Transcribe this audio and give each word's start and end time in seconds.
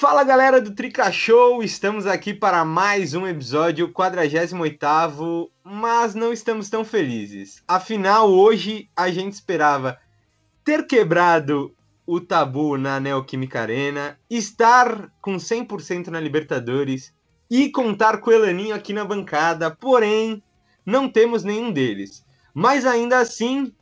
Fala 0.00 0.22
galera 0.22 0.60
do 0.60 0.76
Trica 0.76 1.10
Show, 1.10 1.60
estamos 1.60 2.06
aqui 2.06 2.32
para 2.32 2.64
mais 2.64 3.14
um 3.14 3.26
episódio 3.26 3.92
48, 3.92 5.50
mas 5.64 6.14
não 6.14 6.32
estamos 6.32 6.70
tão 6.70 6.84
felizes. 6.84 7.64
Afinal, 7.66 8.30
hoje 8.30 8.88
a 8.94 9.10
gente 9.10 9.32
esperava 9.32 9.98
ter 10.64 10.86
quebrado 10.86 11.74
o 12.06 12.20
tabu 12.20 12.78
na 12.78 13.00
Neoquímica 13.00 13.60
Arena, 13.60 14.16
estar 14.30 15.10
com 15.20 15.34
100% 15.34 16.06
na 16.06 16.20
Libertadores 16.20 17.12
e 17.50 17.68
contar 17.68 18.18
com 18.18 18.30
o 18.30 18.32
Elaninho 18.32 18.76
aqui 18.76 18.92
na 18.92 19.04
bancada, 19.04 19.68
porém, 19.68 20.40
não 20.86 21.08
temos 21.08 21.42
nenhum 21.42 21.72
deles. 21.72 22.24
Mas 22.54 22.86
ainda 22.86 23.18
assim, 23.18 23.74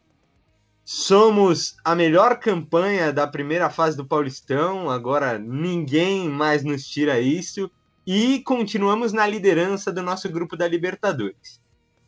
Somos 0.88 1.76
a 1.84 1.96
melhor 1.96 2.38
campanha 2.38 3.12
da 3.12 3.26
primeira 3.26 3.68
fase 3.68 3.96
do 3.96 4.06
Paulistão, 4.06 4.88
agora 4.88 5.36
ninguém 5.36 6.28
mais 6.28 6.62
nos 6.62 6.86
tira 6.86 7.18
isso. 7.18 7.68
E 8.06 8.38
continuamos 8.44 9.12
na 9.12 9.26
liderança 9.26 9.90
do 9.90 10.00
nosso 10.00 10.28
grupo 10.28 10.56
da 10.56 10.68
Libertadores. 10.68 11.60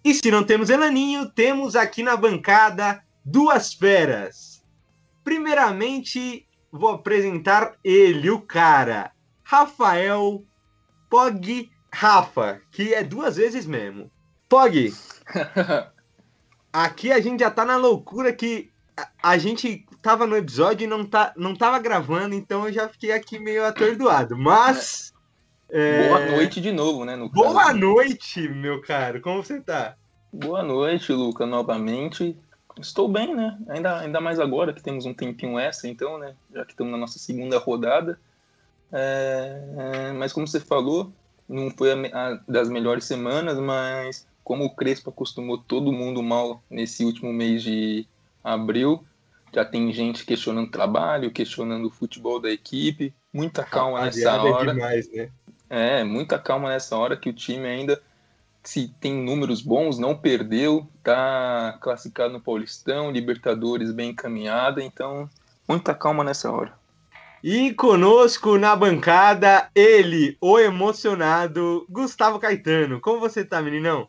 E 0.05 0.15
se 0.15 0.31
não 0.31 0.45
temos 0.45 0.71
Elaninho, 0.71 1.29
temos 1.29 1.75
aqui 1.75 2.05
na 2.05 2.17
bancada 2.17 3.03
duas 3.25 3.75
feras. 3.75 4.65
Primeiramente, 5.25 6.47
vou 6.71 6.91
apresentar 6.91 7.75
ele, 7.83 8.31
o 8.31 8.41
cara, 8.41 9.11
Rafael 9.43 10.45
Pog 11.11 11.69
Rafa, 11.93 12.61
que 12.71 12.95
é 12.95 13.03
duas 13.03 13.35
vezes 13.35 13.67
mesmo. 13.67 14.09
Pog, 14.49 14.95
Aqui 16.73 17.11
a 17.11 17.21
gente 17.21 17.41
já 17.41 17.51
tá 17.51 17.65
na 17.65 17.77
loucura 17.77 18.33
que 18.33 18.71
a, 18.97 19.09
a, 19.23 19.39
gente 19.39 19.87
tava 20.03 20.27
no 20.27 20.37
episódio 20.37 20.85
e 20.85 20.87
não, 20.87 21.05
tá, 21.05 21.33
não 21.37 21.55
tava 21.55 21.79
gravando, 21.79 22.35
então 22.35 22.67
eu 22.67 22.73
já 22.73 22.89
fiquei 22.89 23.13
aqui 23.13 23.39
meio 23.39 23.65
atordoado. 23.65 24.37
Mas. 24.37 25.13
É... 25.71 26.09
Boa 26.09 26.27
noite 26.27 26.61
de 26.61 26.73
novo, 26.73 27.05
né? 27.05 27.17
Boa 27.33 27.65
caso. 27.65 27.79
noite, 27.79 28.49
meu 28.49 28.81
caro. 28.83 29.21
Como 29.21 29.43
você 29.43 29.61
tá? 29.61 29.97
Boa 30.33 30.63
noite, 30.63 31.13
Luca, 31.13 31.47
novamente. 31.47 32.37
Estou 32.79 33.09
bem, 33.09 33.35
né? 33.35 33.59
Ainda, 33.69 33.99
ainda 33.99 34.21
mais 34.21 34.39
agora 34.39 34.73
que 34.73 34.83
temos 34.83 35.07
um 35.07 35.15
tempinho 35.15 35.59
extra, 35.59 35.89
então, 35.89 36.19
né? 36.19 36.35
Já 36.55 36.65
que 36.65 36.73
estamos 36.73 36.93
na 36.93 36.99
nossa 36.99 37.19
segunda 37.19 37.59
rodada. 37.59 38.21
É, 38.93 39.63
é, 39.77 40.13
mas 40.13 40.33
como 40.33 40.47
você 40.47 40.61
falou, 40.61 41.13
não 41.49 41.71
foi 41.71 41.93
a, 41.93 41.97
a 41.97 42.41
das 42.47 42.69
melhores 42.69 43.05
semanas, 43.05 43.59
mas 43.59 44.27
como 44.49 44.65
o 44.65 44.71
Crespo 44.71 45.11
acostumou 45.11 45.59
todo 45.59 45.93
mundo 45.93 46.23
mal 46.23 46.63
nesse 46.71 47.05
último 47.05 47.31
mês 47.31 47.63
de 47.63 48.07
abril, 48.43 49.05
já 49.53 49.63
tem 49.63 49.93
gente 49.93 50.25
questionando 50.25 50.69
o 50.69 50.71
trabalho, 50.71 51.31
questionando 51.31 51.87
o 51.87 51.91
futebol 51.91 52.41
da 52.41 52.51
equipe. 52.51 53.13
Muita 53.31 53.63
calma 53.63 54.01
nessa 54.01 54.31
é 54.31 54.39
hora. 54.39 54.71
É, 54.71 54.75
demais, 54.75 55.13
né? 55.13 55.29
é, 55.69 56.03
muita 56.03 56.39
calma 56.39 56.71
nessa 56.71 56.97
hora 56.97 57.15
que 57.15 57.29
o 57.29 57.33
time 57.35 57.69
ainda, 57.69 58.01
se 58.63 58.89
tem 58.99 59.13
números 59.13 59.61
bons, 59.61 59.99
não 59.99 60.17
perdeu, 60.17 60.89
tá 61.05 61.77
classificado 61.83 62.33
no 62.33 62.41
Paulistão, 62.41 63.11
Libertadores 63.11 63.93
bem 63.93 64.13
encaminhada, 64.13 64.83
então 64.83 65.29
muita 65.69 65.95
calma 65.95 66.25
nessa 66.25 66.51
hora. 66.51 66.73
E 67.45 67.75
conosco 67.75 68.57
na 68.57 68.75
bancada, 68.75 69.69
ele, 69.75 70.39
o 70.41 70.59
emocionado, 70.59 71.85
Gustavo 71.87 72.39
Caetano. 72.39 72.99
Como 72.99 73.21
você 73.21 73.45
tá, 73.45 73.61
meninão? 73.61 74.09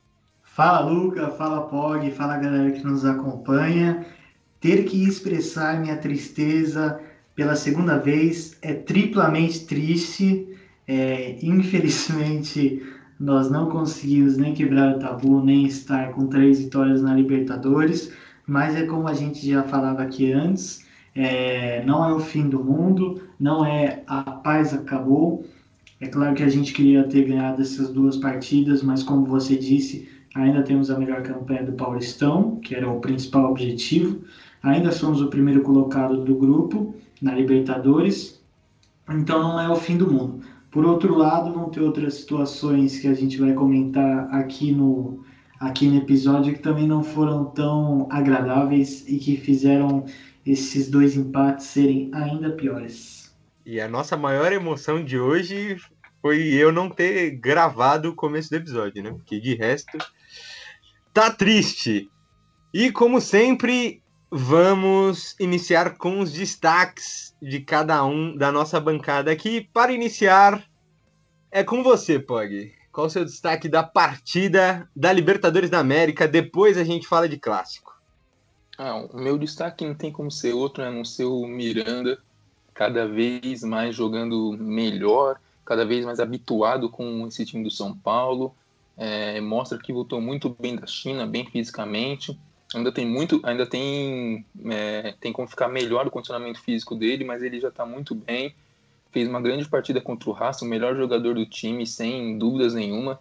Fala 0.56 0.82
Luca, 0.82 1.30
fala 1.30 1.62
Pog, 1.68 2.12
fala 2.12 2.38
galera 2.38 2.72
que 2.72 2.84
nos 2.84 3.06
acompanha. 3.06 4.06
Ter 4.60 4.84
que 4.84 5.04
expressar 5.04 5.80
minha 5.80 5.96
tristeza 5.96 7.00
pela 7.36 7.56
segunda 7.56 7.98
vez 7.98 8.58
é 8.62 8.74
triplamente 8.74 9.66
triste. 9.66 10.48
É, 10.88 11.38
infelizmente, 11.42 12.82
nós 13.18 13.50
não 13.50 13.70
conseguimos 13.70 14.38
nem 14.38 14.54
quebrar 14.54 14.96
o 14.96 15.00
tabu, 15.00 15.42
nem 15.42 15.66
estar 15.66 16.12
com 16.12 16.28
três 16.28 16.60
vitórias 16.60 17.02
na 17.02 17.14
Libertadores. 17.14 18.12
Mas 18.46 18.76
é 18.76 18.84
como 18.86 19.08
a 19.08 19.14
gente 19.14 19.48
já 19.48 19.64
falava 19.64 20.02
aqui 20.02 20.32
antes: 20.32 20.86
é, 21.16 21.84
não 21.86 22.04
é 22.04 22.12
o 22.12 22.20
fim 22.20 22.50
do 22.50 22.62
mundo, 22.62 23.22
não 23.40 23.66
é 23.66 24.04
a 24.08 24.24
paz 24.24 24.74
acabou. 24.74 25.46
É 26.02 26.08
claro 26.08 26.34
que 26.34 26.44
a 26.44 26.50
gente 26.50 26.74
queria 26.74 27.04
ter 27.04 27.26
ganhado 27.26 27.62
essas 27.62 27.90
duas 27.90 28.18
partidas, 28.18 28.82
mas 28.82 29.04
como 29.04 29.26
você 29.26 29.56
disse, 29.56 30.08
ainda 30.36 30.64
temos 30.64 30.90
a 30.90 30.98
melhor 30.98 31.22
campanha 31.24 31.64
do 31.64 31.74
Paulistão, 31.74 32.58
que 32.58 32.76
era 32.76 32.90
o 32.90 33.00
principal 33.00 33.50
objetivo. 33.52 34.22
Ainda 34.62 34.92
somos 34.92 35.22
o 35.22 35.30
primeiro 35.30 35.62
colocado 35.62 36.24
do 36.24 36.36
grupo 36.36 36.96
na 37.22 37.34
Libertadores, 37.34 38.42
então 39.10 39.42
não 39.42 39.60
é 39.60 39.70
o 39.70 39.76
fim 39.76 39.98
do 39.98 40.12
mundo. 40.12 40.42
Por 40.72 40.86
outro 40.86 41.16
lado, 41.16 41.54
vão 41.54 41.70
ter 41.70 41.82
outras 41.82 42.16
situações 42.16 43.00
que 43.00 43.08
a 43.08 43.14
gente 43.14 43.38
vai 43.40 43.54
comentar 43.54 44.34
aqui 44.34 44.72
no, 44.72 45.24
aqui 45.60 45.88
no 45.88 45.98
episódio 45.98 46.54
que 46.54 46.60
também 46.60 46.88
não 46.88 47.04
foram 47.04 47.46
tão 47.46 48.08
agradáveis 48.12 49.08
e 49.08 49.18
que 49.18 49.38
fizeram 49.38 50.06
esses 50.46 50.90
dois 50.90 51.16
empates 51.16 51.66
serem 51.66 52.12
ainda 52.14 52.52
piores. 52.52 53.36
E 53.66 53.82
a 53.82 53.88
nossa 53.88 54.16
maior 54.16 54.52
emoção 54.52 55.04
de 55.04 55.18
hoje 55.20 55.78
foi 56.22 56.42
eu 56.54 56.72
não 56.72 56.90
ter 56.90 57.32
gravado 57.32 58.10
o 58.10 58.16
começo 58.16 58.50
do 58.50 58.58
episódio, 58.58 59.02
né? 59.02 59.12
Porque 59.12 59.40
de 59.40 59.56
resto 59.56 59.98
tá 61.20 61.30
triste. 61.30 62.10
E 62.74 62.94
como 62.94 63.20
sempre, 63.20 64.02
vamos 64.32 65.36
iniciar 65.38 65.98
com 65.98 66.22
os 66.22 66.32
destaques 66.32 67.36
de 67.42 67.60
cada 67.60 68.06
um 68.06 68.38
da 68.38 68.54
nossa 68.54 68.80
bancada 68.80 69.30
aqui. 69.30 69.68
Para 69.74 69.92
iniciar, 69.92 70.64
é 71.52 71.62
com 71.62 71.84
você, 71.84 72.18
Pog. 72.18 72.72
Qual 72.90 73.08
o 73.08 73.10
seu 73.10 73.26
destaque 73.26 73.68
da 73.68 73.84
partida 73.84 74.90
da 74.96 75.12
Libertadores 75.12 75.70
da 75.70 75.80
América? 75.80 76.26
Depois 76.26 76.78
a 76.78 76.86
gente 76.86 77.06
fala 77.06 77.28
de 77.28 77.38
clássico. 77.38 78.00
Ah, 78.78 78.96
o 78.96 79.18
meu 79.18 79.38
destaque 79.38 79.86
não 79.86 79.96
tem 79.96 80.14
como 80.14 80.32
ser 80.32 80.54
outro, 80.54 80.82
né? 80.82 80.90
Não 80.90 81.04
ser 81.04 81.26
o 81.26 81.46
Miranda, 81.46 82.18
cada 82.74 83.06
vez 83.06 83.62
mais 83.62 83.94
jogando 83.94 84.56
melhor, 84.58 85.38
cada 85.66 85.86
vez 85.86 86.06
mais 86.06 86.22
habituado 86.22 86.90
com 86.90 87.28
esse 87.28 87.46
time 87.46 87.62
do 87.62 87.70
São 87.70 87.94
Paulo. 87.94 88.56
É, 89.02 89.40
mostra 89.40 89.78
que 89.78 89.94
voltou 89.94 90.20
muito 90.20 90.54
bem 90.60 90.76
da 90.76 90.86
China, 90.86 91.26
bem 91.26 91.46
fisicamente. 91.46 92.38
Ainda 92.76 92.92
tem 92.92 93.08
muito, 93.08 93.40
ainda 93.44 93.66
tem, 93.66 94.46
é, 94.70 95.16
tem 95.22 95.32
como 95.32 95.48
ficar 95.48 95.70
melhor 95.70 96.06
o 96.06 96.12
condicionamento 96.12 96.62
físico 96.62 96.96
dele, 96.96 97.24
mas 97.24 97.42
ele 97.42 97.62
já 97.62 97.70
está 97.70 97.86
muito 97.86 98.14
bem. 98.14 98.54
Fez 99.10 99.28
uma 99.30 99.42
grande 99.42 99.68
partida 99.70 100.02
contra 100.02 100.30
o 100.30 100.34
Racing, 100.34 100.66
o 100.66 100.70
melhor 100.70 100.98
jogador 100.98 101.34
do 101.34 101.46
time, 101.46 101.88
sem 101.88 102.38
dúvidas 102.38 102.74
nenhuma. 102.74 103.18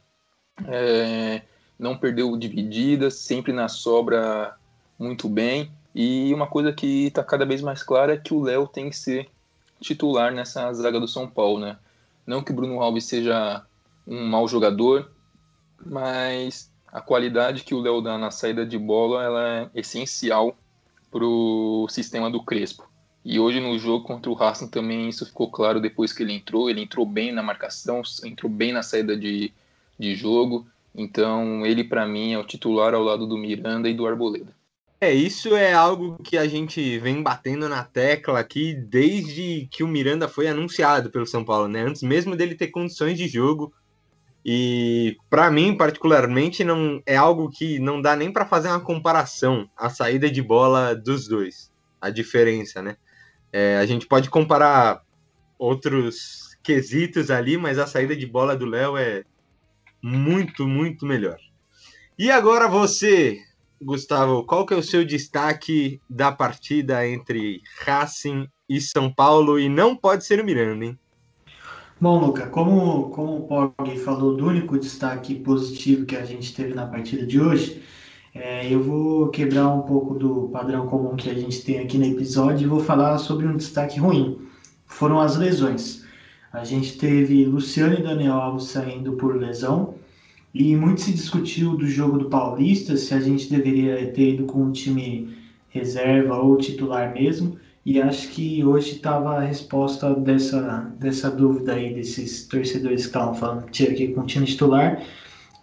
É, 0.67 1.43
não 1.79 1.97
perdeu 1.97 2.37
divididas, 2.37 3.15
sempre 3.15 3.53
na 3.53 3.69
sobra 3.69 4.57
muito 4.99 5.29
bem. 5.29 5.71
E 5.95 6.35
uma 6.35 6.49
coisa 6.49 6.73
que 6.73 7.07
está 7.07 7.23
cada 7.23 7.47
vez 7.47 7.63
mais 7.63 7.85
clara 7.85 8.15
é 8.15 8.19
que 8.19 8.35
o 8.35 8.43
Léo 8.43 8.67
tem 8.67 8.91
que 8.91 8.97
ser 8.97 9.31
titular 9.81 10.35
nessa 10.35 10.73
zaga 10.73 10.99
do 10.99 11.07
São 11.07 11.29
Paulo, 11.29 11.61
né? 11.61 11.79
Não 12.27 12.43
que 12.43 12.51
o 12.51 12.55
Bruno 12.55 12.83
Alves 12.83 13.05
seja 13.05 13.65
um 14.05 14.27
mau 14.27 14.49
jogador, 14.49 15.11
mas 15.85 16.73
a 16.87 17.01
qualidade 17.01 17.65
que 17.65 17.75
o 17.75 17.81
Léo 17.81 18.01
dá 18.01 18.17
na 18.17 18.31
saída 18.31 18.65
de 18.65 18.79
bola 18.79 19.23
ela 19.23 19.49
é 19.49 19.71
essencial 19.75 20.57
para 21.11 21.25
o 21.25 21.87
sistema 21.89 22.31
do 22.31 22.43
Crespo. 22.43 22.89
E 23.25 23.39
hoje 23.39 23.61
no 23.61 23.79
jogo 23.79 24.05
contra 24.05 24.31
o 24.31 24.35
Racing 24.35 24.69
também 24.69 25.09
isso 25.09 25.27
ficou 25.27 25.51
claro 25.51 25.81
depois 25.81 26.13
que 26.13 26.23
ele 26.23 26.33
entrou. 26.33 26.71
Ele 26.71 26.83
entrou 26.83 27.05
bem 27.05 27.33
na 27.33 27.43
marcação, 27.43 28.03
entrou 28.25 28.51
bem 28.51 28.73
na 28.73 28.83
saída 28.83 29.17
de, 29.17 29.53
de 29.99 30.15
jogo. 30.15 30.67
Então 30.95 31.67
ele 31.67 31.85
para 31.85 32.07
mim 32.07 32.33
é 32.33 32.39
o 32.39 32.45
titular 32.45 32.95
ao 32.95 33.03
lado 33.03 33.27
do 33.27 33.37
Miranda 33.37 33.89
e 33.89 33.95
do 33.95 34.07
Arboleda. 34.07 34.57
É, 35.01 35.13
isso 35.15 35.55
é 35.55 35.73
algo 35.73 36.21
que 36.25 36.37
a 36.37 36.49
gente 36.49 36.99
vem 36.99 37.23
batendo 37.23 37.69
na 37.69 37.85
tecla 37.85 38.41
aqui 38.41 38.75
desde 38.75 39.69
que 39.71 39.85
o 39.85 39.89
Miranda 39.89 40.27
foi 40.27 40.49
anunciado 40.49 41.09
pelo 41.09 41.25
São 41.27 41.45
Paulo, 41.45 41.69
né? 41.69 41.83
Antes 41.83 42.03
mesmo 42.03 42.35
dele 42.35 42.57
ter 42.57 42.69
condições 42.69 43.17
de 43.17 43.29
jogo. 43.29 43.73
E 44.51 45.19
para 45.29 45.51
mim, 45.51 45.77
particularmente, 45.77 46.65
não 46.65 47.03
é 47.05 47.15
algo 47.15 47.51
que 47.51 47.79
não 47.79 48.01
dá 48.01 48.17
nem 48.17 48.33
para 48.33 48.47
fazer 48.47 48.69
uma 48.69 48.81
comparação 48.81 49.69
a 49.77 49.91
saída 49.91 50.31
de 50.31 50.41
bola 50.41 50.95
dos 50.95 51.29
dois, 51.29 51.71
a 52.01 52.09
diferença, 52.09 52.81
né? 52.81 52.97
É, 53.53 53.77
a 53.77 53.85
gente 53.85 54.07
pode 54.07 54.31
comparar 54.31 55.03
outros 55.59 56.57
quesitos 56.63 57.31
ali, 57.31 57.59
mas 57.59 57.79
a 57.79 57.87
saída 57.87 58.17
de 58.17 58.25
bola 58.25 58.57
do 58.57 58.65
Léo 58.65 58.97
é 58.97 59.23
muito, 60.03 60.67
muito 60.67 61.05
melhor. 61.05 61.37
E 62.19 62.31
agora 62.31 62.67
você, 62.67 63.39
Gustavo, 63.83 64.45
qual 64.45 64.65
que 64.65 64.73
é 64.73 64.79
o 64.79 64.83
seu 64.83 65.05
destaque 65.05 66.01
da 66.09 66.33
partida 66.33 67.07
entre 67.07 67.61
Racing 67.85 68.49
e 68.67 68.81
São 68.81 69.13
Paulo? 69.13 69.61
E 69.61 69.69
não 69.69 69.95
pode 69.95 70.25
ser 70.25 70.41
o 70.41 70.45
Miranda, 70.47 70.87
hein? 70.87 70.99
Bom, 72.01 72.21
Luca, 72.21 72.47
como, 72.47 73.11
como 73.11 73.39
o 73.39 73.43
Pog 73.43 73.99
falou 73.99 74.37
do 74.37 74.47
único 74.47 74.79
destaque 74.79 75.35
positivo 75.35 76.07
que 76.07 76.15
a 76.15 76.25
gente 76.25 76.55
teve 76.55 76.73
na 76.73 76.87
partida 76.87 77.27
de 77.27 77.41
hoje, 77.41 77.83
é, 78.33 78.73
eu 78.73 78.81
vou 78.81 79.31
quebrar 79.31 79.69
um 79.69 79.83
pouco 79.83 80.15
do 80.15 80.49
padrão 80.53 80.87
comum 80.87 81.17
que 81.17 81.29
a 81.29 81.35
gente 81.35 81.61
tem 81.65 81.81
aqui 81.81 81.99
no 81.99 82.05
episódio 82.05 82.65
e 82.65 82.69
vou 82.69 82.79
falar 82.79 83.19
sobre 83.19 83.49
um 83.49 83.57
destaque 83.57 83.99
ruim. 83.99 84.39
Foram 84.87 85.19
as 85.21 85.37
lesões. 85.37 86.05
A 86.53 86.63
gente 86.63 86.97
teve 86.99 87.45
Luciano 87.45 87.95
e 87.95 88.03
Daniel 88.03 88.35
Alves 88.35 88.67
saindo 88.67 89.15
por 89.15 89.35
lesão, 89.37 89.95
e 90.55 90.77
muito 90.77 91.01
se 91.01 91.13
discutiu 91.13 91.77
do 91.77 91.89
jogo 91.89 92.17
do 92.17 92.31
Paulista, 92.31 92.97
se 92.97 93.13
a 93.13 93.19
gente 93.21 93.51
deveria 93.51 94.13
ter 94.13 94.35
ido 94.35 94.45
com 94.45 94.63
um 94.63 94.73
time 94.73 95.37
reserva 95.69 96.37
ou 96.37 96.57
titular 96.57 97.13
mesmo. 97.13 97.59
E 97.89 97.99
acho 98.03 98.29
que 98.29 98.63
hoje 98.63 98.97
estava 98.97 99.39
a 99.39 99.41
resposta 99.41 100.15
dessa, 100.15 100.93
dessa 100.99 101.31
dúvida 101.31 101.73
aí 101.73 101.95
desses 101.95 102.47
torcedores 102.47 103.01
que 103.01 103.07
estavam 103.07 103.35
falando 103.35 103.65
que 103.65 103.73
tinha 103.73 103.95
que 103.95 104.09
com 104.09 104.21
o 104.21 104.27
time 104.27 104.45
titular, 104.45 105.03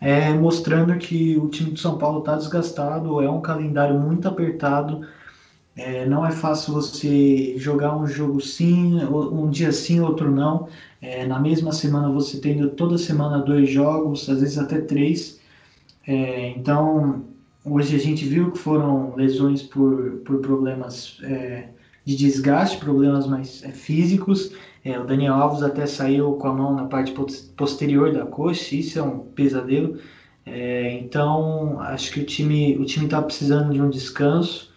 é, 0.02 0.34
mostrando 0.34 0.98
que 0.98 1.38
o 1.38 1.48
time 1.50 1.74
de 1.74 1.80
São 1.80 2.00
Paulo 2.00 2.22
está 2.22 2.36
desgastado, 2.36 3.22
é 3.22 3.30
um 3.30 3.42
calendário 3.42 4.00
muito 4.00 4.28
apertado, 4.28 5.08
é, 5.76 6.08
não 6.08 6.26
é 6.26 6.32
fácil 6.32 6.74
você 6.74 7.56
jogar 7.60 7.96
um 7.96 8.08
jogo 8.08 8.42
sim, 8.42 8.96
um 9.06 9.48
dia 9.52 9.72
sim, 9.72 10.00
outro 10.00 10.32
não. 10.32 10.68
É, 11.00 11.28
na 11.28 11.40
mesma 11.40 11.72
semana 11.72 12.10
você 12.10 12.42
tendo 12.42 12.72
toda 12.72 12.98
semana 12.98 13.38
dois 13.38 13.70
jogos, 13.70 14.28
às 14.28 14.42
vezes 14.42 14.58
até 14.58 14.82
três. 14.82 15.40
É, 16.08 16.50
então, 16.58 17.24
hoje 17.64 17.96
a 17.96 18.00
gente 18.00 18.26
viu 18.26 18.52
que 18.52 18.58
foram 18.58 19.16
lesões 19.16 19.62
por, 19.62 20.22
por 20.26 20.40
problemas 20.40 21.20
é, 21.24 21.75
de 22.06 22.16
desgaste, 22.16 22.78
problemas 22.78 23.28
mais 23.28 23.64
é, 23.64 23.72
físicos. 23.72 24.54
É, 24.84 25.00
o 25.00 25.06
Daniel 25.06 25.34
Alves 25.34 25.64
até 25.64 25.86
saiu 25.88 26.34
com 26.34 26.48
a 26.48 26.54
mão 26.54 26.76
na 26.76 26.86
parte 26.86 27.14
posterior 27.58 28.14
da 28.14 28.26
coxa, 28.26 28.76
isso 28.76 29.00
é 29.00 29.04
um 29.04 29.20
pesadelo. 29.20 29.98
então, 31.02 31.80
acho 31.82 32.12
que 32.12 32.20
o 32.20 32.26
time 32.26 32.78
o 32.78 32.86
time 32.86 33.06
está 33.06 33.22
precisando 33.22 33.74
de 33.74 33.82
um 33.82 33.90
descanso. 33.90 34.74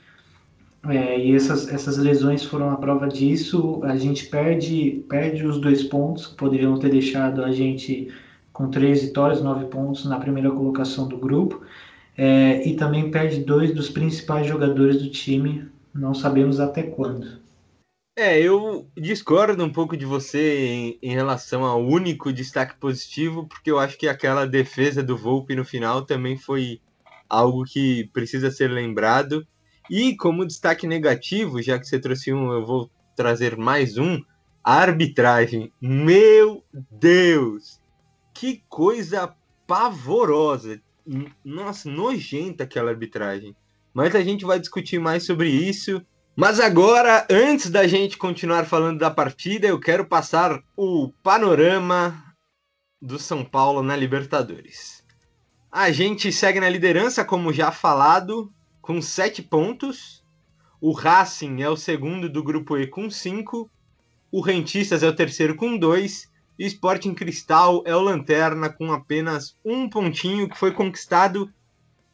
É, 0.88 1.18
e 1.18 1.34
essas, 1.34 1.68
essas 1.68 1.98
lesões 1.98 2.44
foram 2.44 2.70
a 2.70 2.76
prova 2.76 3.08
disso. 3.08 3.80
A 3.84 3.96
gente 3.96 4.26
perde, 4.26 5.04
perde 5.08 5.46
os 5.46 5.60
dois 5.60 5.82
pontos 5.82 6.28
que 6.28 6.36
poderiam 6.36 6.78
ter 6.78 6.90
deixado 6.90 7.44
a 7.44 7.50
gente 7.50 8.08
com 8.52 8.70
três 8.70 9.02
vitórias, 9.02 9.42
nove 9.42 9.66
pontos 9.66 10.04
na 10.04 10.18
primeira 10.18 10.50
colocação 10.50 11.08
do 11.08 11.18
grupo. 11.18 11.62
É, 12.16 12.66
e 12.66 12.74
também 12.74 13.10
perde 13.10 13.44
dois 13.44 13.72
dos 13.74 13.88
principais 13.90 14.46
jogadores 14.46 15.00
do 15.02 15.10
time, 15.10 15.68
não 15.98 16.14
sabemos 16.14 16.60
até 16.60 16.82
quando. 16.82 17.40
É, 18.16 18.40
eu 18.40 18.88
discordo 18.96 19.64
um 19.64 19.72
pouco 19.72 19.96
de 19.96 20.04
você 20.04 20.66
em, 20.66 20.98
em, 21.00 21.12
relação 21.12 21.64
ao 21.64 21.84
único 21.84 22.32
destaque 22.32 22.76
positivo, 22.76 23.46
porque 23.46 23.70
eu 23.70 23.78
acho 23.78 23.96
que 23.96 24.08
aquela 24.08 24.44
defesa 24.44 25.02
do 25.04 25.16
Volpe 25.16 25.54
no 25.54 25.64
final 25.64 26.04
também 26.04 26.36
foi 26.36 26.80
algo 27.28 27.64
que 27.64 28.10
precisa 28.12 28.50
ser 28.50 28.68
lembrado. 28.68 29.46
E 29.88 30.16
como 30.16 30.46
destaque 30.46 30.86
negativo, 30.86 31.62
já 31.62 31.78
que 31.78 31.86
você 31.86 31.98
trouxe 31.98 32.32
um, 32.32 32.52
eu 32.52 32.66
vou 32.66 32.90
trazer 33.14 33.56
mais 33.56 33.96
um. 33.96 34.20
A 34.64 34.74
arbitragem. 34.74 35.72
Meu 35.80 36.64
Deus! 36.90 37.80
Que 38.34 38.62
coisa 38.68 39.32
pavorosa. 39.66 40.80
Nossa, 41.44 41.88
nojenta 41.88 42.64
aquela 42.64 42.90
arbitragem. 42.90 43.54
Mas 43.98 44.14
a 44.14 44.22
gente 44.22 44.44
vai 44.44 44.60
discutir 44.60 45.00
mais 45.00 45.26
sobre 45.26 45.48
isso. 45.48 46.00
Mas 46.36 46.60
agora, 46.60 47.26
antes 47.28 47.68
da 47.68 47.84
gente 47.84 48.16
continuar 48.16 48.64
falando 48.64 49.00
da 49.00 49.10
partida, 49.10 49.66
eu 49.66 49.80
quero 49.80 50.04
passar 50.04 50.62
o 50.76 51.12
panorama 51.20 52.24
do 53.02 53.18
São 53.18 53.44
Paulo 53.44 53.82
na 53.82 53.96
Libertadores. 53.96 55.04
A 55.68 55.90
gente 55.90 56.30
segue 56.30 56.60
na 56.60 56.68
liderança, 56.68 57.24
como 57.24 57.52
já 57.52 57.72
falado, 57.72 58.52
com 58.80 59.02
7 59.02 59.42
pontos. 59.42 60.24
O 60.80 60.92
Racing 60.92 61.60
é 61.62 61.68
o 61.68 61.76
segundo 61.76 62.28
do 62.28 62.40
grupo 62.40 62.78
E 62.78 62.86
com 62.86 63.10
5. 63.10 63.68
O 64.30 64.40
Rentistas 64.40 65.02
é 65.02 65.08
o 65.08 65.16
terceiro 65.16 65.56
com 65.56 65.76
2. 65.76 66.30
E 66.56 66.66
Sporting 66.66 67.14
Cristal 67.14 67.82
é 67.84 67.96
o 67.96 68.00
Lanterna 68.00 68.68
com 68.68 68.92
apenas 68.92 69.56
um 69.64 69.90
pontinho 69.90 70.48
que 70.48 70.56
foi 70.56 70.70
conquistado 70.70 71.52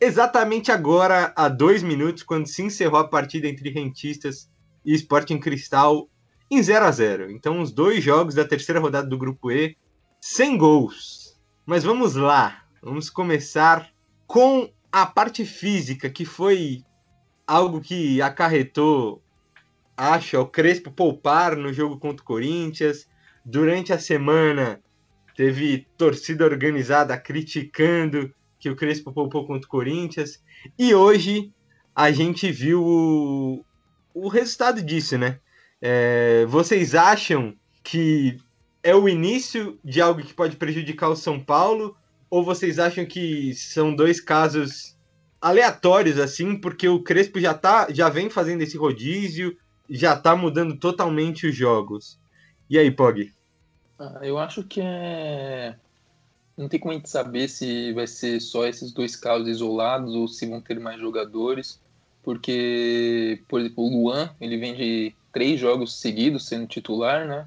exatamente 0.01 0.71
agora, 0.71 1.33
há 1.37 1.49
dois 1.49 1.83
minutos, 1.83 2.23
quando 2.23 2.47
se 2.47 2.63
encerrou 2.63 3.01
a 3.01 3.09
partida 3.09 3.49
entre 3.49 3.71
Rentistas 3.71 4.51
e 4.85 4.95
Sporting 4.95 5.39
Cristal 5.39 6.09
em 6.51 6.63
0 6.63 6.85
a 6.85 6.91
0 6.91 7.31
Então, 7.31 7.61
os 7.61 7.73
dois 7.73 8.03
jogos 8.03 8.35
da 8.35 8.45
terceira 8.45 8.81
rodada 8.81 9.09
do 9.09 9.19
grupo 9.19 9.51
E, 9.51 9.77
sem 10.21 10.57
gols. 10.57 11.41
Mas 11.67 11.85
vamos 11.85 12.15
lá, 12.15 12.65
vamos 12.83 13.09
começar 13.09 13.91
com 14.27 14.71
a 14.93 15.07
parte 15.07 15.45
física, 15.45 16.09
que 16.11 16.25
foi 16.25 16.85
algo 17.47 17.81
que 17.81 18.21
acarretou, 18.23 19.23
acho, 19.97 20.39
o 20.39 20.47
Crespo 20.47 20.91
poupar 20.91 21.57
no 21.57 21.73
jogo 21.73 21.99
contra 21.99 22.23
o 22.23 22.27
Corinthians. 22.27 23.09
Durante 23.45 23.93
a 23.93 23.99
semana, 23.99 24.81
teve 25.37 25.87
torcida 25.97 26.45
organizada 26.45 27.19
criticando 27.19 28.33
que 28.65 28.71
o 28.71 28.77
Crespo 28.77 29.13
poupou 29.13 29.47
contra 29.47 29.67
o 29.67 29.71
Corinthians. 29.71 30.43
E 30.79 30.95
hoje 30.95 31.53
a 31.95 32.11
gente 32.11 32.51
viu 32.51 32.83
o, 32.83 33.63
o 34.15 34.29
resultado 34.29 34.81
disso, 34.81 35.19
né? 35.19 35.39
É, 35.83 36.47
vocês 36.47 36.95
acham 36.95 37.55
que 37.83 38.39
é 38.83 38.95
o 38.95 39.07
início 39.07 39.79
de 39.85 40.01
algo 40.01 40.23
que 40.23 40.33
pode 40.33 40.57
prejudicar 40.57 41.11
o 41.11 41.17
São 41.17 41.39
Paulo? 41.39 41.95
Ou 42.31 42.43
vocês 42.43 42.79
acham 42.79 43.05
que 43.05 43.53
são 43.53 43.95
dois 43.95 44.19
casos 44.19 44.97
aleatórios, 45.43 46.19
assim, 46.19 46.59
porque 46.59 46.89
o 46.89 47.03
Crespo 47.03 47.39
já, 47.39 47.53
tá, 47.53 47.89
já 47.91 48.09
vem 48.09 48.31
fazendo 48.31 48.63
esse 48.63 48.79
rodízio, 48.79 49.55
já 49.91 50.17
tá 50.17 50.35
mudando 50.35 50.79
totalmente 50.79 51.47
os 51.47 51.55
jogos. 51.55 52.19
E 52.71 52.79
aí, 52.79 52.91
Pog? 52.91 53.31
Ah, 53.99 54.21
eu 54.23 54.39
acho 54.39 54.65
que 54.65 54.81
é. 54.83 55.77
Não 56.57 56.69
tem 56.69 56.79
como 56.79 56.93
a 56.93 56.97
gente 56.97 57.09
saber 57.09 57.49
se 57.49 57.93
vai 57.93 58.07
ser 58.07 58.41
só 58.41 58.67
esses 58.67 58.93
dois 58.93 59.17
casos 59.17 59.49
isolados 59.49 60.15
ou 60.15 60.29
se 60.29 60.47
vão 60.47 60.61
ter 60.61 60.79
mais 60.79 61.01
jogadores, 61.01 61.81
porque, 62.23 63.43
por 63.49 63.61
exemplo, 63.61 63.85
o 63.85 63.89
Luan, 63.91 64.31
ele 64.41 64.57
vem 64.57 64.75
de 64.75 65.15
três 65.33 65.59
jogos 65.59 66.01
seguidos 66.01 66.47
sendo 66.47 66.67
titular, 66.67 67.27
né? 67.27 67.47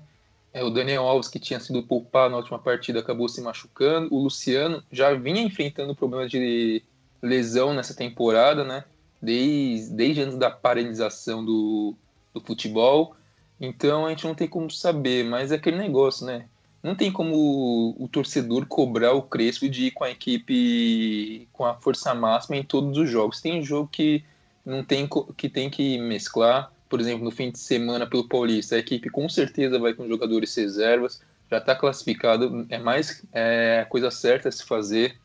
É, 0.54 0.64
o 0.64 0.70
Daniel 0.70 1.04
Alves, 1.04 1.30
que 1.30 1.40
tinha 1.40 1.60
sido 1.60 1.84
poupado 1.84 2.32
na 2.32 2.38
última 2.38 2.60
partida, 2.60 3.00
acabou 3.00 3.30
se 3.30 3.42
machucando. 3.42 4.14
O 4.14 4.24
Luciano 4.24 4.84
já 4.92 5.14
vinha 5.14 5.42
enfrentando 5.42 5.96
problemas 5.96 6.30
de 6.30 6.84
lesão 7.22 7.74
nessa 7.74 7.94
temporada, 7.94 8.64
né? 8.64 8.84
Desde, 9.22 9.94
desde 9.94 10.22
antes 10.22 10.38
da 10.38 10.50
paralisação 10.50 11.44
do, 11.44 11.96
do 12.34 12.42
futebol. 12.42 13.16
Então 13.60 14.06
a 14.06 14.10
gente 14.10 14.26
não 14.26 14.36
tem 14.36 14.48
como 14.48 14.70
saber, 14.70 15.26
mas 15.26 15.52
é 15.52 15.56
aquele 15.56 15.78
negócio, 15.78 16.26
né? 16.26 16.48
Não 16.84 16.96
tem 16.96 17.12
como 17.12 17.96
o, 18.00 18.08
torcedor 18.08 18.66
cobrar 18.66 19.14
o 19.14 19.22
Crespo 19.22 19.68
de 19.68 19.88
ir 19.88 19.92
com 19.92 20.04
a 20.04 20.12
equipe 20.12 21.48
com 21.52 21.66
a 21.66 21.76
força 21.76 22.14
máxima 22.14 22.56
em 22.56 22.64
todos 22.64 22.98
os 22.98 23.10
jogos. 23.10 23.42
Tem 23.42 23.64
jogo 23.64 23.90
que 23.92 24.24
não 24.66 24.84
tem 24.84 25.08
que 25.36 25.50
tem 25.50 25.70
que 25.70 25.98
mesclar 25.98 26.72
por 26.90 27.00
exemplo, 27.00 27.24
no 27.24 27.32
fim 27.32 27.52
de 27.52 27.60
semana 27.60 28.08
pelo 28.08 28.28
Paulista, 28.28 28.76
a 28.76 28.80
equipe 28.80 29.10
com 29.10 29.28
certeza 29.28 29.80
vai 29.80 29.94
com 29.94 30.08
jogadores 30.08 30.56
reservas, 30.56 31.22
já 31.50 31.58
está 31.58 31.76
classificado, 31.76 32.66
é 32.70 32.78
mais 32.78 33.24
é, 33.34 33.86
coisa 33.90 34.12
certa 34.12 34.50
a 34.50 34.52
se 34.52 34.64
fazer. 34.64 35.18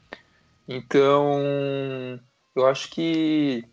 Então, 0.68 1.40
eu 2.54 2.66
acho 2.66 2.90
que 2.90 3.64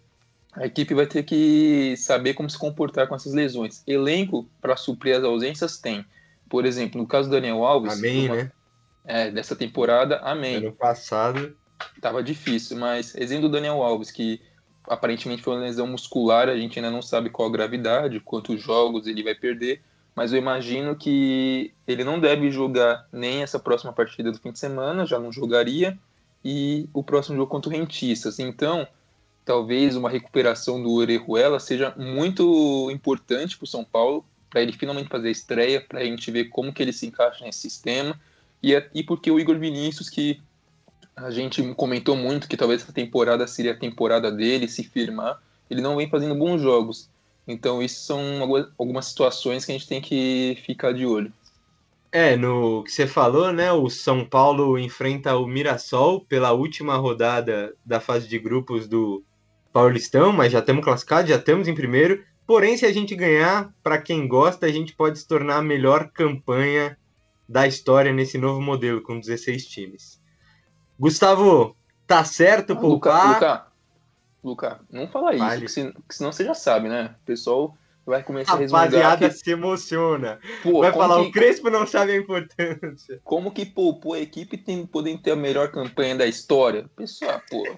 a 0.54 0.66
equipe 0.66 0.94
vai 0.94 1.06
ter 1.06 1.24
que 1.24 1.96
saber 1.98 2.34
como 2.34 2.50
se 2.50 2.58
comportar 2.58 3.08
com 3.08 3.16
essas 3.16 3.34
lesões. 3.34 3.84
Elenco 3.86 4.50
para 4.62 4.76
suprir 4.76 5.16
as 5.16 5.24
ausências 5.24 5.78
tem. 5.78 6.06
Por 6.50 6.65
exemplo, 6.65 7.00
no 7.00 7.08
caso 7.08 7.29
do 7.29 7.34
Daniel 7.34 7.63
Alves, 7.63 7.94
amém, 7.94 8.25
uma, 8.25 8.36
né? 8.36 8.51
É, 9.06 9.32
dessa 9.32 9.56
temporada, 9.56 10.18
amém. 10.18 10.58
Ano 10.58 10.74
passado 10.74 11.56
tava 12.01 12.22
difícil, 12.22 12.77
mas 12.77 13.15
exemplo 13.15 13.48
do 13.48 13.53
Daniel 13.53 13.82
Alves 13.82 14.12
que 14.12 14.41
aparentemente 14.88 15.44
foi 15.44 15.53
uma 15.53 15.63
lesão 15.63 15.88
muscular, 15.88 16.50
a 16.50 16.58
gente 16.58 16.79
ainda 16.79 16.91
não 16.91 17.01
sabe 17.01 17.29
qual 17.29 17.48
a 17.48 17.51
gravidade, 17.51 18.20
quantos 18.20 18.62
jogos 18.62 19.08
ele 19.08 19.24
vai 19.24 19.36
perder, 19.36 19.82
mas 20.15 20.34
eu 20.34 20.39
imagino 20.39 20.96
que 20.96 21.72
ele 21.88 22.03
não 22.03 22.20
deve 22.20 22.50
jogar 22.51 23.08
nem 23.12 23.44
essa 23.44 23.60
próxima 23.60 23.94
partida 23.94 24.32
do 24.32 24.39
fim 24.39 24.51
de 24.51 24.60
semana, 24.60 25.06
já 25.06 25.20
não 25.20 25.32
jogaria, 25.32 25.98
e 26.44 26.89
o 26.94 27.03
próximo 27.03 27.38
jogo 27.38 27.50
contra 27.50 27.70
o 27.70 27.74
Rentistas. 27.74 28.39
Então, 28.39 28.88
talvez 29.46 29.96
uma 29.96 30.10
recuperação 30.10 30.82
do 30.82 30.91
Orejuela 30.91 31.60
seja 31.60 31.94
muito 31.96 32.89
importante 32.91 33.58
para 33.58 33.65
o 33.65 33.68
São 33.68 33.84
Paulo, 33.84 34.25
para 34.50 34.62
ele 34.62 34.74
finalmente 34.74 35.10
fazer 35.10 35.27
a 35.27 35.32
estreia, 35.32 35.82
para 35.82 36.00
a 36.00 36.03
gente 36.03 36.32
ver 36.32 36.46
como 36.46 36.74
que 36.74 36.82
ele 36.82 36.94
se 36.94 37.06
encaixa 37.06 37.46
nesse 37.46 37.60
sistema, 37.60 38.20
e, 38.62 38.75
é, 38.75 38.89
e 38.94 39.03
porque 39.03 39.32
o 39.32 39.39
Igor 39.39 39.58
Vinícius, 39.58 40.10
que 40.10 40.41
a 41.15 41.32
gente 41.32 41.62
comentou 41.75 42.15
muito 42.15 42.48
que 42.48 42.58
talvez 42.58 42.82
essa 42.82 42.94
temporada 42.94 43.46
seria 43.48 43.74
a 43.74 43.77
temporada 43.77 44.32
dele 44.32 44.68
se 44.68 44.84
firmar. 44.84 45.41
Ele 45.70 45.82
não 45.82 45.98
vem 45.98 46.10
fazendo 46.10 46.36
bons 46.36 46.62
jogos. 46.62 47.10
Então, 47.48 47.82
isso 47.82 48.06
são 48.06 48.20
algumas 48.77 49.08
situações 49.08 49.65
que 49.65 49.72
a 49.72 49.75
gente 49.77 49.88
tem 49.88 50.01
que 50.01 50.58
ficar 50.65 50.94
de 50.94 51.06
olho. 51.06 51.32
É, 52.12 52.36
no 52.36 52.84
que 52.84 52.91
você 52.91 53.06
falou, 53.06 53.51
né? 53.53 53.72
O 53.72 53.89
São 53.89 54.25
Paulo 54.25 54.77
enfrenta 54.79 55.36
o 55.36 55.46
Mirassol 55.46 56.22
pela 56.22 56.51
última 56.51 56.96
rodada 56.98 57.74
da 57.86 58.00
fase 58.00 58.27
de 58.27 58.39
grupos 58.39 58.88
do 58.88 59.24
Paulistão, 59.72 60.32
mas 60.32 60.51
já 60.51 60.60
estamos 60.60 60.84
classificados, 60.84 61.29
já 61.29 61.38
estamos 61.38 61.68
em 61.68 61.75
primeiro. 61.75 62.24
Porém, 62.50 62.75
se 62.75 62.84
a 62.84 62.91
gente 62.91 63.15
ganhar, 63.15 63.72
para 63.84 64.01
quem 64.01 64.27
gosta, 64.27 64.65
a 64.65 64.72
gente 64.72 64.96
pode 64.96 65.20
se 65.20 65.27
tornar 65.27 65.58
a 65.58 65.62
melhor 65.62 66.10
campanha 66.12 66.98
da 67.48 67.68
história 67.68 68.12
nesse 68.12 68.39
novo 68.39 68.60
modelo 68.60 69.03
com 69.03 69.20
16 69.20 69.68
times. 69.68 70.20
Gustavo, 71.00 71.77
tá 72.08 72.24
certo 72.24 72.74
Ah, 72.74 72.75
poupar? 72.77 73.27
Luca, 73.34 73.65
Luca, 74.44 74.77
Luca, 74.79 74.82
não 74.91 75.08
fala 75.08 75.36
isso, 75.36 75.46
Vale. 75.46 75.62
que, 75.62 75.72
se- 75.72 75.94
que 75.94 76.15
senão 76.15 76.32
você 76.32 76.44
já 76.44 76.56
sabe, 76.56 76.89
né? 76.89 77.15
O 77.22 77.24
pessoal 77.24 77.77
vai 78.03 78.24
começar 78.24 78.53
a 78.53 78.58
resmungar 78.58 78.84
Rapaziada 78.89 79.29
que, 79.29 79.36
se 79.36 79.51
emociona. 79.51 80.39
pô, 80.63 80.79
Vai 80.79 80.91
falar, 80.91 81.22
que, 81.22 81.29
o 81.29 81.32
Crespo 81.32 81.70
não 81.70 81.86
sabe 81.86 82.13
a 82.13 82.18
importância. 82.18 83.22
como 83.24 83.51
que 83.51 83.63
poupou 83.63 84.15
a 84.15 84.20
equipe 84.20 84.58
tem 84.58 84.88
podem 84.88 85.15
ter 85.20 85.34
a 85.34 85.36
melhor 85.36 85.72
campanha 85.72 86.15
da 86.15 86.25
história? 86.25 86.89
Pessoal, 86.96 87.39
pô, 87.48 87.77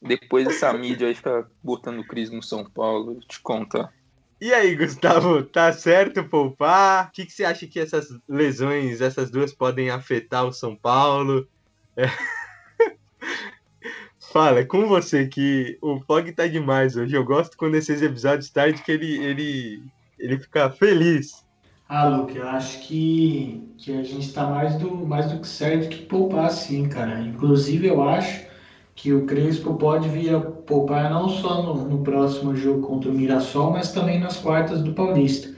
depois 0.00 0.46
essa 0.46 0.72
mídia 0.72 1.08
aí 1.08 1.14
fica 1.16 1.44
botando 1.60 2.06
crise 2.06 2.32
no 2.32 2.40
São 2.40 2.64
Paulo, 2.64 3.14
eu 3.14 3.20
te 3.26 3.42
contar. 3.42 3.92
E 4.42 4.52
aí, 4.52 4.74
Gustavo, 4.74 5.44
tá 5.44 5.72
certo 5.72 6.24
poupar? 6.24 7.06
O 7.06 7.12
que, 7.12 7.24
que 7.24 7.32
você 7.32 7.44
acha 7.44 7.64
que 7.64 7.78
essas 7.78 8.08
lesões, 8.28 9.00
essas 9.00 9.30
duas, 9.30 9.54
podem 9.54 9.88
afetar 9.88 10.44
o 10.44 10.52
São 10.52 10.74
Paulo? 10.74 11.46
É. 11.96 12.06
Fala, 14.32 14.58
é 14.58 14.64
com 14.64 14.88
você 14.88 15.28
que 15.28 15.78
o 15.80 16.00
Fog 16.00 16.32
tá 16.32 16.48
demais 16.48 16.96
hoje. 16.96 17.14
Eu 17.14 17.24
gosto 17.24 17.56
quando 17.56 17.76
esses 17.76 18.02
episódios 18.02 18.50
tarde 18.50 18.82
que 18.82 18.90
ele, 18.90 19.16
ele, 19.24 19.84
ele 20.18 20.36
fica 20.40 20.68
feliz. 20.70 21.46
Ah, 21.88 22.08
Luke, 22.08 22.36
eu 22.36 22.48
acho 22.48 22.80
que, 22.80 23.62
que 23.78 23.92
a 23.92 24.02
gente 24.02 24.26
está 24.26 24.44
mais 24.44 24.74
do, 24.74 25.06
mais 25.06 25.30
do 25.30 25.38
que 25.40 25.46
certo 25.46 25.88
que 25.88 26.04
poupar 26.06 26.50
sim, 26.50 26.88
cara. 26.88 27.20
Inclusive, 27.20 27.86
eu 27.86 28.02
acho 28.02 28.44
que 28.94 29.12
o 29.12 29.24
Crespo 29.26 29.74
pode 29.74 30.08
vir 30.08 30.34
a 30.34 30.40
poupar 30.40 31.10
não 31.10 31.28
só 31.28 31.62
no, 31.62 31.88
no 31.88 32.02
próximo 32.02 32.54
jogo 32.54 32.86
contra 32.86 33.10
o 33.10 33.14
Mirassol, 33.14 33.72
mas 33.72 33.92
também 33.92 34.20
nas 34.20 34.36
quartas 34.36 34.82
do 34.82 34.92
Paulista. 34.92 35.50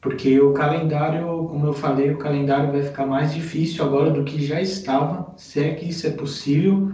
Porque 0.00 0.38
o 0.40 0.52
calendário, 0.52 1.26
como 1.48 1.66
eu 1.66 1.72
falei, 1.72 2.10
o 2.12 2.18
calendário 2.18 2.70
vai 2.70 2.82
ficar 2.82 3.04
mais 3.06 3.34
difícil 3.34 3.84
agora 3.84 4.10
do 4.10 4.22
que 4.22 4.44
já 4.44 4.60
estava, 4.60 5.32
se 5.36 5.60
é 5.60 5.74
que 5.74 5.88
isso 5.88 6.06
é 6.06 6.10
possível. 6.10 6.92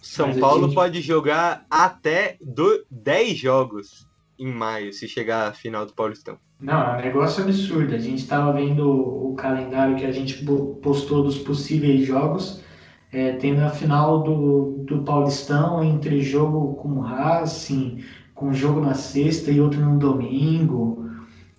São 0.00 0.28
Mas 0.28 0.38
Paulo 0.38 0.66
gente- 0.66 0.74
pode 0.74 1.00
jogar 1.02 1.66
até 1.68 2.36
do, 2.40 2.84
10 2.90 3.36
jogos 3.36 4.08
em 4.38 4.46
maio, 4.50 4.92
se 4.92 5.06
chegar 5.08 5.48
à 5.48 5.52
final 5.52 5.84
do 5.84 5.92
Paulistão. 5.92 6.38
Não, 6.60 6.94
é 6.94 6.98
um 6.98 7.02
negócio 7.02 7.42
absurdo. 7.42 7.94
A 7.94 7.98
gente 7.98 8.22
estava 8.22 8.52
vendo 8.52 8.88
o 8.88 9.34
calendário 9.34 9.96
que 9.96 10.06
a 10.06 10.12
gente 10.12 10.44
postou 10.80 11.22
dos 11.22 11.36
possíveis 11.38 12.06
jogos. 12.06 12.62
É, 13.10 13.32
tem 13.34 13.58
a 13.60 13.70
final 13.70 14.22
do, 14.22 14.84
do 14.86 15.02
Paulistão 15.02 15.82
entre 15.82 16.20
jogo 16.22 16.74
com 16.76 16.90
o 16.90 17.00
Racing, 17.00 18.04
com 18.34 18.52
jogo 18.52 18.80
na 18.80 18.94
sexta 18.94 19.50
e 19.50 19.60
outro 19.60 19.80
no 19.80 19.98
domingo. 19.98 21.10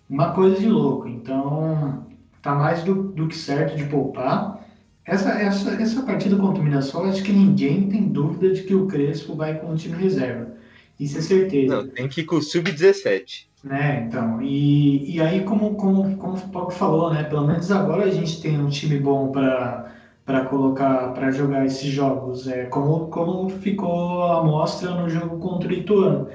Uma 0.09 0.33
coisa 0.33 0.59
de 0.59 0.67
louco. 0.67 1.07
Então, 1.07 2.05
tá 2.41 2.55
mais 2.55 2.83
do, 2.83 3.11
do 3.13 3.27
que 3.27 3.35
certo 3.35 3.75
de 3.75 3.85
poupar. 3.85 4.59
Essa, 5.05 5.31
essa, 5.31 5.71
essa 5.81 6.03
partida 6.03 6.37
contra 6.37 6.61
o 6.61 6.65
Mirassol, 6.65 7.05
acho 7.05 7.23
que 7.23 7.33
ninguém 7.33 7.89
tem 7.89 8.07
dúvida 8.09 8.53
de 8.53 8.63
que 8.63 8.75
o 8.75 8.87
Crespo 8.87 9.35
vai 9.35 9.59
com 9.59 9.71
o 9.71 9.75
time 9.75 9.95
reserva. 9.97 10.55
Isso 10.99 11.17
é 11.17 11.21
certeza 11.21 11.83
Não, 11.83 11.87
tem 11.87 12.07
que 12.09 12.21
ir 12.21 12.25
com 12.25 12.35
o 12.37 12.41
Sub-17. 12.41 13.47
né, 13.63 14.05
então, 14.07 14.41
e, 14.41 15.15
e 15.15 15.21
aí 15.21 15.43
como, 15.43 15.75
como, 15.75 16.17
como 16.17 16.35
o 16.37 16.49
Paulo 16.49 16.71
falou, 16.71 17.13
né, 17.13 17.23
pelo 17.23 17.45
menos 17.45 17.69
agora 17.71 18.05
a 18.05 18.09
gente 18.11 18.41
tem 18.41 18.59
um 18.59 18.69
time 18.69 18.99
bom 18.99 19.31
para 19.31 19.93
para 20.29 20.45
colocar, 20.45 21.11
para 21.15 21.31
jogar 21.31 21.65
esses 21.65 21.89
jogos, 21.91 22.47
é 22.47 22.65
como, 22.65 23.07
como 23.07 23.49
ficou 23.49 24.25
a 24.25 24.41
amostra 24.41 24.91
no 24.91 25.09
jogo 25.09 25.39
contra 25.39 25.69
o 25.69 25.73
Ituano. 25.73 26.27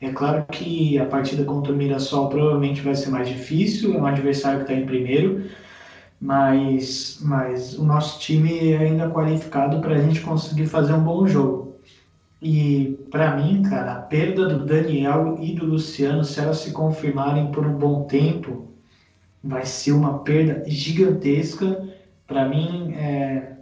É 0.00 0.10
claro 0.10 0.46
que 0.50 0.98
a 0.98 1.04
partida 1.04 1.44
contra 1.44 1.70
o 1.70 1.76
Mirassol 1.76 2.30
provavelmente 2.30 2.80
vai 2.80 2.94
ser 2.94 3.10
mais 3.10 3.28
difícil, 3.28 3.92
é 3.92 3.98
um 3.98 4.06
adversário 4.06 4.64
que 4.64 4.72
está 4.72 4.74
em 4.74 4.86
primeiro, 4.86 5.44
mas, 6.18 7.18
mas 7.20 7.78
o 7.78 7.84
nosso 7.84 8.18
time 8.20 8.70
é 8.72 8.78
ainda 8.78 9.10
qualificado 9.10 9.82
para 9.82 9.96
a 9.96 10.00
gente 10.00 10.22
conseguir 10.22 10.66
fazer 10.66 10.94
um 10.94 11.04
bom 11.04 11.26
jogo. 11.26 11.76
E 12.40 12.98
para 13.10 13.36
mim, 13.36 13.62
cara, 13.62 13.92
a 13.92 14.00
perda 14.00 14.46
do 14.48 14.64
Daniel 14.64 15.36
e 15.40 15.54
do 15.54 15.66
Luciano, 15.66 16.24
se 16.24 16.40
elas 16.40 16.56
se 16.58 16.72
confirmarem 16.72 17.50
por 17.52 17.66
um 17.66 17.76
bom 17.76 18.04
tempo, 18.04 18.72
vai 19.44 19.66
ser 19.66 19.92
uma 19.92 20.20
perda 20.20 20.64
gigantesca. 20.66 21.91
Para 22.32 22.48
mim, 22.48 22.94
é, 22.96 23.52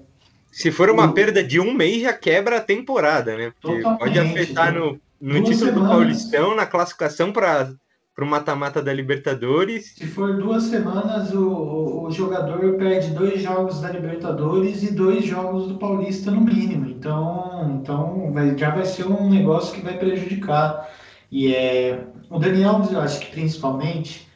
Se 0.52 0.70
for 0.70 0.90
uma 0.90 1.12
perda 1.12 1.42
de 1.42 1.58
um 1.58 1.74
mês, 1.74 2.02
já 2.02 2.12
quebra 2.12 2.58
a 2.58 2.60
temporada, 2.60 3.36
né? 3.36 3.52
Porque 3.60 3.82
pode 3.82 4.18
afetar 4.18 4.72
no, 4.72 5.00
no 5.20 5.34
Duas 5.34 5.48
título 5.48 5.72
do 5.72 5.74
semanas. 5.74 5.88
Paulistão, 5.88 6.54
na 6.54 6.66
classificação 6.66 7.32
para 7.32 7.74
o 8.18 8.26
mata-mata 8.26 8.82
da 8.82 8.92
Libertadores. 8.92 9.94
se 9.96 10.06
for 10.06 10.36
duas 10.36 10.64
semanas, 10.64 11.32
o, 11.32 11.48
o, 11.48 12.06
o 12.06 12.10
jogador 12.10 12.76
perde 12.76 13.10
dois 13.10 13.42
jogos 13.42 13.80
da 13.80 13.90
Libertadores 13.90 14.82
e 14.82 14.92
dois 14.92 15.24
jogos 15.24 15.66
do 15.66 15.78
Paulista 15.78 16.30
no 16.30 16.40
mínimo. 16.40 16.88
Então, 16.88 17.80
então 17.80 18.32
vai, 18.32 18.56
já 18.56 18.70
vai 18.70 18.84
ser 18.84 19.06
um 19.06 19.28
negócio 19.28 19.74
que 19.74 19.82
vai 19.82 19.98
prejudicar. 19.98 20.88
E 21.30 21.54
é, 21.54 22.04
o 22.28 22.38
Daniel, 22.38 22.86
eu 22.90 23.00
acho 23.00 23.20
que 23.20 23.30
principalmente 23.32 24.29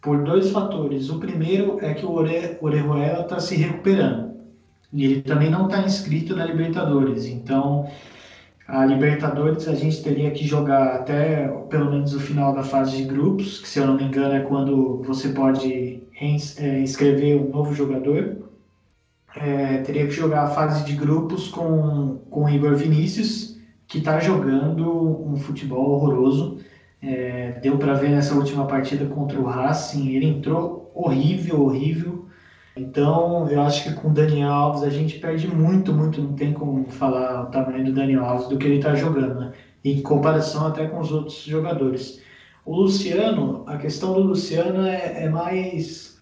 por 0.00 0.22
dois 0.24 0.50
fatores. 0.50 1.10
O 1.10 1.18
primeiro 1.18 1.78
é 1.84 1.94
que 1.94 2.04
o 2.06 2.12
Ore, 2.12 2.56
Orejuela 2.60 3.22
está 3.22 3.38
se 3.40 3.56
recuperando. 3.56 4.28
E 4.92 5.04
ele 5.04 5.22
também 5.22 5.50
não 5.50 5.66
está 5.66 5.80
inscrito 5.80 6.34
na 6.34 6.46
Libertadores. 6.46 7.26
Então, 7.26 7.88
a 8.66 8.84
Libertadores 8.84 9.68
a 9.68 9.74
gente 9.74 10.02
teria 10.02 10.30
que 10.30 10.46
jogar 10.46 10.94
até 10.94 11.48
pelo 11.68 11.90
menos 11.90 12.14
o 12.14 12.20
final 12.20 12.54
da 12.54 12.62
fase 12.62 12.96
de 12.96 13.04
grupos, 13.04 13.60
que 13.60 13.68
se 13.68 13.78
eu 13.78 13.86
não 13.86 13.96
me 13.96 14.04
engano 14.04 14.34
é 14.34 14.40
quando 14.40 15.02
você 15.02 15.30
pode 15.30 16.02
é, 16.20 16.80
inscrever 16.80 17.40
um 17.40 17.50
novo 17.50 17.74
jogador. 17.74 18.36
É, 19.36 19.78
teria 19.78 20.06
que 20.06 20.12
jogar 20.12 20.44
a 20.44 20.50
fase 20.50 20.84
de 20.84 20.94
grupos 20.94 21.48
com, 21.48 22.18
com 22.30 22.44
o 22.44 22.48
Igor 22.48 22.74
Vinícius, 22.74 23.58
que 23.86 23.98
está 23.98 24.20
jogando 24.20 25.26
um 25.26 25.36
futebol 25.36 25.90
horroroso. 25.92 26.58
É, 27.00 27.60
deu 27.60 27.78
para 27.78 27.94
ver 27.94 28.10
nessa 28.10 28.34
última 28.34 28.66
partida 28.66 29.06
contra 29.06 29.38
o 29.38 29.44
Racing, 29.44 30.08
ele 30.10 30.26
entrou 30.26 30.90
horrível, 30.94 31.62
horrível. 31.62 32.28
Então, 32.76 33.48
eu 33.50 33.60
acho 33.60 33.84
que 33.84 33.92
com 33.94 34.08
o 34.08 34.12
Daniel 34.12 34.50
Alves 34.50 34.82
a 34.82 34.90
gente 34.90 35.18
perde 35.18 35.48
muito, 35.48 35.92
muito. 35.92 36.20
Não 36.22 36.34
tem 36.34 36.52
como 36.52 36.88
falar 36.90 37.44
o 37.44 37.46
tamanho 37.46 37.84
do 37.86 37.92
Daniel 37.92 38.24
Alves 38.24 38.48
do 38.48 38.58
que 38.58 38.66
ele 38.66 38.76
está 38.76 38.94
jogando, 38.94 39.40
né? 39.40 39.52
Em 39.84 40.02
comparação 40.02 40.66
até 40.66 40.86
com 40.86 41.00
os 41.00 41.12
outros 41.12 41.42
jogadores. 41.42 42.22
O 42.64 42.76
Luciano, 42.76 43.64
a 43.66 43.76
questão 43.78 44.12
do 44.12 44.20
Luciano 44.20 44.82
é, 44.86 45.24
é 45.24 45.28
mais 45.28 46.18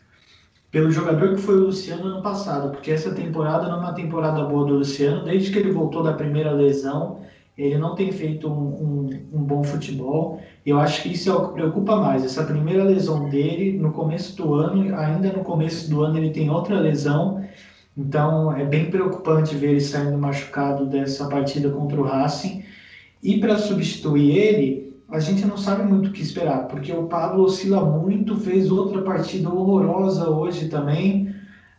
pelo 0.70 0.90
jogador 0.90 1.34
que 1.34 1.40
foi 1.40 1.56
o 1.56 1.64
Luciano 1.66 2.06
ano 2.06 2.22
passado, 2.22 2.70
porque 2.70 2.90
essa 2.90 3.14
temporada 3.14 3.68
não 3.68 3.76
é 3.76 3.80
uma 3.80 3.94
temporada 3.94 4.44
boa 4.44 4.66
do 4.66 4.74
Luciano. 4.74 5.24
Desde 5.24 5.50
que 5.50 5.58
ele 5.58 5.70
voltou 5.72 6.02
da 6.02 6.12
primeira 6.12 6.52
lesão, 6.52 7.22
ele 7.56 7.78
não 7.78 7.94
tem 7.94 8.12
feito 8.12 8.48
um, 8.48 9.08
um, 9.32 9.38
um 9.38 9.42
bom 9.44 9.64
futebol. 9.64 10.40
Eu 10.64 10.78
acho 10.78 11.02
que 11.02 11.12
isso 11.12 11.30
é 11.30 11.32
o 11.32 11.48
que 11.48 11.54
preocupa 11.54 11.96
mais. 11.96 12.24
Essa 12.24 12.44
primeira 12.44 12.84
lesão 12.84 13.28
dele, 13.28 13.78
no 13.78 13.92
começo 13.92 14.36
do 14.36 14.54
ano, 14.54 14.94
ainda 14.94 15.32
no 15.32 15.42
começo 15.42 15.88
do 15.88 16.02
ano, 16.02 16.18
ele 16.18 16.30
tem 16.30 16.50
outra 16.50 16.78
lesão. 16.78 17.42
Então 17.96 18.54
é 18.54 18.64
bem 18.64 18.90
preocupante 18.90 19.56
ver 19.56 19.70
ele 19.70 19.80
saindo 19.80 20.18
machucado 20.18 20.86
dessa 20.86 21.28
partida 21.28 21.70
contra 21.70 21.98
o 22.00 22.04
Racing. 22.04 22.62
E 23.22 23.40
para 23.40 23.56
substituir 23.58 24.36
ele, 24.36 24.94
a 25.08 25.18
gente 25.18 25.46
não 25.46 25.56
sabe 25.56 25.84
muito 25.84 26.10
o 26.10 26.12
que 26.12 26.20
esperar, 26.20 26.66
porque 26.68 26.92
o 26.92 27.06
Pablo 27.06 27.44
oscila 27.44 27.84
muito, 27.84 28.36
fez 28.36 28.70
outra 28.70 29.02
partida 29.02 29.48
horrorosa 29.48 30.28
hoje 30.28 30.68
também. 30.68 31.34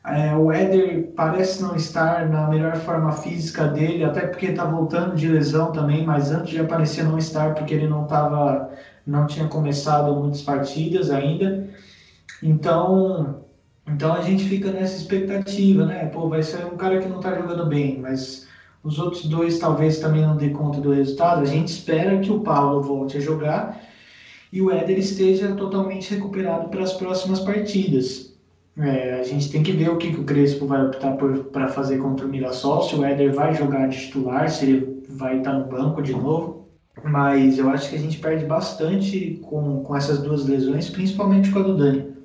É, 0.07 0.33
o 0.33 0.49
Éder 0.51 1.11
parece 1.17 1.61
não 1.61 1.75
estar 1.75 2.29
na 2.29 2.47
melhor 2.47 2.77
forma 2.77 3.11
física 3.11 3.67
dele, 3.67 4.05
até 4.05 4.25
porque 4.25 4.45
está 4.47 4.63
voltando 4.63 5.15
de 5.15 5.27
lesão 5.27 5.73
também, 5.73 6.05
mas 6.05 6.31
antes 6.31 6.53
já 6.53 6.63
parecia 6.65 7.03
não 7.03 7.17
estar 7.17 7.53
porque 7.53 7.73
ele 7.73 7.87
não 7.87 8.05
tava, 8.07 8.71
não 9.05 9.27
tinha 9.27 9.47
começado 9.47 10.15
muitas 10.15 10.41
partidas 10.41 11.09
ainda. 11.11 11.67
Então, 12.41 13.43
então 13.85 14.13
a 14.13 14.21
gente 14.21 14.45
fica 14.45 14.71
nessa 14.71 14.95
expectativa, 14.97 15.85
né? 15.85 16.05
Pô, 16.07 16.29
vai 16.29 16.41
ser 16.43 16.65
um 16.65 16.77
cara 16.77 16.99
que 17.01 17.07
não 17.07 17.17
está 17.17 17.33
jogando 17.35 17.65
bem, 17.65 17.99
mas 17.99 18.47
os 18.83 18.99
outros 18.99 19.25
dois 19.25 19.59
talvez 19.59 19.99
também 19.99 20.21
não 20.21 20.37
dê 20.37 20.49
conta 20.51 20.79
do 20.79 20.91
resultado. 20.93 21.41
A 21.41 21.45
gente 21.45 21.69
espera 21.69 22.19
que 22.19 22.31
o 22.31 22.41
Paulo 22.41 22.81
volte 22.81 23.17
a 23.17 23.19
jogar 23.19 23.81
e 24.53 24.61
o 24.61 24.71
Éder 24.71 24.97
esteja 24.99 25.53
totalmente 25.55 26.13
recuperado 26.13 26.69
para 26.69 26.83
as 26.83 26.93
próximas 26.93 27.39
partidas. 27.41 28.26
É, 28.79 29.19
a 29.19 29.23
gente 29.23 29.49
tem 29.51 29.63
que 29.63 29.71
ver 29.71 29.89
o 29.89 29.97
que, 29.97 30.13
que 30.13 30.19
o 30.19 30.23
Crespo 30.23 30.67
vai 30.67 30.85
optar 30.85 31.17
para 31.51 31.67
fazer 31.67 31.97
contra 31.97 32.25
o 32.25 32.29
Mirassol, 32.29 32.83
se 32.83 32.95
o 32.95 33.03
Éder 33.03 33.33
vai 33.33 33.55
jogar 33.55 33.87
de 33.87 33.97
titular, 33.97 34.49
se 34.49 34.65
ele 34.65 35.03
vai 35.09 35.39
estar 35.39 35.53
no 35.53 35.65
banco 35.65 36.01
de 36.01 36.13
novo. 36.13 36.67
Mas 37.03 37.57
eu 37.57 37.69
acho 37.69 37.89
que 37.89 37.95
a 37.95 37.99
gente 37.99 38.19
perde 38.19 38.45
bastante 38.45 39.39
com, 39.43 39.83
com 39.83 39.95
essas 39.95 40.21
duas 40.21 40.45
lesões, 40.45 40.89
principalmente 40.89 41.51
com 41.51 41.59
a 41.59 41.63
do 41.63 41.77
Dani. 41.77 42.17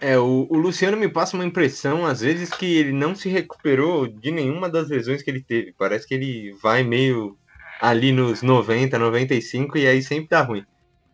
É, 0.00 0.18
o, 0.18 0.46
o 0.50 0.56
Luciano 0.56 0.96
me 0.96 1.08
passa 1.08 1.36
uma 1.36 1.44
impressão, 1.44 2.04
às 2.04 2.20
vezes, 2.20 2.50
que 2.50 2.66
ele 2.66 2.92
não 2.92 3.14
se 3.14 3.28
recuperou 3.28 4.08
de 4.08 4.30
nenhuma 4.30 4.68
das 4.68 4.88
lesões 4.88 5.22
que 5.22 5.30
ele 5.30 5.42
teve. 5.42 5.72
Parece 5.78 6.08
que 6.08 6.14
ele 6.14 6.54
vai 6.60 6.82
meio 6.82 7.36
ali 7.80 8.12
nos 8.12 8.42
90, 8.42 8.98
95 8.98 9.78
e 9.78 9.86
aí 9.86 10.02
sempre 10.02 10.28
tá 10.28 10.42
ruim. 10.42 10.64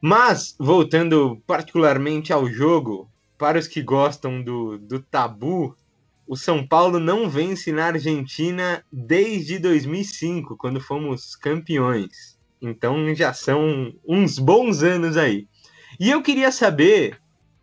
Mas, 0.01 0.55
voltando 0.59 1.41
particularmente 1.47 2.33
ao 2.33 2.49
jogo, 2.49 3.09
para 3.39 3.59
os 3.59 3.69
que 3.69 3.81
gostam 3.81 4.43
do, 4.43 4.77
do 4.79 5.01
tabu, 5.01 5.77
o 6.27 6.37
São 6.37 6.67
Paulo 6.67 6.99
não 6.99 7.31
vence 7.31 7.73
na 7.73 7.87
Argentina 7.87 8.85
desde 8.93 9.59
2005, 9.59 10.57
quando 10.57 10.81
fomos 10.81 11.35
campeões. 11.37 12.37
Então 12.61 13.15
já 13.15 13.33
são 13.33 13.95
uns 14.07 14.39
bons 14.39 14.83
anos 14.83 15.17
aí. 15.17 15.47
E 15.99 16.11
eu 16.11 16.21
queria 16.21 16.53
saber 16.53 17.19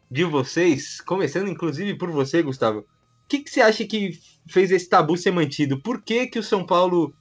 de 0.09 0.23
vocês, 0.23 1.01
começando 1.01 1.49
inclusive 1.49 1.95
por 1.95 2.09
você, 2.09 2.41
Gustavo, 2.41 2.79
o 2.79 2.85
que, 3.27 3.39
que 3.39 3.49
você 3.49 3.61
acha 3.61 3.85
que 3.85 4.11
fez 4.49 4.71
esse 4.71 4.87
tabu 4.87 5.17
ser 5.17 5.31
mantido? 5.31 5.81
Por 5.81 6.01
que, 6.01 6.27
que 6.27 6.39
o 6.39 6.43
São 6.43 6.65
Paulo 6.65 7.13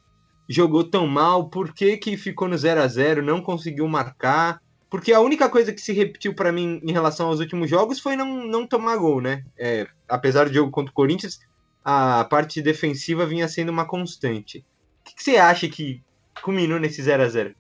jogou 0.49 0.85
tão 0.85 1.07
mal? 1.07 1.49
Por 1.49 1.73
que, 1.73 1.97
que 1.97 2.17
ficou 2.17 2.49
no 2.49 2.57
0 2.57 2.81
a 2.81 2.87
0 2.87 3.23
não 3.23 3.41
conseguiu 3.41 3.89
marcar? 3.89 4.61
Porque 4.95 5.13
a 5.13 5.19
única 5.19 5.49
coisa 5.49 5.73
que 5.73 5.81
se 5.81 5.93
repetiu 5.93 6.33
para 6.35 6.53
mim 6.53 6.81
em 6.81 6.93
relação 6.93 7.27
aos 7.27 7.41
últimos 7.41 7.69
jogos 7.69 7.99
foi 7.99 8.15
não, 8.15 8.47
não 8.47 8.65
tomar 8.65 8.97
gol, 8.97 9.21
né? 9.21 9.43
É, 9.59 9.89
apesar 10.09 10.49
do 10.49 10.55
jogo 10.55 10.71
contra 10.71 10.93
o 10.93 10.95
Corinthians, 10.95 11.41
a 11.85 12.23
parte 12.31 12.63
defensiva 12.63 13.27
vinha 13.27 13.49
sendo 13.49 13.71
uma 13.71 13.85
constante. 13.87 14.59
O 14.59 15.09
que, 15.09 15.17
que 15.17 15.25
você 15.25 15.37
acha 15.37 15.67
que 15.67 16.01
culminou 16.41 16.79
nesse 16.79 17.03
0 17.03 17.25
a 17.25 17.29
0 17.29 17.55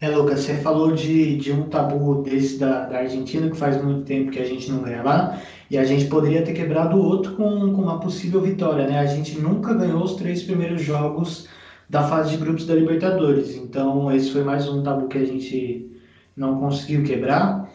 É, 0.00 0.08
Lucas, 0.10 0.38
você 0.38 0.58
falou 0.58 0.92
de, 0.92 1.36
de 1.38 1.50
um 1.50 1.68
tabu 1.68 2.22
desse 2.22 2.56
da, 2.56 2.86
da 2.86 2.98
Argentina, 2.98 3.50
que 3.50 3.56
faz 3.56 3.82
muito 3.82 4.04
tempo 4.04 4.30
que 4.30 4.38
a 4.38 4.46
gente 4.46 4.70
não 4.70 4.80
ganha 4.82 5.02
lá, 5.02 5.42
e 5.68 5.76
a 5.76 5.84
gente 5.84 6.04
poderia 6.04 6.44
ter 6.44 6.52
quebrado 6.52 6.96
o 6.96 7.04
outro 7.04 7.34
com, 7.34 7.74
com 7.74 7.82
uma 7.82 7.98
possível 7.98 8.40
vitória, 8.40 8.86
né? 8.86 9.00
A 9.00 9.06
gente 9.06 9.40
nunca 9.40 9.74
ganhou 9.74 10.04
os 10.04 10.14
três 10.14 10.44
primeiros 10.44 10.82
jogos 10.82 11.48
da 11.90 12.06
fase 12.06 12.30
de 12.30 12.36
grupos 12.36 12.64
da 12.64 12.76
Libertadores, 12.76 13.56
então 13.56 14.08
esse 14.12 14.30
foi 14.30 14.44
mais 14.44 14.68
um 14.68 14.84
tabu 14.84 15.08
que 15.08 15.18
a 15.18 15.24
gente 15.24 15.95
não 16.36 16.58
conseguiu 16.60 17.04
quebrar. 17.04 17.70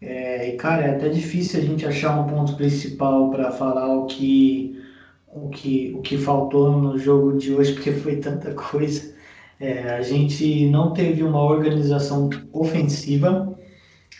É, 0.00 0.48
e, 0.50 0.56
cara, 0.56 0.84
é 0.86 0.96
até 0.96 1.08
difícil 1.08 1.60
a 1.60 1.62
gente 1.64 1.86
achar 1.86 2.18
um 2.18 2.26
ponto 2.26 2.54
principal 2.56 3.30
para 3.30 3.50
falar 3.52 3.94
o 3.94 4.06
que, 4.06 4.80
o, 5.28 5.48
que, 5.50 5.92
o 5.96 6.02
que 6.02 6.18
faltou 6.18 6.72
no 6.80 6.98
jogo 6.98 7.36
de 7.38 7.52
hoje, 7.54 7.74
porque 7.74 7.92
foi 7.92 8.16
tanta 8.16 8.54
coisa. 8.54 9.14
É, 9.58 9.90
a 9.96 10.02
gente 10.02 10.68
não 10.68 10.92
teve 10.92 11.22
uma 11.22 11.42
organização 11.42 12.28
ofensiva, 12.52 13.56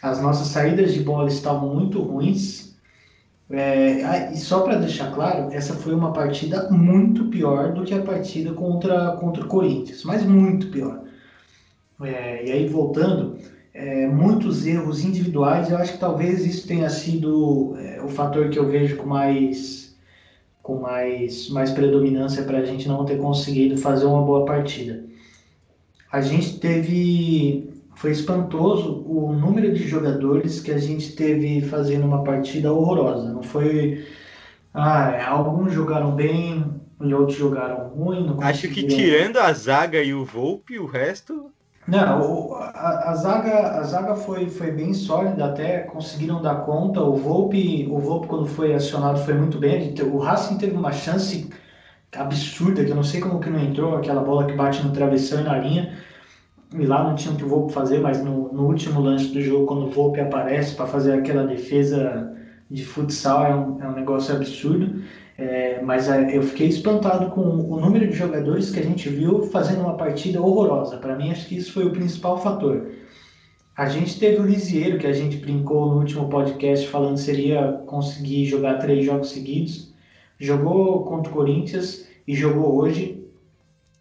as 0.02 0.20
nossas 0.22 0.48
saídas 0.48 0.94
de 0.94 1.00
bola 1.00 1.28
estavam 1.28 1.74
muito 1.74 2.02
ruins. 2.02 2.76
É, 3.48 4.32
e 4.32 4.36
só 4.36 4.60
para 4.62 4.76
deixar 4.76 5.14
claro, 5.14 5.52
essa 5.52 5.74
foi 5.74 5.94
uma 5.94 6.12
partida 6.12 6.68
muito 6.70 7.26
pior 7.26 7.72
do 7.74 7.84
que 7.84 7.94
a 7.94 8.02
partida 8.02 8.52
contra, 8.54 9.12
contra 9.18 9.44
o 9.44 9.48
Corinthians, 9.48 10.02
mas 10.04 10.24
muito 10.24 10.68
pior. 10.70 11.04
É, 12.02 12.46
e 12.46 12.52
aí, 12.52 12.66
voltando, 12.68 13.38
é, 13.76 14.06
muitos 14.06 14.66
erros 14.66 15.04
individuais. 15.04 15.70
Eu 15.70 15.76
acho 15.76 15.92
que 15.92 15.98
talvez 15.98 16.44
isso 16.46 16.66
tenha 16.66 16.88
sido 16.88 17.76
é, 17.78 18.00
o 18.02 18.08
fator 18.08 18.48
que 18.48 18.58
eu 18.58 18.66
vejo 18.66 18.96
com 18.96 19.06
mais 19.06 19.84
com 20.62 20.80
mais, 20.80 21.48
mais 21.50 21.70
predominância 21.70 22.42
para 22.42 22.58
a 22.58 22.64
gente 22.64 22.88
não 22.88 23.04
ter 23.04 23.18
conseguido 23.18 23.76
fazer 23.76 24.04
uma 24.04 24.22
boa 24.22 24.44
partida. 24.44 25.04
A 26.10 26.20
gente 26.20 26.58
teve 26.58 27.70
foi 27.94 28.10
espantoso 28.10 29.04
o 29.06 29.32
número 29.32 29.72
de 29.72 29.86
jogadores 29.86 30.60
que 30.60 30.72
a 30.72 30.78
gente 30.78 31.14
teve 31.14 31.60
fazendo 31.62 32.04
uma 32.04 32.24
partida 32.24 32.72
horrorosa. 32.72 33.32
Não 33.32 33.42
foi 33.42 34.04
ah, 34.74 35.28
alguns 35.28 35.72
jogaram 35.72 36.16
bem 36.16 36.64
e 37.00 37.14
outros 37.14 37.38
jogaram 37.38 37.88
ruim. 37.90 38.36
Acho 38.40 38.68
que 38.68 38.86
tirando 38.86 39.36
a 39.36 39.52
zaga 39.52 40.02
e 40.02 40.12
o 40.12 40.24
Volpe, 40.24 40.78
o 40.78 40.86
resto 40.86 41.52
não, 41.86 42.54
a, 42.54 43.10
a, 43.10 43.14
zaga, 43.14 43.78
a 43.78 43.82
zaga 43.84 44.16
foi, 44.16 44.48
foi 44.48 44.72
bem 44.72 44.92
sólida, 44.92 45.44
até 45.46 45.80
conseguiram 45.80 46.42
dar 46.42 46.64
conta. 46.64 47.00
O 47.00 47.14
Volpe, 47.16 47.86
o 47.88 47.98
Volpe 48.00 48.26
quando 48.26 48.46
foi 48.46 48.74
acionado, 48.74 49.20
foi 49.20 49.34
muito 49.34 49.58
bem. 49.58 49.94
O 50.12 50.18
Racing 50.18 50.58
teve 50.58 50.76
uma 50.76 50.92
chance 50.92 51.48
absurda, 52.16 52.84
que 52.84 52.90
eu 52.90 52.96
não 52.96 53.04
sei 53.04 53.20
como 53.20 53.40
que 53.40 53.50
não 53.50 53.60
entrou, 53.60 53.96
aquela 53.96 54.22
bola 54.22 54.46
que 54.46 54.54
bate 54.54 54.82
no 54.84 54.92
travessão 54.92 55.40
e 55.40 55.44
na 55.44 55.58
linha. 55.58 55.96
E 56.72 56.84
lá 56.86 57.04
não 57.04 57.14
tinha 57.14 57.32
o 57.34 57.36
que 57.36 57.44
o 57.44 57.48
Volpe 57.48 57.72
fazer, 57.72 58.00
mas 58.00 58.22
no, 58.24 58.52
no 58.52 58.66
último 58.66 59.00
lance 59.00 59.28
do 59.32 59.40
jogo, 59.40 59.66
quando 59.66 59.86
o 59.86 59.90
Volpe 59.90 60.20
aparece 60.20 60.74
para 60.74 60.86
fazer 60.86 61.12
aquela 61.14 61.46
defesa 61.46 62.34
de 62.70 62.84
futsal, 62.84 63.46
é 63.46 63.54
um, 63.54 63.82
é 63.82 63.88
um 63.88 63.92
negócio 63.94 64.34
absurdo. 64.34 65.02
É, 65.38 65.82
mas 65.82 66.08
é, 66.08 66.34
eu 66.34 66.42
fiquei 66.42 66.66
espantado 66.68 67.30
com 67.30 67.42
o 67.42 67.78
número 67.78 68.06
de 68.06 68.16
jogadores 68.16 68.70
que 68.70 68.80
a 68.80 68.82
gente 68.82 69.08
viu 69.08 69.42
fazendo 69.44 69.82
uma 69.82 69.96
partida 69.96 70.40
horrorosa. 70.40 70.96
Para 70.96 71.14
mim, 71.14 71.30
acho 71.30 71.46
que 71.46 71.56
isso 71.56 71.72
foi 71.72 71.84
o 71.84 71.92
principal 71.92 72.38
fator. 72.38 72.90
A 73.76 73.86
gente 73.86 74.18
teve 74.18 74.40
o 74.40 74.46
Lisieiro, 74.46 74.98
que 74.98 75.06
a 75.06 75.12
gente 75.12 75.36
brincou 75.36 75.90
no 75.90 75.98
último 75.98 76.30
podcast 76.30 76.88
falando 76.88 77.18
seria 77.18 77.82
conseguir 77.86 78.46
jogar 78.46 78.78
três 78.78 79.04
jogos 79.04 79.30
seguidos. 79.30 79.94
Jogou 80.38 81.04
contra 81.04 81.30
o 81.30 81.34
Corinthians 81.34 82.06
e 82.26 82.34
jogou 82.34 82.74
hoje. 82.74 83.22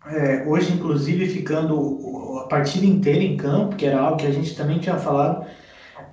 É, 0.07 0.45
hoje, 0.47 0.71
inclusive, 0.71 1.27
ficando 1.27 2.37
a 2.39 2.47
partida 2.47 2.85
inteira 2.85 3.23
em 3.23 3.35
campo, 3.35 3.75
que 3.75 3.85
era 3.85 3.99
algo 3.99 4.17
que 4.17 4.27
a 4.27 4.31
gente 4.31 4.55
também 4.55 4.79
tinha 4.79 4.97
falado 4.97 5.45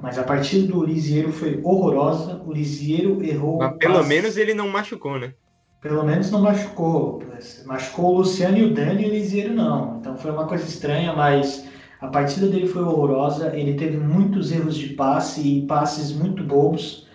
mas 0.03 0.19
a 0.19 0.25
partida 0.25 0.67
do 0.67 0.85
Lisieiro 0.85 1.33
foi 1.33 1.61
horrorosa. 1.63 2.43
O 2.45 2.53
Lisieiro 2.53 3.23
errou. 3.25 3.59
Mas 3.59 3.77
pelo 3.79 3.99
passe. 3.99 4.09
menos 4.09 4.37
ele 4.37 4.53
não 4.53 4.69
machucou, 4.69 5.17
né? 5.17 5.33
Pelo 5.81 6.05
menos 6.05 6.29
não 6.29 6.43
machucou. 6.43 7.23
Machucou 7.65 8.07
o 8.07 8.19
Luciano 8.19 8.59
e 8.59 8.65
o 8.65 8.75
Dani 8.75 9.05
e 9.05 9.07
o 9.07 9.11
Lisieiro 9.11 9.55
não. 9.55 9.99
Então 10.01 10.17
foi 10.17 10.33
uma 10.33 10.49
coisa 10.49 10.65
estranha, 10.65 11.15
mas 11.15 11.69
a 12.01 12.09
partida 12.09 12.49
dele 12.49 12.67
foi 12.67 12.83
horrorosa. 12.83 13.57
Ele 13.57 13.75
teve 13.75 13.97
muitos 13.97 14.51
erros 14.51 14.77
de 14.77 14.89
passe 14.89 15.41
e 15.41 15.67
passes 15.67 16.13
muito 16.13 16.43
bobos. 16.43 17.07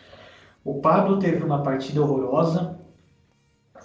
O 0.63 0.79
Pablo 0.79 1.19
teve 1.19 1.43
uma 1.43 1.61
partida 1.63 2.01
horrorosa 2.01 2.76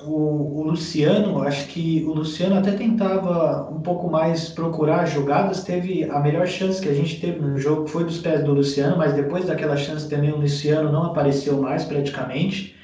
o, 0.07 0.61
o, 0.61 0.63
Luciano, 0.63 1.43
acho 1.43 1.67
que 1.69 2.05
o 2.05 2.13
Luciano 2.13 2.57
até 2.57 2.73
tentava 2.73 3.71
um 3.71 3.81
pouco 3.81 4.11
mais 4.11 4.49
procurar 4.49 5.07
jogadas, 5.07 5.65
teve 5.65 6.05
a 6.05 6.21
melhor 6.21 6.47
chance 6.47 6.81
que 6.81 6.89
a 6.89 6.95
gente 6.95 7.21
teve 7.21 7.41
no 7.41 7.59
jogo 7.59 7.87
foi 7.87 8.05
dos 8.05 8.19
pés 8.19 8.45
do 8.45 8.53
Luciano, 8.53 8.97
mas 8.97 9.15
depois 9.15 9.47
daquela 9.47 9.77
chance 9.77 10.09
também 10.09 10.33
o 10.33 10.37
Luciano 10.37 10.91
não 10.91 11.05
apareceu 11.05 11.61
mais 11.61 11.85
praticamente. 11.85 12.77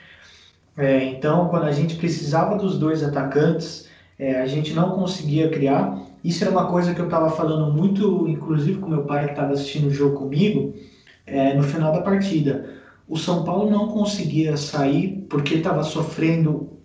É, 0.77 1.05
então, 1.05 1.49
quando 1.49 1.65
a 1.65 1.73
gente 1.73 1.97
precisava 1.97 2.57
dos 2.57 2.79
dois 2.79 3.03
atacantes, 3.03 3.89
é, 4.19 4.41
a 4.41 4.47
gente 4.47 4.73
não 4.73 4.91
conseguia 4.91 5.49
criar. 5.51 6.01
Isso 6.23 6.45
era 6.45 6.53
uma 6.53 6.67
coisa 6.67 6.95
que 6.95 7.01
eu 7.01 7.07
estava 7.07 7.31
falando 7.31 7.73
muito, 7.73 8.29
inclusive 8.29 8.79
com 8.79 8.89
meu 8.89 9.05
pai 9.05 9.27
que 9.27 9.31
estava 9.33 9.53
assistindo 9.53 9.89
o 9.89 9.91
jogo 9.91 10.17
comigo, 10.17 10.75
é, 11.27 11.55
no 11.55 11.63
final 11.63 11.93
da 11.93 12.01
partida. 12.01 12.77
O 13.09 13.17
São 13.17 13.45
Paulo 13.45 13.71
não 13.71 13.89
conseguia 13.89 14.57
sair 14.57 15.27
porque 15.29 15.55
estava 15.55 15.83
sofrendo 15.83 16.78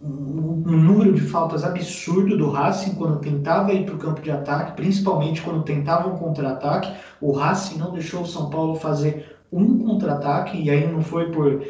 um, 0.00 0.62
número 0.64 1.12
de 1.12 1.20
faltas 1.20 1.62
absurdo 1.62 2.36
do 2.36 2.50
Racing 2.50 2.94
quando 2.94 3.20
tentava 3.20 3.72
ir 3.72 3.84
para 3.84 3.94
o 3.94 3.98
campo 3.98 4.22
de 4.22 4.30
ataque, 4.30 4.72
principalmente 4.72 5.42
quando 5.42 5.62
tentava 5.62 6.08
um 6.08 6.16
contra-ataque. 6.16 6.92
O 7.20 7.32
Racing 7.32 7.78
não 7.78 7.92
deixou 7.92 8.22
o 8.22 8.26
São 8.26 8.48
Paulo 8.48 8.76
fazer 8.76 9.36
um 9.52 9.78
contra-ataque, 9.78 10.60
e 10.60 10.70
aí 10.70 10.90
não 10.90 11.02
foi 11.02 11.30
por, 11.30 11.62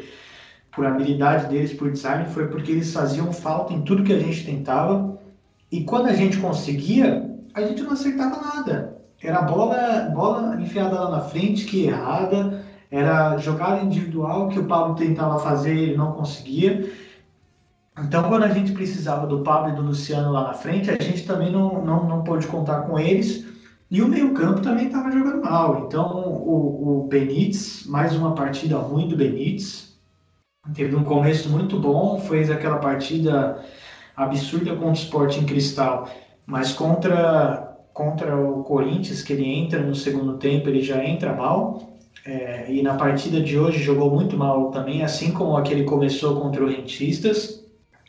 por 0.73 0.85
habilidade 0.85 1.47
deles, 1.47 1.73
por 1.73 1.91
design, 1.91 2.25
foi 2.29 2.47
porque 2.47 2.71
eles 2.71 2.93
faziam 2.93 3.33
falta 3.33 3.73
em 3.73 3.81
tudo 3.81 4.03
que 4.03 4.13
a 4.13 4.19
gente 4.19 4.45
tentava. 4.45 5.19
E 5.71 5.83
quando 5.83 6.07
a 6.07 6.13
gente 6.13 6.37
conseguia, 6.37 7.29
a 7.53 7.61
gente 7.61 7.81
não 7.83 7.91
acertava 7.91 8.39
nada. 8.41 8.97
Era 9.21 9.41
bola, 9.41 10.09
bola 10.13 10.59
enfiada 10.59 10.99
lá 10.99 11.11
na 11.11 11.21
frente, 11.21 11.65
que 11.65 11.85
errada, 11.85 12.63
era 12.89 13.37
jogada 13.37 13.83
individual 13.83 14.49
que 14.49 14.59
o 14.59 14.65
Paulo 14.65 14.95
tentava 14.95 15.39
fazer, 15.39 15.77
ele 15.77 15.97
não 15.97 16.11
conseguia. 16.13 16.91
Então, 18.03 18.23
quando 18.23 18.43
a 18.43 18.49
gente 18.49 18.71
precisava 18.71 19.27
do 19.27 19.43
Pablo 19.43 19.71
e 19.71 19.75
do 19.75 19.81
Luciano 19.81 20.31
lá 20.31 20.43
na 20.47 20.53
frente, 20.53 20.89
a 20.89 21.01
gente 21.01 21.25
também 21.25 21.51
não, 21.51 21.83
não, 21.83 22.07
não 22.07 22.23
pôde 22.23 22.47
contar 22.47 22.81
com 22.81 22.99
eles. 22.99 23.45
E 23.89 24.01
o 24.01 24.07
meio-campo 24.07 24.61
também 24.61 24.87
estava 24.87 25.11
jogando 25.11 25.41
mal. 25.41 25.85
Então, 25.85 26.07
o, 26.09 27.03
o 27.03 27.07
Benítez, 27.07 27.85
mais 27.85 28.15
uma 28.15 28.33
partida 28.33 28.77
ruim 28.77 29.07
do 29.07 29.15
Benítez. 29.15 29.93
Teve 30.73 30.95
um 30.95 31.03
começo 31.03 31.49
muito 31.49 31.79
bom, 31.79 32.19
fez 32.19 32.49
aquela 32.49 32.77
partida 32.77 33.63
absurda 34.15 34.71
contra 34.75 34.89
o 34.89 34.93
Sporting 34.93 35.45
Cristal, 35.45 36.07
mas 36.45 36.71
contra, 36.71 37.77
contra 37.93 38.37
o 38.37 38.63
Corinthians, 38.63 39.21
que 39.21 39.33
ele 39.33 39.45
entra 39.45 39.83
no 39.83 39.95
segundo 39.95 40.37
tempo, 40.37 40.69
ele 40.69 40.81
já 40.81 41.03
entra 41.03 41.33
mal. 41.33 41.89
É, 42.23 42.71
e 42.71 42.83
na 42.83 42.93
partida 42.95 43.41
de 43.41 43.57
hoje 43.57 43.79
jogou 43.79 44.11
muito 44.11 44.37
mal 44.37 44.69
também, 44.69 45.03
assim 45.03 45.33
como 45.33 45.57
aquele 45.57 45.83
começou 45.83 46.39
contra 46.39 46.63
o 46.63 46.67
Rentistas. 46.67 47.60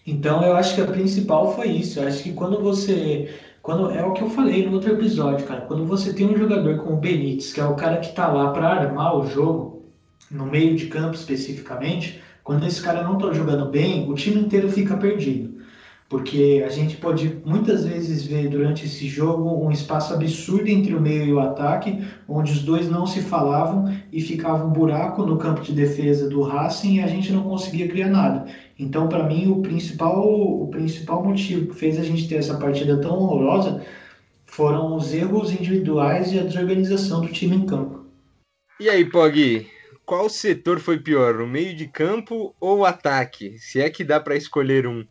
Então 0.06 0.42
eu 0.42 0.54
acho 0.56 0.74
que 0.74 0.80
a 0.80 0.86
principal 0.86 1.54
foi 1.54 1.68
isso. 1.68 2.00
Eu 2.00 2.08
acho 2.08 2.22
que 2.22 2.32
quando 2.32 2.60
você. 2.60 3.34
Quando, 3.62 3.90
é 3.92 4.04
o 4.04 4.12
que 4.12 4.22
eu 4.22 4.30
falei 4.30 4.66
no 4.66 4.74
outro 4.74 4.92
episódio, 4.92 5.46
cara. 5.46 5.62
Quando 5.62 5.84
você 5.84 6.12
tem 6.12 6.26
um 6.26 6.36
jogador 6.36 6.78
como 6.78 6.96
o 6.96 7.00
Benítez, 7.00 7.52
que 7.52 7.60
é 7.60 7.64
o 7.64 7.76
cara 7.76 7.98
que 7.98 8.12
tá 8.12 8.26
lá 8.26 8.50
para 8.50 8.68
armar 8.68 9.16
o 9.16 9.26
jogo, 9.26 9.84
no 10.30 10.46
meio 10.46 10.74
de 10.74 10.86
campo 10.86 11.14
especificamente, 11.14 12.20
quando 12.42 12.66
esse 12.66 12.82
cara 12.82 13.04
não 13.04 13.18
tá 13.18 13.32
jogando 13.32 13.66
bem, 13.70 14.10
o 14.10 14.14
time 14.14 14.40
inteiro 14.40 14.68
fica 14.70 14.96
perdido. 14.96 15.61
Porque 16.12 16.62
a 16.62 16.68
gente 16.68 16.98
pode 16.98 17.40
muitas 17.42 17.86
vezes 17.86 18.26
ver 18.26 18.46
durante 18.50 18.84
esse 18.84 19.08
jogo 19.08 19.64
um 19.64 19.72
espaço 19.72 20.12
absurdo 20.12 20.68
entre 20.68 20.94
o 20.94 21.00
meio 21.00 21.24
e 21.24 21.32
o 21.32 21.40
ataque, 21.40 22.06
onde 22.28 22.52
os 22.52 22.62
dois 22.62 22.86
não 22.86 23.06
se 23.06 23.22
falavam 23.22 23.90
e 24.12 24.20
ficava 24.20 24.62
um 24.62 24.68
buraco 24.68 25.24
no 25.24 25.38
campo 25.38 25.62
de 25.62 25.72
defesa 25.72 26.28
do 26.28 26.42
Racing 26.42 26.96
e 26.96 27.00
a 27.00 27.06
gente 27.06 27.32
não 27.32 27.44
conseguia 27.44 27.88
criar 27.88 28.08
nada. 28.08 28.44
Então, 28.78 29.08
para 29.08 29.26
mim, 29.26 29.50
o 29.50 29.62
principal, 29.62 30.22
o 30.28 30.68
principal 30.68 31.24
motivo 31.24 31.68
que 31.68 31.80
fez 31.80 31.98
a 31.98 32.04
gente 32.04 32.28
ter 32.28 32.34
essa 32.34 32.58
partida 32.58 33.00
tão 33.00 33.18
horrorosa 33.18 33.82
foram 34.44 34.94
os 34.94 35.14
erros 35.14 35.50
individuais 35.50 36.30
e 36.30 36.38
a 36.38 36.42
desorganização 36.42 37.22
do 37.22 37.28
time 37.28 37.56
em 37.56 37.64
campo. 37.64 38.04
E 38.78 38.90
aí, 38.90 39.02
Pog, 39.02 39.66
qual 40.04 40.28
setor 40.28 40.78
foi 40.78 40.98
pior, 40.98 41.40
o 41.40 41.48
meio 41.48 41.74
de 41.74 41.86
campo 41.86 42.54
ou 42.60 42.80
o 42.80 42.84
ataque? 42.84 43.56
Se 43.58 43.80
é 43.80 43.88
que 43.88 44.04
dá 44.04 44.20
para 44.20 44.36
escolher 44.36 44.86
um. 44.86 45.06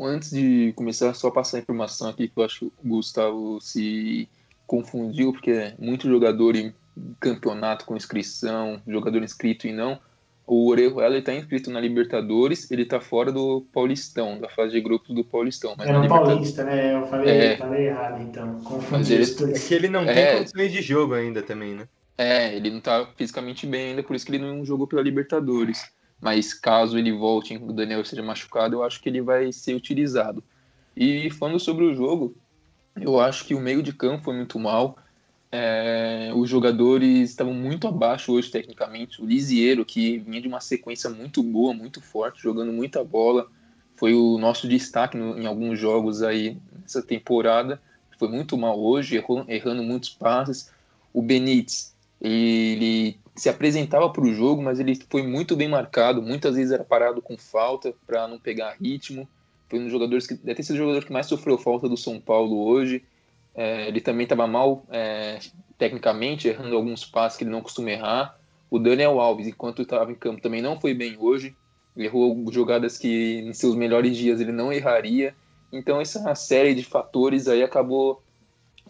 Antes 0.00 0.30
de 0.30 0.72
começar, 0.74 1.14
só 1.14 1.30
passar 1.30 1.56
a 1.56 1.60
informação 1.60 2.08
aqui 2.08 2.28
que 2.28 2.38
eu 2.38 2.44
acho 2.44 2.58
que 2.58 2.64
o 2.66 2.72
Gustavo 2.84 3.60
se 3.60 4.28
confundiu, 4.66 5.32
porque 5.32 5.50
é 5.50 5.74
muito 5.78 6.08
jogador 6.08 6.54
em 6.54 6.74
campeonato 7.18 7.84
com 7.84 7.96
inscrição, 7.96 8.80
jogador 8.86 9.22
inscrito 9.22 9.66
e 9.66 9.72
não. 9.72 9.98
O 10.46 10.68
Orejuela 10.68 11.16
está 11.16 11.32
inscrito 11.32 11.70
na 11.70 11.80
Libertadores, 11.80 12.70
ele 12.70 12.82
está 12.82 13.00
fora 13.00 13.30
do 13.30 13.64
Paulistão, 13.72 14.40
da 14.40 14.48
fase 14.48 14.72
de 14.72 14.80
grupos 14.80 15.14
do 15.14 15.24
Paulistão. 15.24 15.74
Mas 15.78 15.88
é 15.88 15.92
no 15.92 16.08
Paulista, 16.08 16.64
né? 16.64 16.94
Eu 16.94 17.06
falei, 17.06 17.30
é... 17.30 17.56
falei 17.56 17.86
errado, 17.86 18.22
então. 18.22 18.60
Confundi 18.60 19.14
ele... 19.14 19.24
É 19.24 19.58
que 19.58 19.74
ele 19.74 19.88
não 19.88 20.02
é... 20.02 20.12
tem 20.12 20.38
condições 20.38 20.72
de 20.72 20.82
jogo 20.82 21.14
ainda 21.14 21.40
também, 21.40 21.74
né? 21.74 21.88
É, 22.18 22.54
ele 22.54 22.68
não 22.68 22.78
está 22.78 23.06
fisicamente 23.16 23.66
bem 23.66 23.90
ainda, 23.90 24.02
por 24.02 24.14
isso 24.14 24.26
que 24.26 24.32
ele 24.32 24.44
não 24.44 24.64
jogou 24.64 24.86
pela 24.86 25.00
Libertadores 25.00 25.90
mas 26.20 26.52
caso 26.52 26.98
ele 26.98 27.12
volte, 27.12 27.56
o 27.56 27.72
Daniel 27.72 28.02
esteja 28.02 28.22
machucado, 28.22 28.76
eu 28.76 28.82
acho 28.82 29.00
que 29.00 29.08
ele 29.08 29.22
vai 29.22 29.52
ser 29.52 29.74
utilizado. 29.74 30.42
E 30.96 31.30
falando 31.30 31.58
sobre 31.58 31.84
o 31.84 31.94
jogo, 31.94 32.36
eu 33.00 33.18
acho 33.18 33.44
que 33.44 33.54
o 33.54 33.60
meio 33.60 33.82
de 33.82 33.92
campo 33.92 34.24
foi 34.24 34.36
muito 34.36 34.58
mal. 34.58 34.98
É, 35.52 36.30
os 36.34 36.48
jogadores 36.48 37.30
estavam 37.30 37.54
muito 37.54 37.88
abaixo 37.88 38.32
hoje 38.32 38.50
tecnicamente. 38.50 39.22
O 39.22 39.26
Lisiero, 39.26 39.84
que 39.84 40.18
vinha 40.18 40.40
de 40.40 40.48
uma 40.48 40.60
sequência 40.60 41.08
muito 41.08 41.42
boa, 41.42 41.72
muito 41.72 42.00
forte, 42.00 42.42
jogando 42.42 42.72
muita 42.72 43.02
bola, 43.02 43.48
foi 43.96 44.14
o 44.14 44.38
nosso 44.38 44.68
destaque 44.68 45.16
no, 45.16 45.38
em 45.38 45.46
alguns 45.46 45.78
jogos 45.78 46.22
aí 46.22 46.58
nessa 46.82 47.02
temporada. 47.02 47.80
Foi 48.18 48.28
muito 48.28 48.56
mal 48.58 48.78
hoje, 48.78 49.16
errou, 49.16 49.44
errando 49.48 49.82
muitos 49.82 50.10
passes. 50.10 50.70
O 51.12 51.22
Benítez, 51.22 51.94
ele 52.20 53.18
se 53.40 53.48
apresentava 53.48 54.10
para 54.10 54.22
o 54.22 54.34
jogo, 54.34 54.60
mas 54.60 54.78
ele 54.78 54.94
foi 55.08 55.22
muito 55.22 55.56
bem 55.56 55.66
marcado. 55.66 56.20
Muitas 56.20 56.56
vezes 56.56 56.72
era 56.72 56.84
parado 56.84 57.22
com 57.22 57.38
falta 57.38 57.94
para 58.06 58.28
não 58.28 58.38
pegar 58.38 58.76
ritmo. 58.78 59.26
Foi 59.66 59.78
um 59.78 59.84
dos 59.84 59.92
jogadores 59.92 60.26
que 60.26 60.34
deve 60.34 60.56
ter 60.56 60.62
sido 60.62 60.74
o 60.74 60.78
jogador 60.78 61.02
que 61.06 61.10
mais 61.10 61.24
sofreu 61.24 61.56
falta 61.56 61.88
do 61.88 61.96
São 61.96 62.20
Paulo 62.20 62.62
hoje. 62.66 63.02
É, 63.54 63.88
ele 63.88 63.98
também 64.02 64.24
estava 64.24 64.46
mal 64.46 64.84
é, 64.90 65.38
tecnicamente, 65.78 66.48
errando 66.48 66.76
alguns 66.76 67.06
passes 67.06 67.38
que 67.38 67.44
ele 67.44 67.50
não 67.50 67.62
costuma 67.62 67.90
errar. 67.90 68.38
O 68.70 68.78
Daniel 68.78 69.18
Alves, 69.18 69.46
enquanto 69.46 69.80
estava 69.80 70.12
em 70.12 70.16
campo, 70.16 70.42
também 70.42 70.60
não 70.60 70.78
foi 70.78 70.92
bem 70.92 71.16
hoje. 71.18 71.56
errou 71.96 72.44
jogadas 72.52 72.98
que 72.98 73.38
em 73.38 73.54
seus 73.54 73.74
melhores 73.74 74.18
dias 74.18 74.38
ele 74.38 74.52
não 74.52 74.70
erraria. 74.70 75.34
Então 75.72 75.98
essa 75.98 76.34
série 76.34 76.74
de 76.74 76.84
fatores 76.84 77.48
aí 77.48 77.62
acabou 77.62 78.22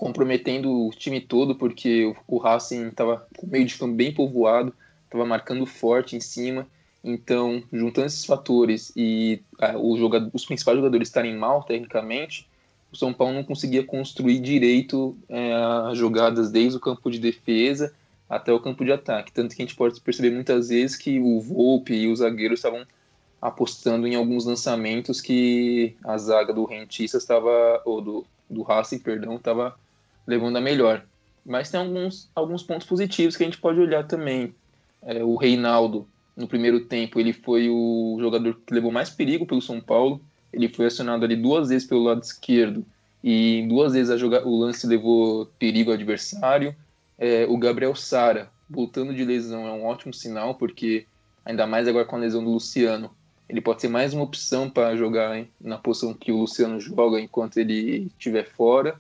comprometendo 0.00 0.86
o 0.86 0.90
time 0.92 1.20
todo, 1.20 1.54
porque 1.54 2.10
o 2.26 2.38
Racing 2.38 2.88
estava 2.88 3.26
com 3.36 3.46
o 3.46 3.50
meio 3.50 3.66
de 3.66 3.76
campo 3.76 3.92
bem 3.92 4.10
povoado, 4.10 4.72
estava 5.04 5.26
marcando 5.26 5.66
forte 5.66 6.16
em 6.16 6.20
cima. 6.20 6.66
Então, 7.04 7.62
juntando 7.70 8.06
esses 8.06 8.24
fatores 8.24 8.90
e 8.96 9.42
ah, 9.58 9.74
jogador, 9.98 10.30
os 10.32 10.46
principais 10.46 10.78
jogadores 10.78 11.08
estarem 11.08 11.36
mal 11.36 11.64
tecnicamente, 11.64 12.48
o 12.90 12.96
São 12.96 13.12
Paulo 13.12 13.34
não 13.34 13.44
conseguia 13.44 13.84
construir 13.84 14.40
direito 14.40 15.14
é, 15.28 15.52
as 15.90 15.98
jogadas 15.98 16.50
desde 16.50 16.78
o 16.78 16.80
campo 16.80 17.10
de 17.10 17.18
defesa 17.18 17.94
até 18.26 18.50
o 18.50 18.58
campo 18.58 18.82
de 18.82 18.92
ataque. 18.92 19.30
Tanto 19.30 19.54
que 19.54 19.60
a 19.60 19.66
gente 19.66 19.76
pode 19.76 20.00
perceber 20.00 20.30
muitas 20.30 20.70
vezes 20.70 20.96
que 20.96 21.20
o 21.20 21.42
Volpe 21.42 21.92
e 21.92 22.08
os 22.10 22.20
zagueiros 22.20 22.60
estavam 22.60 22.86
apostando 23.40 24.06
em 24.06 24.14
alguns 24.14 24.46
lançamentos 24.46 25.20
que 25.20 25.94
a 26.02 26.16
zaga 26.16 26.54
do 26.54 26.64
Rentista 26.64 27.18
estava, 27.18 27.82
ou 27.84 28.00
do, 28.00 28.26
do 28.48 28.62
Racing, 28.62 29.00
perdão, 29.00 29.36
estava 29.36 29.76
levando 30.26 30.56
a 30.56 30.61
melhor. 30.61 31.04
Mas 31.44 31.70
tem 31.70 31.80
alguns, 31.80 32.30
alguns 32.35 32.62
pontos 32.62 32.87
positivos 32.87 33.37
que 33.37 33.42
a 33.42 33.46
gente 33.46 33.59
pode 33.59 33.80
olhar 33.80 34.06
também. 34.06 34.54
É, 35.02 35.24
o 35.24 35.37
Reinaldo, 35.37 36.06
no 36.37 36.46
primeiro 36.46 36.80
tempo, 36.80 37.18
ele 37.18 37.33
foi 37.33 37.68
o 37.68 38.18
jogador 38.20 38.61
que 38.66 38.74
levou 38.74 38.92
mais 38.92 39.11
perigo 39.11 39.46
pelo 39.46 39.62
São 39.62 39.80
Paulo. 39.80 40.20
Ele 40.52 40.68
foi 40.68 40.87
acionado 40.87 41.24
ali 41.24 41.37
duas 41.37 41.68
vezes 41.68 41.87
pelo 41.87 42.04
lado 42.04 42.22
esquerdo 42.22 42.85
e 43.22 43.66
duas 43.68 43.92
vezes 43.92 44.22
o 44.22 44.59
lance 44.59 44.87
levou 44.87 45.46
perigo 45.59 45.90
ao 45.90 45.94
adversário. 45.94 46.74
É, 47.18 47.46
o 47.46 47.56
Gabriel 47.59 47.94
Sara, 47.94 48.50
voltando 48.68 49.14
de 49.14 49.24
lesão, 49.24 49.66
é 49.66 49.72
um 49.72 49.85
ótimo 49.85 50.14
sinal, 50.14 50.54
porque 50.54 51.06
ainda 51.44 51.66
mais 51.66 51.87
agora 51.87 52.04
com 52.04 52.16
a 52.16 52.20
lesão 52.20 52.42
do 52.42 52.50
Luciano, 52.50 53.11
ele 53.48 53.61
pode 53.61 53.80
ser 53.80 53.88
mais 53.88 54.14
uma 54.14 54.22
opção 54.22 54.70
para 54.70 54.96
jogar 54.96 55.37
hein, 55.37 55.50
na 55.61 55.76
posição 55.76 56.14
que 56.14 56.33
o 56.33 56.38
Luciano 56.38 56.80
joga 56.80 57.20
enquanto 57.20 57.59
ele 57.59 58.06
estiver 58.16 58.48
fora. 58.48 58.98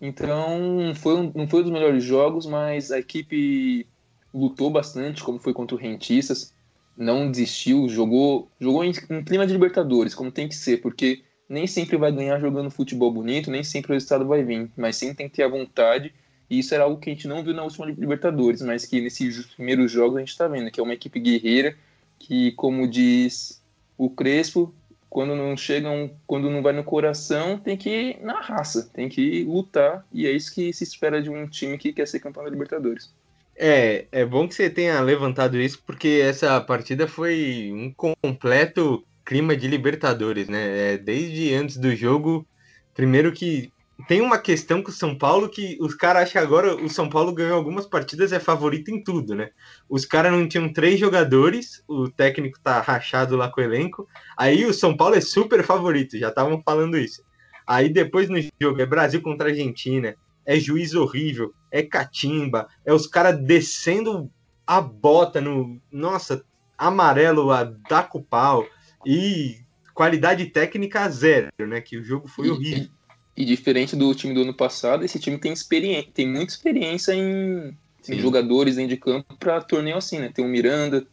Então, 0.00 0.92
foi 0.94 1.16
um, 1.16 1.32
não 1.34 1.48
foi 1.48 1.60
um 1.60 1.62
dos 1.64 1.72
melhores 1.72 2.04
jogos, 2.04 2.46
mas 2.46 2.92
a 2.92 2.98
equipe 2.98 3.86
lutou 4.32 4.70
bastante, 4.70 5.22
como 5.22 5.38
foi 5.38 5.52
contra 5.52 5.76
o 5.76 5.78
Rentistas, 5.78 6.54
não 6.96 7.30
desistiu, 7.30 7.88
jogou, 7.88 8.48
jogou 8.60 8.84
em, 8.84 8.90
em 9.10 9.24
clima 9.24 9.46
de 9.46 9.52
Libertadores, 9.52 10.14
como 10.14 10.30
tem 10.30 10.48
que 10.48 10.54
ser, 10.54 10.80
porque 10.80 11.22
nem 11.48 11.66
sempre 11.66 11.96
vai 11.96 12.12
ganhar 12.12 12.38
jogando 12.38 12.70
futebol 12.70 13.10
bonito, 13.10 13.50
nem 13.50 13.64
sempre 13.64 13.92
o 13.92 13.94
resultado 13.94 14.26
vai 14.26 14.44
vir, 14.44 14.70
mas 14.76 14.96
sim 14.96 15.14
tem 15.14 15.28
que 15.28 15.36
ter 15.36 15.44
a 15.44 15.48
vontade, 15.48 16.12
e 16.50 16.58
isso 16.58 16.74
era 16.74 16.84
algo 16.84 17.00
que 17.00 17.10
a 17.10 17.12
gente 17.12 17.28
não 17.28 17.42
viu 17.42 17.54
na 17.54 17.62
última 17.62 17.86
Libertadores, 17.86 18.62
mas 18.62 18.84
que 18.84 19.00
nesses 19.00 19.46
primeiros 19.46 19.90
jogos 19.90 20.16
a 20.16 20.20
gente 20.20 20.30
está 20.30 20.46
vendo, 20.46 20.70
que 20.70 20.80
é 20.80 20.82
uma 20.82 20.94
equipe 20.94 21.18
guerreira, 21.18 21.76
que, 22.18 22.52
como 22.52 22.88
diz 22.88 23.62
o 23.96 24.10
Crespo, 24.10 24.74
quando 25.08 25.34
não 25.34 25.56
chegam, 25.56 26.10
quando 26.26 26.50
não 26.50 26.62
vai 26.62 26.72
no 26.72 26.84
coração, 26.84 27.58
tem 27.58 27.76
que 27.76 27.90
ir 27.90 28.20
na 28.22 28.40
raça, 28.40 28.90
tem 28.92 29.08
que 29.08 29.44
lutar, 29.44 30.06
e 30.12 30.26
é 30.26 30.30
isso 30.30 30.54
que 30.54 30.72
se 30.72 30.84
espera 30.84 31.22
de 31.22 31.30
um 31.30 31.46
time 31.48 31.78
que 31.78 31.92
quer 31.92 32.06
ser 32.06 32.20
campeão 32.20 32.44
da 32.44 32.50
Libertadores. 32.50 33.12
É, 33.56 34.06
é 34.12 34.24
bom 34.24 34.46
que 34.46 34.54
você 34.54 34.70
tenha 34.70 35.00
levantado 35.00 35.60
isso, 35.60 35.82
porque 35.84 36.20
essa 36.22 36.60
partida 36.60 37.08
foi 37.08 37.70
um 37.72 37.92
completo 37.92 39.04
clima 39.24 39.56
de 39.56 39.66
Libertadores, 39.66 40.48
né? 40.48 40.94
É, 40.94 40.98
desde 40.98 41.52
antes 41.54 41.76
do 41.76 41.94
jogo, 41.96 42.46
primeiro 42.94 43.32
que 43.32 43.72
tem 44.06 44.20
uma 44.20 44.38
questão 44.38 44.82
com 44.82 44.90
o 44.90 44.94
São 44.94 45.16
Paulo 45.16 45.48
que 45.48 45.76
os 45.80 45.94
caras 45.94 46.22
acham 46.22 46.32
que 46.32 46.38
agora 46.38 46.76
o 46.76 46.88
São 46.88 47.08
Paulo 47.08 47.32
ganhou 47.32 47.56
algumas 47.56 47.86
partidas, 47.86 48.32
é 48.32 48.38
favorito 48.38 48.90
em 48.90 49.02
tudo, 49.02 49.34
né? 49.34 49.50
Os 49.88 50.04
caras 50.04 50.30
não 50.30 50.46
tinham 50.46 50.72
três 50.72 51.00
jogadores, 51.00 51.82
o 51.88 52.08
técnico 52.08 52.60
tá 52.60 52.80
rachado 52.80 53.36
lá 53.36 53.50
com 53.50 53.60
o 53.60 53.64
elenco. 53.64 54.06
Aí 54.36 54.64
o 54.64 54.72
São 54.72 54.96
Paulo 54.96 55.16
é 55.16 55.20
super 55.20 55.64
favorito, 55.64 56.16
já 56.16 56.28
estavam 56.28 56.62
falando 56.64 56.96
isso. 56.96 57.22
Aí 57.66 57.88
depois 57.88 58.28
no 58.28 58.38
jogo 58.60 58.80
é 58.80 58.86
Brasil 58.86 59.20
contra 59.20 59.48
Argentina, 59.48 60.14
é 60.46 60.58
juiz 60.58 60.94
horrível, 60.94 61.52
é 61.70 61.82
catimba, 61.82 62.68
é 62.86 62.92
os 62.94 63.06
caras 63.06 63.38
descendo 63.42 64.30
a 64.66 64.80
bota 64.80 65.40
no. 65.40 65.80
Nossa, 65.90 66.44
amarelo 66.76 67.50
a 67.50 67.64
dar 67.64 68.08
com 68.08 68.22
pau. 68.22 68.64
E 69.04 69.56
qualidade 69.92 70.46
técnica 70.46 71.08
zero, 71.08 71.48
né? 71.58 71.80
Que 71.80 71.98
o 71.98 72.04
jogo 72.04 72.28
foi 72.28 72.48
horrível. 72.48 72.88
E 73.38 73.44
diferente 73.44 73.94
do 73.94 74.12
time 74.16 74.34
do 74.34 74.42
ano 74.42 74.52
passado, 74.52 75.04
esse 75.04 75.16
time 75.16 75.38
tem 75.38 75.52
experiência, 75.52 76.10
tem 76.12 76.26
muita 76.26 76.52
experiência 76.52 77.14
em, 77.14 77.72
em 78.08 78.18
jogadores 78.18 78.74
dentro 78.74 78.90
de 78.90 78.96
campo 78.96 79.36
para 79.36 79.60
torneio 79.60 79.96
assim, 79.96 80.18
né? 80.18 80.28
Tem 80.34 80.44
o 80.44 80.48
Miranda, 80.48 81.06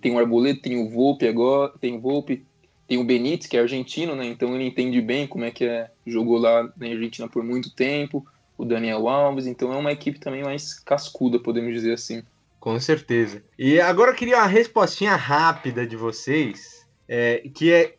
tem 0.00 0.12
o 0.12 0.18
Arboleda, 0.18 0.58
tem 0.60 0.76
o 0.76 0.90
Volpe 0.90 1.28
agora, 1.28 1.72
tem 1.80 1.94
o 1.94 2.00
Volpe, 2.00 2.44
tem 2.88 2.98
o 2.98 3.04
Benítez, 3.04 3.46
que 3.46 3.56
é 3.56 3.60
argentino, 3.60 4.16
né? 4.16 4.26
Então 4.26 4.52
ele 4.56 4.66
entende 4.66 5.00
bem 5.00 5.24
como 5.28 5.44
é 5.44 5.52
que 5.52 5.64
é, 5.64 5.88
jogou 6.04 6.36
lá 6.36 6.64
na 6.76 6.88
Argentina 6.88 7.28
por 7.28 7.44
muito 7.44 7.72
tempo, 7.72 8.26
o 8.58 8.64
Daniel 8.64 9.08
Alves, 9.08 9.46
então 9.46 9.72
é 9.72 9.76
uma 9.76 9.92
equipe 9.92 10.18
também 10.18 10.42
mais 10.42 10.80
cascuda, 10.80 11.38
podemos 11.38 11.72
dizer 11.72 11.92
assim. 11.92 12.24
Com 12.58 12.80
certeza. 12.80 13.40
E 13.56 13.80
agora 13.80 14.10
eu 14.10 14.16
queria 14.16 14.38
uma 14.38 14.48
respostinha 14.48 15.14
rápida 15.14 15.86
de 15.86 15.94
vocês, 15.94 16.84
é, 17.06 17.48
que 17.54 17.70
é 17.70 17.94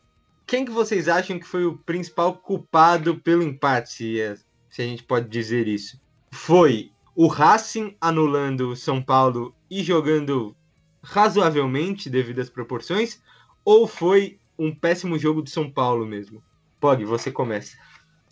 quem 0.45 0.65
que 0.65 0.71
vocês 0.71 1.07
acham 1.07 1.39
que 1.39 1.47
foi 1.47 1.65
o 1.65 1.77
principal 1.77 2.35
culpado 2.35 3.17
pelo 3.19 3.43
empate, 3.43 3.91
se, 3.91 4.21
é, 4.21 4.35
se 4.69 4.81
a 4.81 4.85
gente 4.85 5.03
pode 5.03 5.29
dizer 5.29 5.67
isso? 5.67 5.99
Foi 6.31 6.91
o 7.15 7.27
Racing 7.27 7.95
anulando 8.01 8.69
o 8.69 8.75
São 8.75 9.01
Paulo 9.01 9.55
e 9.69 9.83
jogando 9.83 10.55
razoavelmente 11.01 12.09
devido 12.09 12.39
às 12.39 12.49
proporções, 12.49 13.21
ou 13.65 13.87
foi 13.87 14.39
um 14.57 14.73
péssimo 14.73 15.17
jogo 15.17 15.41
do 15.41 15.49
São 15.49 15.69
Paulo 15.69 16.05
mesmo? 16.05 16.41
Pog, 16.79 17.03
você 17.05 17.31
começa. 17.31 17.77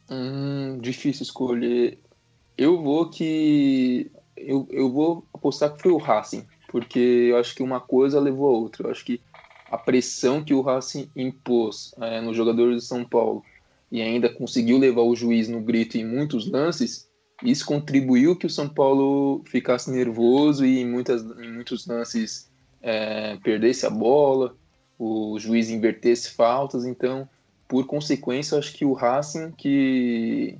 Hum, 0.09 0.77
difícil 0.81 1.23
escolher. 1.23 1.99
Eu 2.57 2.81
vou 2.81 3.09
que. 3.09 4.11
Eu, 4.35 4.67
eu 4.71 4.91
vou 4.91 5.25
apostar 5.33 5.73
que 5.73 5.81
foi 5.81 5.91
o 5.91 5.97
Racing, 5.97 6.45
porque 6.69 6.99
eu 6.99 7.37
acho 7.37 7.55
que 7.55 7.63
uma 7.63 7.79
coisa 7.79 8.19
levou 8.19 8.49
a 8.49 8.57
outra. 8.57 8.87
Eu 8.87 8.91
acho 8.91 9.05
que 9.05 9.21
a 9.71 9.77
pressão 9.77 10.43
que 10.43 10.53
o 10.53 10.61
Racing 10.61 11.09
impôs 11.15 11.95
é, 12.01 12.19
nos 12.19 12.35
jogadores 12.35 12.81
de 12.83 12.87
São 12.87 13.05
Paulo, 13.05 13.41
e 13.89 14.01
ainda 14.01 14.29
conseguiu 14.29 14.77
levar 14.77 15.01
o 15.01 15.15
juiz 15.15 15.47
no 15.47 15.61
grito 15.61 15.97
em 15.97 16.05
muitos 16.05 16.49
lances, 16.49 17.09
isso 17.43 17.65
contribuiu 17.65 18.35
que 18.35 18.45
o 18.45 18.49
São 18.49 18.69
Paulo 18.69 19.43
ficasse 19.47 19.89
nervoso 19.89 20.65
e 20.65 20.79
em, 20.79 20.85
muitas, 20.85 21.23
em 21.23 21.51
muitos 21.51 21.87
lances 21.87 22.49
é, 22.81 23.37
perdesse 23.37 23.85
a 23.85 23.89
bola, 23.89 24.55
o 24.99 25.39
juiz 25.39 25.69
invertesse 25.69 26.31
faltas. 26.31 26.85
Então, 26.85 27.27
por 27.67 27.85
consequência, 27.87 28.57
acho 28.57 28.73
que 28.73 28.85
o 28.85 28.93
Racing 28.93 29.51
que 29.51 30.57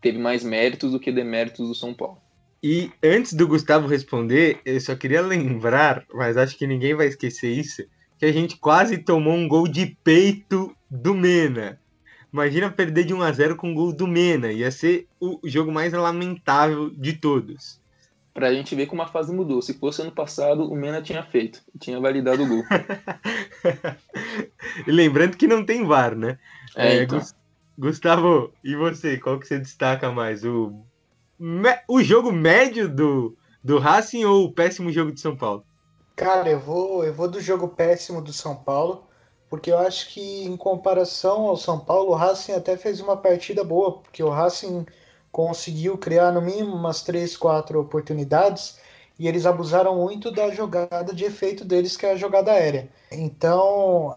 teve 0.00 0.18
mais 0.18 0.44
méritos 0.44 0.92
do 0.92 1.00
que 1.00 1.10
deméritos 1.10 1.66
do 1.66 1.74
São 1.74 1.92
Paulo. 1.92 2.18
E 2.62 2.90
antes 3.02 3.32
do 3.32 3.48
Gustavo 3.48 3.88
responder, 3.88 4.60
eu 4.64 4.78
só 4.80 4.94
queria 4.94 5.22
lembrar, 5.22 6.04
mas 6.12 6.36
acho 6.36 6.56
que 6.56 6.66
ninguém 6.66 6.94
vai 6.94 7.06
esquecer 7.06 7.50
isso, 7.50 7.82
que 8.20 8.26
a 8.26 8.32
gente 8.32 8.58
quase 8.58 8.98
tomou 8.98 9.32
um 9.32 9.48
gol 9.48 9.66
de 9.66 9.96
peito 10.04 10.76
do 10.90 11.14
Mena. 11.14 11.80
Imagina 12.30 12.70
perder 12.70 13.04
de 13.04 13.14
1 13.14 13.22
a 13.22 13.32
0 13.32 13.56
com 13.56 13.72
o 13.72 13.74
gol 13.74 13.94
do 13.94 14.06
Mena. 14.06 14.52
Ia 14.52 14.70
ser 14.70 15.08
o 15.18 15.40
jogo 15.44 15.72
mais 15.72 15.94
lamentável 15.94 16.90
de 16.90 17.14
todos. 17.14 17.80
Pra 18.34 18.52
gente 18.52 18.74
ver 18.74 18.84
como 18.84 19.00
a 19.00 19.06
fase 19.06 19.32
mudou. 19.32 19.62
Se 19.62 19.72
fosse 19.72 20.02
ano 20.02 20.12
passado, 20.12 20.70
o 20.70 20.76
Mena 20.76 21.00
tinha 21.00 21.22
feito. 21.22 21.62
Tinha 21.78 21.98
validado 21.98 22.42
o 22.42 22.46
gol. 22.46 22.62
e 24.86 24.92
lembrando 24.92 25.38
que 25.38 25.46
não 25.46 25.64
tem 25.64 25.86
VAR, 25.86 26.14
né? 26.14 26.38
É, 26.76 26.98
é 26.98 27.02
então. 27.04 27.22
Gustavo, 27.78 28.52
e 28.62 28.76
você? 28.76 29.16
Qual 29.16 29.40
que 29.40 29.48
você 29.48 29.58
destaca 29.58 30.12
mais? 30.12 30.44
O, 30.44 30.84
o 31.88 32.02
jogo 32.02 32.30
médio 32.30 32.86
do, 32.86 33.34
do 33.64 33.78
Racing 33.78 34.24
ou 34.24 34.44
o 34.44 34.52
péssimo 34.52 34.92
jogo 34.92 35.10
de 35.10 35.20
São 35.20 35.34
Paulo? 35.34 35.64
Cara, 36.20 36.50
eu 36.50 36.60
vou, 36.60 37.02
eu 37.02 37.14
vou 37.14 37.26
do 37.26 37.40
jogo 37.40 37.66
péssimo 37.66 38.20
do 38.20 38.30
São 38.30 38.54
Paulo 38.54 39.06
porque 39.48 39.72
eu 39.72 39.78
acho 39.78 40.10
que 40.10 40.44
em 40.44 40.54
comparação 40.54 41.46
ao 41.46 41.56
São 41.56 41.80
Paulo, 41.80 42.10
o 42.10 42.14
Racing 42.14 42.52
até 42.52 42.76
fez 42.76 43.00
uma 43.00 43.16
partida 43.16 43.64
boa, 43.64 43.98
porque 44.00 44.22
o 44.22 44.28
Racing 44.28 44.84
conseguiu 45.32 45.96
criar 45.96 46.30
no 46.30 46.42
mínimo 46.42 46.76
umas 46.76 47.02
3, 47.02 47.38
4 47.38 47.80
oportunidades 47.80 48.78
e 49.18 49.26
eles 49.26 49.46
abusaram 49.46 49.96
muito 49.96 50.30
da 50.30 50.50
jogada 50.50 51.14
de 51.14 51.24
efeito 51.24 51.64
deles, 51.64 51.96
que 51.96 52.04
é 52.04 52.12
a 52.12 52.16
jogada 52.16 52.52
aérea. 52.52 52.90
Então, 53.10 54.14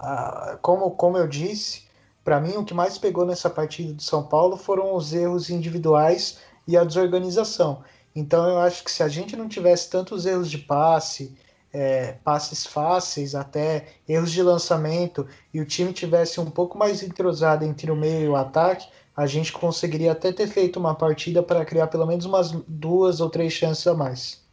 como, 0.61 0.91
como 0.91 1.17
eu 1.17 1.25
disse, 1.25 1.83
para 2.21 2.41
mim 2.41 2.57
o 2.57 2.65
que 2.65 2.73
mais 2.73 2.97
pegou 2.97 3.25
nessa 3.25 3.49
partida 3.49 3.93
do 3.93 4.03
São 4.03 4.23
Paulo 4.23 4.57
foram 4.57 4.93
os 4.93 5.13
erros 5.13 5.49
individuais 5.49 6.39
e 6.67 6.75
a 6.75 6.83
desorganização. 6.83 7.81
Então 8.13 8.45
eu 8.45 8.59
acho 8.59 8.83
que 8.83 8.91
se 8.91 9.01
a 9.01 9.07
gente 9.07 9.37
não 9.37 9.47
tivesse 9.47 9.89
tantos 9.89 10.25
erros 10.25 10.51
de 10.51 10.57
passe, 10.57 11.33
é, 11.73 12.13
passes 12.23 12.65
fáceis, 12.65 13.33
até 13.33 13.87
erros 14.07 14.31
de 14.31 14.43
lançamento, 14.43 15.27
e 15.51 15.59
o 15.59 15.65
time 15.65 15.91
tivesse 15.91 16.39
um 16.39 16.49
pouco 16.49 16.77
mais 16.77 17.01
entrosado 17.01 17.65
entre 17.65 17.89
o 17.89 17.95
meio 17.95 18.25
e 18.25 18.29
o 18.29 18.35
ataque, 18.35 18.87
a 19.17 19.25
gente 19.25 19.51
conseguiria 19.51 20.11
até 20.11 20.31
ter 20.31 20.47
feito 20.47 20.79
uma 20.79 20.95
partida 20.95 21.41
para 21.41 21.65
criar 21.65 21.87
pelo 21.87 22.05
menos 22.05 22.25
umas 22.25 22.51
duas 22.67 23.19
ou 23.19 23.29
três 23.29 23.53
chances 23.53 23.85
a 23.87 23.93
mais. 23.93 24.43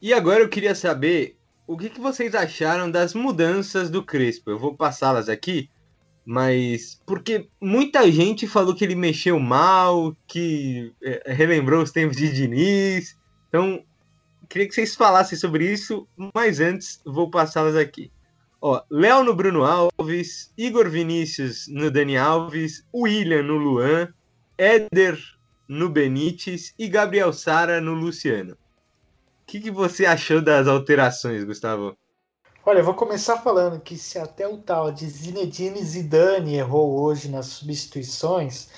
E 0.00 0.14
agora 0.14 0.40
eu 0.40 0.48
queria 0.48 0.74
saber 0.74 1.36
o 1.66 1.76
que, 1.76 1.90
que 1.90 2.00
vocês 2.00 2.34
acharam 2.34 2.90
das 2.90 3.14
mudanças 3.14 3.90
do 3.90 4.02
Crespo. 4.02 4.50
Eu 4.50 4.58
vou 4.58 4.74
passá-las 4.74 5.28
aqui, 5.28 5.70
mas 6.24 7.00
porque 7.06 7.48
muita 7.60 8.10
gente 8.10 8.46
falou 8.46 8.74
que 8.74 8.84
ele 8.84 8.94
mexeu 8.94 9.38
mal, 9.38 10.14
que 10.26 10.92
é, 11.02 11.32
relembrou 11.32 11.82
os 11.82 11.90
tempos 11.90 12.16
de 12.16 12.32
Diniz. 12.32 13.16
Então, 13.48 13.82
queria 14.50 14.68
que 14.68 14.74
vocês 14.74 14.96
falassem 14.96 15.38
sobre 15.38 15.72
isso, 15.72 16.06
mas 16.34 16.60
antes 16.60 17.00
vou 17.06 17.30
passá-las 17.30 17.76
aqui. 17.76 18.12
Ó, 18.60 18.82
Léo 18.90 19.24
no 19.24 19.34
Bruno 19.34 19.64
Alves, 19.64 20.52
Igor 20.58 20.90
Vinícius 20.90 21.66
no 21.68 21.90
Dani 21.90 22.18
Alves, 22.18 22.84
William 22.92 23.44
no 23.44 23.56
Luan, 23.56 24.12
Éder 24.58 25.18
no 25.66 25.88
Benítez 25.88 26.74
e 26.76 26.88
Gabriel 26.88 27.32
Sara 27.32 27.80
no 27.80 27.94
Luciano. 27.94 28.52
O 28.52 29.46
que, 29.46 29.60
que 29.60 29.70
você 29.70 30.04
achou 30.04 30.42
das 30.42 30.66
alterações, 30.66 31.44
Gustavo? 31.44 31.96
Olha, 32.66 32.80
eu 32.80 32.84
vou 32.84 32.94
começar 32.94 33.38
falando 33.38 33.80
que 33.80 33.96
se 33.96 34.18
até 34.18 34.46
o 34.46 34.58
tal 34.58 34.92
de 34.92 35.06
Zinedine 35.06 35.82
Zidane 35.82 36.56
errou 36.56 37.00
hoje 37.00 37.30
nas 37.30 37.46
substituições, 37.46 38.68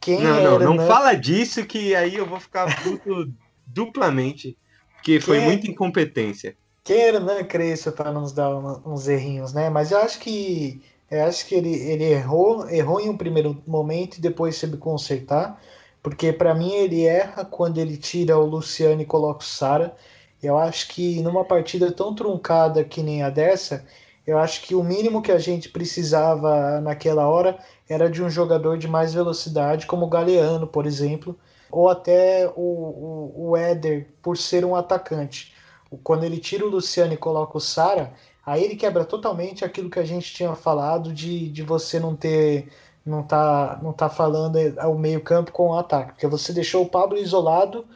quem 0.00 0.20
não, 0.22 0.36
era... 0.36 0.58
Não, 0.58 0.74
não 0.74 0.86
fala 0.86 1.14
disso 1.14 1.64
que 1.64 1.94
aí 1.94 2.16
eu 2.16 2.26
vou 2.26 2.40
ficar 2.40 2.82
puto 2.82 3.32
duplamente. 3.64 4.58
Que 5.02 5.20
foi 5.20 5.38
Quem... 5.38 5.46
muita 5.46 5.70
incompetência. 5.70 6.56
Quem 6.82 7.00
era 7.00 7.18
Hernan 7.18 7.44
Crespo 7.44 7.92
para 7.92 8.10
nos 8.10 8.32
dar 8.32 8.50
uns 8.84 9.06
errinhos, 9.06 9.52
né? 9.52 9.68
Mas 9.70 9.90
eu 9.90 9.98
acho 9.98 10.18
que 10.18 10.82
eu 11.10 11.24
acho 11.24 11.46
que 11.46 11.54
ele, 11.56 11.74
ele 11.74 12.04
errou, 12.04 12.68
errou 12.68 13.00
em 13.00 13.08
um 13.08 13.16
primeiro 13.16 13.60
momento 13.66 14.18
e 14.18 14.20
depois 14.20 14.56
soube 14.56 14.76
consertar, 14.76 15.60
porque 16.02 16.32
para 16.32 16.54
mim 16.54 16.72
ele 16.72 17.04
erra 17.04 17.44
quando 17.44 17.78
ele 17.78 17.96
tira 17.96 18.38
o 18.38 18.46
Luciano 18.46 19.02
e 19.02 19.06
coloca 19.06 19.40
o 19.40 19.46
Sara. 19.46 19.94
Eu 20.42 20.56
acho 20.56 20.88
que 20.88 21.20
numa 21.20 21.44
partida 21.44 21.90
tão 21.92 22.14
truncada 22.14 22.84
que 22.84 23.02
nem 23.02 23.22
a 23.22 23.28
dessa, 23.28 23.84
eu 24.26 24.38
acho 24.38 24.62
que 24.62 24.74
o 24.74 24.84
mínimo 24.84 25.20
que 25.20 25.32
a 25.32 25.38
gente 25.38 25.68
precisava 25.68 26.80
naquela 26.80 27.26
hora 27.28 27.58
era 27.88 28.08
de 28.08 28.22
um 28.22 28.30
jogador 28.30 28.78
de 28.78 28.86
mais 28.86 29.12
velocidade, 29.12 29.86
como 29.86 30.06
o 30.06 30.08
Galeano, 30.08 30.66
por 30.66 30.86
exemplo, 30.86 31.36
ou 31.70 31.88
até 31.88 32.50
o, 32.56 32.60
o, 32.60 33.50
o 33.50 33.56
Éder 33.56 34.08
por 34.22 34.36
ser 34.36 34.64
um 34.64 34.76
atacante. 34.76 35.54
Quando 36.02 36.24
ele 36.24 36.38
tira 36.38 36.64
o 36.64 36.68
Luciano 36.68 37.12
e 37.12 37.16
coloca 37.16 37.56
o 37.56 37.60
Sara, 37.60 38.12
aí 38.44 38.62
ele 38.64 38.76
quebra 38.76 39.04
totalmente 39.04 39.64
aquilo 39.64 39.90
que 39.90 39.98
a 39.98 40.04
gente 40.04 40.32
tinha 40.32 40.54
falado 40.54 41.12
de, 41.12 41.48
de 41.48 41.62
você 41.62 41.98
não 41.98 42.14
ter 42.14 42.68
não 43.04 43.22
tá 43.22 43.78
não 43.82 43.92
tá 43.92 44.08
falando 44.08 44.56
o 44.86 44.94
meio-campo 44.94 45.52
com 45.52 45.68
o 45.70 45.78
ataque, 45.78 46.12
porque 46.12 46.26
você 46.26 46.52
deixou 46.52 46.84
o 46.84 46.88
Pablo 46.88 47.18
isolado 47.18 47.86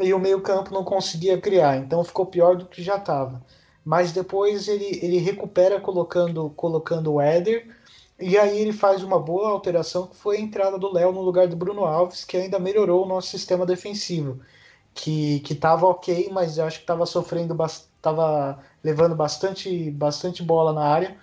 e 0.00 0.14
o 0.14 0.18
meio-campo 0.18 0.72
não 0.72 0.84
conseguia 0.84 1.40
criar, 1.40 1.76
então 1.76 2.04
ficou 2.04 2.24
pior 2.26 2.56
do 2.56 2.66
que 2.66 2.82
já 2.82 2.96
estava. 2.96 3.42
Mas 3.84 4.12
depois 4.12 4.68
ele, 4.68 5.00
ele 5.02 5.18
recupera 5.18 5.80
colocando 5.80 6.50
colocando 6.50 7.14
o 7.14 7.20
Éder 7.20 7.66
e 8.20 8.36
aí 8.38 8.58
ele 8.60 8.72
faz 8.72 9.02
uma 9.02 9.18
boa 9.20 9.50
alteração 9.50 10.06
que 10.08 10.16
foi 10.16 10.36
a 10.38 10.40
entrada 10.40 10.78
do 10.78 10.92
Léo 10.92 11.12
no 11.12 11.22
lugar 11.22 11.46
do 11.48 11.56
Bruno 11.56 11.84
Alves, 11.84 12.24
que 12.24 12.36
ainda 12.36 12.58
melhorou 12.58 13.04
o 13.04 13.08
nosso 13.08 13.28
sistema 13.28 13.64
defensivo, 13.66 14.40
que 14.94 15.40
que 15.40 15.52
estava 15.54 15.86
ok, 15.86 16.28
mas 16.32 16.58
acho 16.58 16.78
que 16.78 16.84
estava 16.84 17.06
sofrendo, 17.06 17.56
estava 17.64 18.58
levando 18.82 19.14
bastante 19.16 19.90
bastante 19.92 20.42
bola 20.42 20.72
na 20.72 20.84
área. 20.84 21.16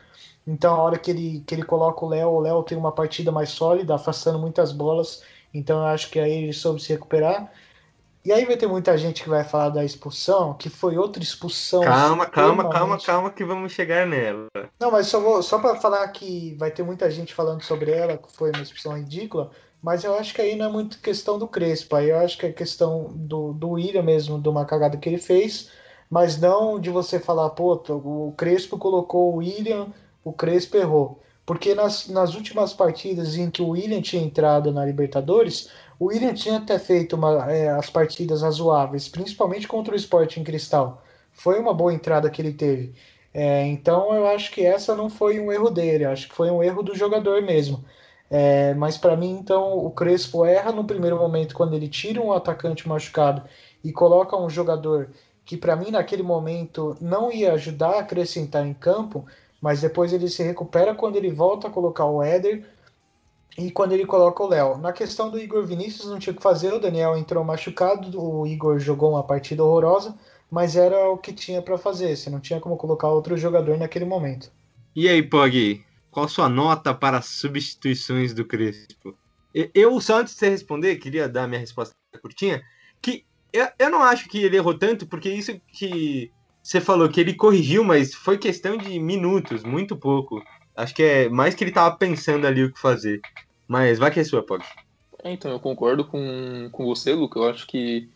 Então 0.48 0.76
a 0.76 0.82
hora 0.84 1.00
que 1.00 1.12
ele 1.12 1.44
que 1.46 1.56
ele 1.56 1.64
coloca 1.64 2.06
o 2.06 2.10
Léo, 2.10 2.30
o 2.30 2.40
Léo 2.40 2.64
tem 2.64 2.78
uma 2.78 2.92
partida 2.92 3.32
mais 3.32 3.50
sólida, 3.50 3.96
afastando 3.96 4.40
muitas 4.40 4.72
bolas. 4.72 5.24
Então 5.54 5.80
eu 5.80 5.86
acho 5.88 6.10
que 6.12 6.20
aí 6.20 6.32
ele 6.44 6.54
soube 6.54 6.82
se 6.82 6.90
recuperar. 6.94 7.52
E 8.26 8.34
aí 8.34 8.44
vai 8.44 8.58
ter 8.58 8.66
muita 8.66 8.98
gente 8.98 9.22
que 9.22 9.30
vai 9.30 9.44
falar 9.44 9.70
da 9.70 9.86
expulsão, 9.86 10.56
que 10.56 10.68
foi 10.68 10.98
outra 10.98 11.22
expulsão. 11.22 11.84
Calma, 11.84 12.26
calma, 12.26 12.68
calma, 12.68 12.98
calma, 13.00 13.30
que 13.30 13.46
vamos 13.46 13.72
chegar 13.72 14.08
nela. 14.08 14.48
Não, 14.80 14.90
mas 14.90 15.06
só, 15.06 15.20
vou, 15.20 15.44
só 15.44 15.60
para 15.60 15.76
falar 15.76 16.08
que 16.08 16.56
vai 16.56 16.72
ter 16.72 16.82
muita 16.82 17.10
gente 17.12 17.36
falando 17.36 17.62
sobre 17.62 17.92
ela, 17.92 18.18
que 18.18 18.36
foi 18.36 18.50
uma 18.50 18.64
expulsão 18.64 18.98
ridícula, 18.98 19.52
mas 19.80 20.04
eu 20.04 20.16
acho 20.16 20.34
que 20.34 20.42
aí 20.42 20.56
não 20.56 20.66
é 20.66 20.70
muito 20.70 21.00
questão 21.00 21.38
do 21.38 21.48
Crespo, 21.48 21.96
aí 21.96 22.10
eu 22.10 22.18
acho 22.18 22.36
que 22.40 22.48
é 22.48 22.52
questão 22.52 23.12
do, 23.14 23.54
do 23.54 23.70
William 23.70 24.02
mesmo, 24.02 24.42
de 24.42 24.50
uma 24.50 24.66
cagada 24.66 24.98
que 24.98 25.08
ele 25.08 25.20
fez, 25.20 25.70
mas 26.10 26.36
não 26.42 26.80
de 26.80 26.90
você 26.90 27.20
falar, 27.20 27.52
pô, 27.52 27.74
o 27.90 28.34
Crespo 28.36 28.80
colocou 28.80 29.34
o 29.34 29.38
William, 29.38 29.94
o 30.24 30.34
Crespo 30.34 30.78
errou. 30.78 31.22
Porque 31.46 31.76
nas, 31.76 32.08
nas 32.08 32.34
últimas 32.34 32.74
partidas 32.74 33.38
em 33.38 33.52
que 33.52 33.62
o 33.62 33.70
William 33.70 34.02
tinha 34.02 34.24
entrado 34.24 34.72
na 34.72 34.84
Libertadores, 34.84 35.70
o 36.00 36.06
William 36.08 36.34
tinha 36.34 36.58
até 36.58 36.78
feito 36.80 37.16
uma, 37.16 37.52
é, 37.52 37.70
as 37.70 37.90
partidas 37.90 38.42
razoáveis, 38.42 39.08
principalmente 39.08 39.68
contra 39.68 39.94
o 39.94 39.98
Sporting 39.98 40.44
Cristal. 40.44 41.04
Foi 41.32 41.60
uma 41.60 41.74
boa 41.74 41.94
entrada 41.94 42.30
que 42.30 42.42
ele 42.42 42.54
teve. 42.54 42.94
É, 43.34 43.66
então 43.68 44.14
eu 44.14 44.28
acho 44.28 44.52
que 44.52 44.66
essa 44.66 44.96
não 44.96 45.10
foi 45.10 45.40
um 45.40 45.52
erro 45.52 45.70
dele, 45.70 46.06
acho 46.06 46.30
que 46.30 46.36
foi 46.36 46.50
um 46.50 46.64
erro 46.64 46.82
do 46.82 46.96
jogador 46.96 47.42
mesmo. 47.42 47.84
É, 48.30 48.74
mas 48.74 48.98
para 48.98 49.16
mim, 49.16 49.32
então, 49.40 49.78
o 49.78 49.92
Crespo 49.92 50.46
erra 50.46 50.72
no 50.72 50.84
primeiro 50.86 51.18
momento 51.18 51.54
quando 51.56 51.76
ele 51.76 51.88
tira 51.88 52.22
um 52.22 52.34
atacante 52.34 52.88
machucado 52.88 53.44
e 53.84 53.92
coloca 53.92 54.36
um 54.38 54.50
jogador 54.50 55.10
que, 55.46 55.56
para 55.58 55.76
mim, 55.76 55.92
naquele 55.92 56.24
momento 56.24 56.98
não 57.00 57.32
ia 57.32 57.54
ajudar 57.54 57.92
a 57.96 58.00
acrescentar 58.00 58.66
em 58.66 58.74
campo, 58.74 59.26
mas 59.62 59.82
depois 59.82 60.12
ele 60.12 60.28
se 60.28 60.44
recupera 60.44 60.96
quando 60.96 61.18
ele 61.18 61.32
volta 61.32 61.68
a 61.68 61.72
colocar 61.72 62.06
o 62.06 62.22
Éder 62.24 62.66
e 63.58 63.72
quando 63.72 63.94
ele 63.94 64.06
coloca 64.06 64.44
o 64.44 64.48
Léo. 64.48 64.78
Na 64.78 64.92
questão 64.92 65.30
do 65.30 65.40
Igor 65.40 65.66
Vinícius, 65.66 66.10
não 66.10 66.20
tinha 66.20 66.34
o 66.34 66.36
que 66.36 66.44
fazer, 66.44 66.74
o 66.74 66.80
Daniel 66.80 67.18
entrou 67.18 67.44
machucado, 67.44 68.22
o 68.22 68.46
Igor 68.46 68.80
jogou 68.80 69.12
uma 69.12 69.24
partida 69.24 69.64
horrorosa, 69.64 70.18
mas 70.52 70.76
era 70.76 71.10
o 71.10 71.18
que 71.18 71.34
tinha 71.34 71.62
para 71.62 71.78
fazer, 71.78 72.16
você 72.16 72.30
não 72.30 72.40
tinha 72.40 72.60
como 72.60 72.78
colocar 72.78 73.10
outro 73.10 73.38
jogador 73.38 73.78
naquele 73.78 74.06
momento. 74.06 74.52
E 74.96 75.08
aí, 75.08 75.24
Pog, 75.24 75.84
qual 76.12 76.28
sua 76.28 76.48
nota 76.48 76.94
para 76.94 77.18
as 77.18 77.26
substituições 77.26 78.34
do 78.34 78.46
Crespo? 78.46 79.18
Eu, 79.74 80.00
só 80.02 80.20
antes 80.20 80.34
de 80.34 80.40
você 80.40 80.50
responder, 80.50 80.98
queria 80.98 81.30
dar 81.30 81.48
minha 81.48 81.60
resposta 81.60 81.96
curtinha, 82.22 82.62
que 83.02 83.26
eu, 83.54 83.68
eu 83.80 83.90
não 83.90 84.04
acho 84.04 84.28
que 84.28 84.38
ele 84.44 84.58
errou 84.58 84.78
tanto, 84.78 85.08
porque 85.08 85.30
isso 85.30 85.60
que 85.68 86.30
você 86.62 86.82
falou 86.82 87.08
que 87.08 87.22
ele 87.22 87.34
corrigiu, 87.34 87.84
mas 87.84 88.14
foi 88.14 88.38
questão 88.38 88.76
de 88.76 89.00
minutos, 89.00 89.64
muito 89.64 89.96
pouco. 89.96 90.42
Acho 90.76 90.94
que 90.94 91.04
é 91.04 91.30
mais 91.30 91.56
que 91.56 91.64
ele 91.64 91.72
tava 91.72 91.96
pensando 91.96 92.46
ali 92.46 92.64
o 92.64 92.72
que 92.72 92.80
fazer. 92.80 93.22
Mas 93.68 93.98
vai 93.98 94.12
que 94.12 94.20
é 94.20 94.24
sua, 94.24 94.44
Pog. 94.44 94.64
É, 95.24 95.32
então, 95.32 95.52
eu 95.52 95.60
concordo 95.60 96.06
com, 96.06 96.70
com 96.72 96.86
você, 96.86 97.14
Luca. 97.14 97.40
Eu 97.40 97.50
acho 97.50 97.66
que 97.66 98.10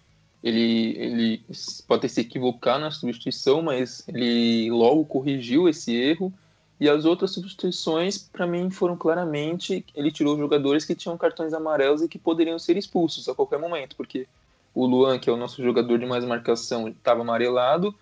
ele, 0.43 0.95
ele 0.97 1.43
pode 1.87 2.07
se 2.09 2.21
equivocar 2.21 2.79
na 2.79 2.91
substituição, 2.91 3.61
mas 3.61 4.03
ele 4.07 4.69
logo 4.71 5.05
corrigiu 5.05 5.67
esse 5.67 5.95
erro. 5.95 6.33
E 6.79 6.87
as 6.87 7.03
outras 7.03 7.31
substituições, 7.31 8.17
para 8.17 8.47
mim, 8.47 8.69
foram 8.69 8.95
claramente. 8.95 9.85
Ele 9.93 10.11
tirou 10.11 10.37
jogadores 10.37 10.85
que 10.85 10.95
tinham 10.95 11.17
cartões 11.17 11.53
amarelos 11.53 12.01
e 12.01 12.07
que 12.07 12.17
poderiam 12.17 12.57
ser 12.57 12.77
expulsos 12.77 13.27
a 13.27 13.35
qualquer 13.35 13.59
momento, 13.59 13.95
porque 13.97 14.27
o 14.73 14.85
Luan, 14.85 15.19
que 15.19 15.29
é 15.29 15.33
o 15.33 15.37
nosso 15.37 15.61
jogador 15.61 15.97
de 15.99 16.05
mais 16.05 16.23
marcação, 16.23 16.87
estava 16.87 17.21
amarelado, 17.21 17.93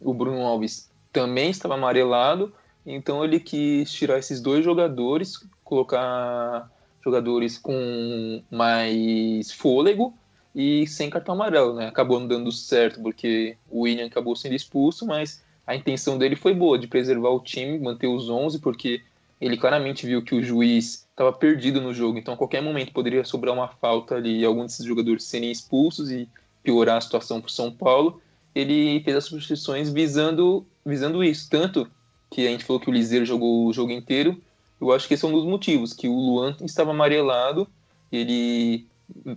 o 0.00 0.12
Bruno 0.12 0.42
Alves 0.42 0.90
também 1.12 1.50
estava 1.50 1.74
amarelado, 1.74 2.52
então 2.86 3.24
ele 3.24 3.40
quis 3.40 3.90
tirar 3.92 4.18
esses 4.18 4.40
dois 4.40 4.64
jogadores, 4.64 5.44
colocar 5.64 6.70
jogadores 7.04 7.58
com 7.58 8.42
mais 8.50 9.50
fôlego 9.52 10.14
e 10.54 10.86
sem 10.86 11.10
cartão 11.10 11.34
amarelo, 11.34 11.74
né? 11.74 11.88
Acabou 11.88 12.18
não 12.20 12.26
dando 12.26 12.50
certo 12.52 13.00
porque 13.02 13.56
o 13.70 13.82
William 13.82 14.06
acabou 14.06 14.34
sendo 14.36 14.54
expulso, 14.54 15.04
mas 15.04 15.44
a 15.66 15.74
intenção 15.74 16.16
dele 16.16 16.36
foi 16.36 16.54
boa, 16.54 16.78
de 16.78 16.86
preservar 16.86 17.30
o 17.30 17.40
time, 17.40 17.78
manter 17.78 18.06
os 18.06 18.30
11, 18.30 18.60
porque 18.60 19.02
ele 19.40 19.56
claramente 19.56 20.06
viu 20.06 20.22
que 20.22 20.34
o 20.34 20.42
juiz 20.42 21.06
estava 21.10 21.32
perdido 21.32 21.80
no 21.80 21.92
jogo, 21.92 22.18
então 22.18 22.34
a 22.34 22.36
qualquer 22.36 22.62
momento 22.62 22.92
poderia 22.92 23.24
sobrar 23.24 23.52
uma 23.52 23.68
falta 23.68 24.14
ali 24.14 24.38
e 24.40 24.44
alguns 24.44 24.66
desses 24.66 24.86
jogadores 24.86 25.24
serem 25.24 25.50
expulsos 25.50 26.10
e 26.10 26.28
piorar 26.62 26.96
a 26.96 27.00
situação 27.00 27.40
para 27.40 27.48
o 27.48 27.52
São 27.52 27.70
Paulo. 27.70 28.20
Ele 28.54 29.00
fez 29.04 29.16
as 29.16 29.24
substituições 29.24 29.92
visando, 29.92 30.66
visando 30.84 31.22
isso, 31.22 31.50
tanto 31.50 31.90
que 32.30 32.46
a 32.46 32.50
gente 32.50 32.64
falou 32.64 32.80
que 32.80 32.90
o 32.90 32.92
Liseiro 32.92 33.24
jogou 33.24 33.66
o 33.66 33.72
jogo 33.72 33.92
inteiro, 33.92 34.40
eu 34.80 34.92
acho 34.92 35.08
que 35.08 35.14
esse 35.14 35.24
é 35.24 35.28
um 35.28 35.32
dos 35.32 35.44
motivos, 35.44 35.92
que 35.92 36.08
o 36.08 36.14
Luan 36.14 36.56
estava 36.62 36.90
amarelado, 36.90 37.68
ele 38.10 38.86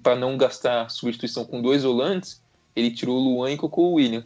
para 0.01 0.15
não 0.15 0.35
gastar 0.37 0.89
substituição 0.89 1.45
com 1.45 1.61
dois 1.61 1.83
volantes, 1.83 2.41
ele 2.75 2.91
tirou 2.91 3.17
o 3.17 3.21
Luan 3.21 3.51
e 3.51 3.57
colocou 3.57 3.91
o 3.91 3.93
William. 3.95 4.25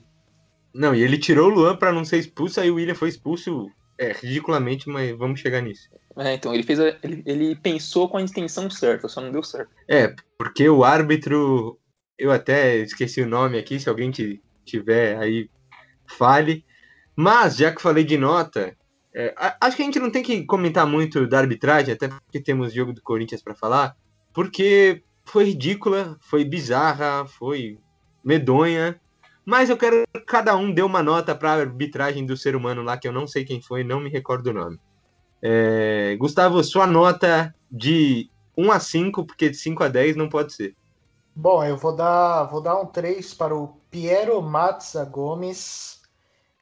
Não, 0.73 0.95
e 0.95 1.03
ele 1.03 1.17
tirou 1.17 1.51
o 1.51 1.53
Luan 1.53 1.75
para 1.75 1.91
não 1.91 2.05
ser 2.05 2.17
expulso, 2.17 2.59
aí 2.59 2.71
o 2.71 2.75
William 2.75 2.95
foi 2.95 3.09
expulso 3.09 3.69
é, 3.97 4.11
ridiculamente, 4.13 4.89
mas 4.89 5.15
vamos 5.17 5.39
chegar 5.39 5.61
nisso. 5.61 5.89
É, 6.17 6.33
então, 6.33 6.53
ele 6.53 6.63
fez 6.63 6.79
a, 6.79 6.95
ele, 7.03 7.23
ele 7.25 7.55
pensou 7.55 8.07
com 8.07 8.17
a 8.17 8.21
intenção 8.21 8.69
certa, 8.69 9.07
só 9.07 9.21
não 9.21 9.31
deu 9.31 9.43
certo. 9.43 9.69
É, 9.87 10.15
porque 10.37 10.67
o 10.69 10.83
árbitro, 10.83 11.79
eu 12.17 12.31
até 12.31 12.77
esqueci 12.77 13.21
o 13.21 13.27
nome 13.27 13.57
aqui, 13.57 13.79
se 13.79 13.89
alguém 13.89 14.11
tiver 14.65 15.17
aí, 15.17 15.49
fale. 16.05 16.63
Mas, 17.15 17.57
já 17.57 17.71
que 17.71 17.81
falei 17.81 18.03
de 18.03 18.17
nota, 18.17 18.75
é, 19.15 19.33
acho 19.61 19.75
que 19.75 19.83
a 19.83 19.85
gente 19.85 19.99
não 19.99 20.09
tem 20.09 20.23
que 20.23 20.43
comentar 20.45 20.87
muito 20.87 21.27
da 21.27 21.39
arbitragem, 21.39 21.93
até 21.93 22.07
porque 22.07 22.39
temos 22.39 22.73
jogo 22.73 22.93
do 22.93 23.01
Corinthians 23.01 23.43
para 23.43 23.53
falar, 23.53 23.95
porque 24.33 25.03
foi 25.25 25.45
ridícula, 25.45 26.17
foi 26.19 26.43
bizarra, 26.43 27.25
foi 27.25 27.77
medonha. 28.23 28.99
Mas 29.45 29.69
eu 29.69 29.77
quero 29.77 30.03
que 30.13 30.21
cada 30.21 30.55
um 30.55 30.73
dê 30.73 30.81
uma 30.81 31.03
nota 31.03 31.35
para 31.35 31.51
a 31.51 31.59
arbitragem 31.59 32.25
do 32.25 32.37
ser 32.37 32.55
humano 32.55 32.81
lá, 32.81 32.97
que 32.97 33.07
eu 33.07 33.11
não 33.11 33.27
sei 33.27 33.43
quem 33.43 33.61
foi, 33.61 33.83
não 33.83 33.99
me 33.99 34.09
recordo 34.09 34.47
o 34.47 34.53
nome. 34.53 34.79
É, 35.41 36.15
Gustavo, 36.17 36.63
sua 36.63 36.87
nota 36.87 37.53
de 37.69 38.29
1 38.57 38.71
a 38.71 38.79
5, 38.79 39.25
porque 39.25 39.49
de 39.49 39.57
5 39.57 39.83
a 39.83 39.87
10 39.89 40.15
não 40.15 40.29
pode 40.29 40.53
ser. 40.53 40.75
Bom, 41.35 41.63
eu 41.63 41.75
vou 41.75 41.95
dar, 41.95 42.45
vou 42.45 42.61
dar 42.61 42.79
um 42.79 42.85
3 42.85 43.33
para 43.33 43.55
o 43.55 43.67
Piero 43.91 44.41
Matza 44.41 45.03
Gomes. 45.03 46.02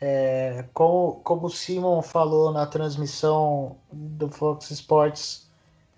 É, 0.03 0.65
como, 0.73 1.21
como 1.23 1.45
o 1.45 1.49
Simon 1.49 2.01
falou 2.01 2.51
na 2.51 2.65
transmissão 2.65 3.77
do 3.91 4.27
Fox 4.29 4.71
Sports, 4.71 5.47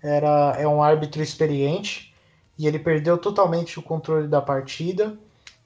era, 0.02 0.54
é 0.58 0.68
um 0.68 0.82
árbitro 0.82 1.22
experiente 1.22 2.14
e 2.58 2.66
ele 2.66 2.78
perdeu 2.78 3.16
totalmente 3.16 3.78
o 3.78 3.82
controle 3.82 4.28
da 4.28 4.42
partida. 4.42 5.16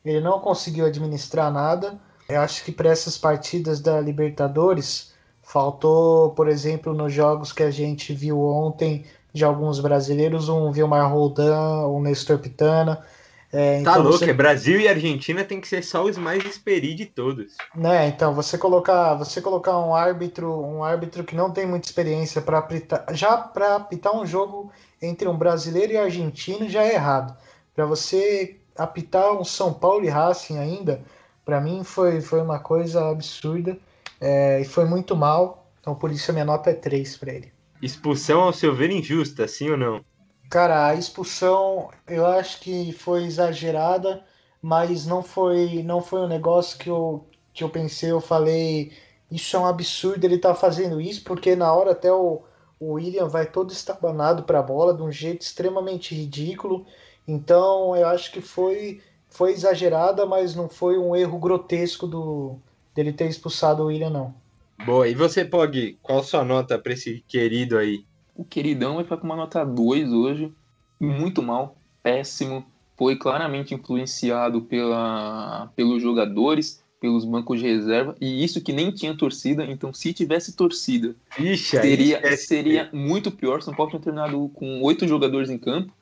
Ele 0.05 0.21
não 0.21 0.39
conseguiu 0.39 0.87
administrar 0.87 1.53
nada. 1.53 1.99
Eu 2.29 2.41
acho 2.41 2.65
que 2.65 2.71
para 2.71 2.89
essas 2.89 3.19
partidas 3.19 3.81
da 3.81 4.01
Libertadores 4.01 5.13
faltou, 5.43 6.31
por 6.31 6.49
exemplo, 6.49 6.95
nos 6.95 7.13
jogos 7.13 7.53
que 7.53 7.65
a 7.65 7.71
gente 7.71 8.15
viu 8.15 8.41
ontem 8.41 9.05
de 9.33 9.45
alguns 9.45 9.81
brasileiros, 9.81 10.49
um 10.49 10.71
Vilmar 10.71 11.13
Roldan, 11.13 11.89
um 11.89 12.01
Nestor 12.01 12.39
Pitana. 12.39 13.05
É, 13.53 13.83
tá 13.83 13.93
então 13.93 14.03
louco, 14.03 14.19
você... 14.19 14.31
é 14.31 14.35
Brasil 14.35 14.79
e 14.79 14.89
Argentina 14.89 15.43
tem 15.43 15.61
que 15.61 15.69
ser 15.69 15.83
só 15.83 16.05
os 16.05 16.19
mais 16.19 16.45
experi 16.45 16.95
de 16.95 17.07
todos. 17.07 17.57
Né, 17.75 18.09
então 18.09 18.35
você 18.35 18.59
colocar, 18.59 19.15
você 19.15 19.41
colocar 19.41 19.79
um 19.79 19.95
árbitro, 19.95 20.53
um 20.61 20.85
árbitro 20.85 21.25
que 21.25 21.35
não 21.35 21.51
tem 21.51 21.67
muita 21.67 21.87
experiência 21.87 22.43
para 22.43 22.59
apitar, 22.59 23.07
já 23.13 23.39
para 23.39 23.77
apitar 23.77 24.15
um 24.15 24.27
jogo 24.27 24.71
entre 25.01 25.27
um 25.29 25.37
brasileiro 25.37 25.93
e 25.93 25.97
argentino 25.97 26.69
já 26.69 26.83
é 26.83 26.95
errado. 26.95 27.35
Para 27.75 27.87
você 27.87 28.61
apitar 28.77 29.33
um 29.33 29.45
São 29.45 29.73
Paulo 29.73 30.05
e 30.05 30.09
Racing 30.09 30.59
ainda, 30.59 31.03
para 31.45 31.61
mim 31.61 31.83
foi, 31.85 32.21
foi 32.21 32.43
uma 32.43 32.59
coisa 32.59 33.11
absurda 33.11 33.79
é, 34.21 34.61
e 34.61 34.65
foi 34.65 34.85
muito 34.85 35.17
mal. 35.17 35.71
Então 35.81 35.95
por 35.95 36.13
isso 36.13 36.31
a 36.31 36.35
minha 36.35 36.45
nota 36.45 36.71
é 36.71 36.75
3 36.75 37.17
para 37.17 37.33
ele. 37.33 37.53
Expulsão 37.81 38.41
ao 38.41 38.53
seu 38.53 38.75
ver 38.75 38.91
injusta, 38.91 39.49
sim 39.49 39.71
ou 39.71 39.77
não? 39.77 40.05
Cara, 40.51 40.87
a 40.89 40.95
expulsão 40.95 41.91
eu 42.07 42.27
acho 42.27 42.61
que 42.61 42.93
foi 42.93 43.25
exagerada, 43.25 44.25
mas 44.63 45.07
não 45.07 45.23
foi 45.23 45.83
não 45.83 46.01
foi 46.01 46.21
um 46.21 46.29
negócio 46.29 46.79
que 46.79 46.89
eu, 46.89 47.27
que 47.53 47.63
eu 47.65 47.71
pensei, 47.71 48.11
eu 48.11 48.21
falei, 48.21 48.93
isso 49.31 49.57
é 49.57 49.61
um 49.61 49.67
absurdo 49.67 50.25
ele 50.25 50.39
tá 50.39 50.55
fazendo 50.55 51.01
isso, 51.01 51.23
porque 51.25 51.55
na 51.57 51.73
hora 51.73 51.93
até 51.93 52.13
o 52.13 52.43
o 52.81 52.93
William 52.93 53.27
vai 53.29 53.51
todo 53.51 53.73
estabanado 53.73 54.45
para 54.45 54.61
a 54.61 54.63
bola 54.63 54.95
de 54.95 55.03
um 55.03 55.11
jeito 55.11 55.43
extremamente 55.43 56.15
ridículo. 56.15 56.87
Então 57.27 57.97
eu 57.97 58.07
acho 58.09 58.33
que 58.33 58.41
foi 58.41 59.03
foi 59.29 59.53
exagerada, 59.53 60.25
mas 60.27 60.55
não 60.55 60.69
foi 60.69 60.99
um 60.99 61.15
erro 61.15 61.39
grotesco 61.39 62.07
do 62.07 62.59
dele 62.95 63.13
ter 63.13 63.29
expulsado 63.29 63.83
o 63.83 63.87
William 63.87 64.11
não. 64.11 64.35
Boa, 64.85 65.09
e 65.09 65.15
você, 65.15 65.45
Pog, 65.45 65.99
qual 66.03 66.23
sua 66.23 66.45
nota 66.45 66.79
para 66.79 66.93
esse 66.93 67.21
querido 67.29 67.77
aí? 67.79 68.08
O 68.39 68.45
queridão 68.45 68.95
vai 68.95 69.03
ficar 69.03 69.17
com 69.17 69.27
uma 69.27 69.35
nota 69.35 69.65
2 69.65 70.13
hoje, 70.13 70.53
muito 71.01 71.43
mal, 71.43 71.77
péssimo, 72.01 72.65
foi 72.97 73.17
claramente 73.17 73.75
influenciado 73.75 74.63
pela, 74.63 75.73
pelos 75.75 76.01
jogadores, 76.01 76.81
pelos 77.01 77.25
bancos 77.25 77.59
de 77.59 77.67
reserva, 77.67 78.15
e 78.21 78.45
isso 78.45 78.61
que 78.61 78.73
nem 78.73 78.93
tinha 78.93 79.17
torcida, 79.17 79.65
então 79.65 79.93
se 79.93 80.13
tivesse 80.13 80.55
torcida, 80.55 81.17
Ixi, 81.37 81.81
seria, 81.81 82.21
é... 82.25 82.37
seria 82.37 82.89
muito 82.93 83.33
pior. 83.33 83.61
São 83.61 83.75
Paulo 83.75 83.91
tinha 83.91 84.03
terminado 84.03 84.49
com 84.55 84.83
oito 84.83 85.07
jogadores 85.09 85.51
em 85.51 85.59
campo, 85.59 85.93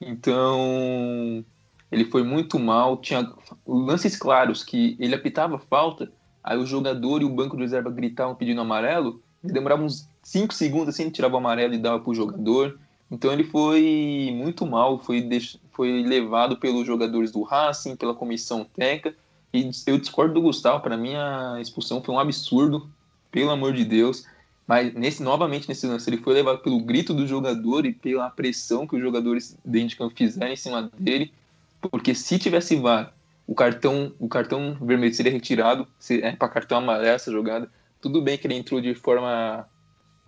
então 0.00 1.44
ele 1.90 2.04
foi 2.04 2.22
muito 2.22 2.60
mal. 2.60 2.96
Tinha 2.96 3.28
lances 3.66 4.16
claros 4.16 4.62
que 4.62 4.96
ele 5.00 5.16
apitava 5.16 5.58
falta, 5.58 6.12
aí 6.44 6.56
o 6.58 6.66
jogador 6.66 7.22
e 7.22 7.24
o 7.24 7.34
banco 7.34 7.56
de 7.56 7.62
reserva 7.62 7.90
gritavam 7.90 8.36
pedindo 8.36 8.60
amarelo, 8.60 9.20
e 9.42 9.48
demorava 9.48 9.82
uns 9.82 10.08
cinco 10.22 10.54
segundos 10.54 10.90
assim, 10.90 11.04
ele 11.04 11.10
tirava 11.10 11.34
o 11.34 11.38
amarelo 11.38 11.74
e 11.74 11.78
dava 11.78 12.00
para 12.00 12.10
o 12.10 12.14
jogador. 12.14 12.78
Então 13.10 13.32
ele 13.32 13.44
foi 13.44 14.32
muito 14.34 14.64
mal, 14.64 14.98
foi, 14.98 15.28
foi 15.72 16.02
levado 16.02 16.56
pelos 16.56 16.86
jogadores 16.86 17.30
do 17.30 17.42
Racing, 17.42 17.96
pela 17.96 18.14
comissão 18.14 18.64
técnica, 18.64 19.14
e 19.52 19.70
eu 19.86 19.98
discordo 19.98 20.32
do 20.32 20.40
Gustavo, 20.40 20.80
para 20.80 20.96
mim 20.96 21.14
a 21.14 21.58
expulsão 21.60 22.02
foi 22.02 22.14
um 22.14 22.18
absurdo, 22.18 22.88
pelo 23.30 23.50
amor 23.50 23.74
de 23.74 23.84
Deus. 23.84 24.24
Mas 24.66 24.94
nesse, 24.94 25.22
novamente 25.22 25.68
nesse 25.68 25.86
lance, 25.86 26.08
ele 26.08 26.18
foi 26.18 26.32
levado 26.32 26.60
pelo 26.60 26.80
grito 26.80 27.12
do 27.12 27.26
jogador 27.26 27.84
e 27.84 27.92
pela 27.92 28.30
pressão 28.30 28.86
que 28.86 28.96
os 28.96 29.02
jogadores 29.02 29.58
dentro 29.64 29.88
de 29.88 29.96
campo 29.96 30.14
fizeram 30.16 30.52
em 30.52 30.56
cima 30.56 30.90
dele. 30.98 31.32
Porque 31.80 32.14
se 32.14 32.38
tivesse 32.38 32.76
VAR, 32.76 33.12
o 33.46 33.54
cartão, 33.54 34.14
o 34.18 34.28
cartão 34.28 34.76
vermelho 34.80 35.12
seria 35.12 35.32
retirado, 35.32 35.86
é 36.08 36.32
para 36.32 36.48
cartão 36.48 36.78
amarelo 36.78 37.08
essa 37.08 37.30
jogada. 37.30 37.70
Tudo 38.00 38.22
bem 38.22 38.38
que 38.38 38.46
ele 38.46 38.54
entrou 38.54 38.80
de 38.80 38.94
forma 38.94 39.66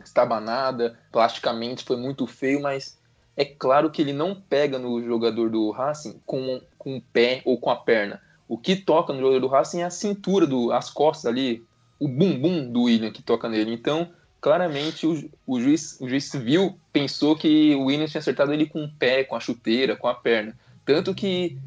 estabanada, 0.02 0.98
plasticamente 1.12 1.85
foi 1.85 1.96
muito 1.96 2.26
feio, 2.26 2.61
mas 2.61 2.98
é 3.37 3.44
claro 3.44 3.90
que 3.90 4.00
ele 4.00 4.12
não 4.12 4.35
pega 4.35 4.78
no 4.78 5.03
jogador 5.03 5.51
do 5.51 5.70
Racing 5.70 6.20
com, 6.24 6.61
com 6.78 6.97
o 6.97 7.01
pé 7.01 7.42
ou 7.45 7.59
com 7.59 7.70
a 7.70 7.76
perna. 7.76 8.20
O 8.49 8.59
que 8.59 8.76
toca 8.76 9.12
no 9.12 9.20
jogador 9.20 9.40
do 9.40 9.49
Racing 9.49 9.80
é 9.80 9.84
a 9.84 9.90
cintura, 9.90 10.47
do, 10.47 10.72
as 10.72 10.90
costas 10.90 11.26
ali, 11.26 11.64
o 11.99 12.07
bumbum 12.07 12.70
do 12.70 12.82
William 12.82 13.11
que 13.11 13.22
toca 13.22 13.49
nele. 13.49 13.72
Então, 13.72 14.11
claramente, 14.40 15.07
o, 15.07 15.30
o, 15.47 15.61
juiz, 15.61 15.99
o 16.01 16.09
juiz 16.09 16.30
viu, 16.34 16.78
pensou 16.92 17.34
que 17.34 17.74
o 17.74 17.84
William 17.84 18.07
tinha 18.07 18.20
acertado 18.20 18.53
ele 18.53 18.66
com 18.66 18.84
o 18.84 18.92
pé, 18.92 19.24
com 19.24 19.34
a 19.34 19.40
chuteira, 19.40 19.97
com 19.97 20.07
a 20.07 20.14
perna. 20.14 20.57
Tanto 20.84 21.14
que 21.14 21.59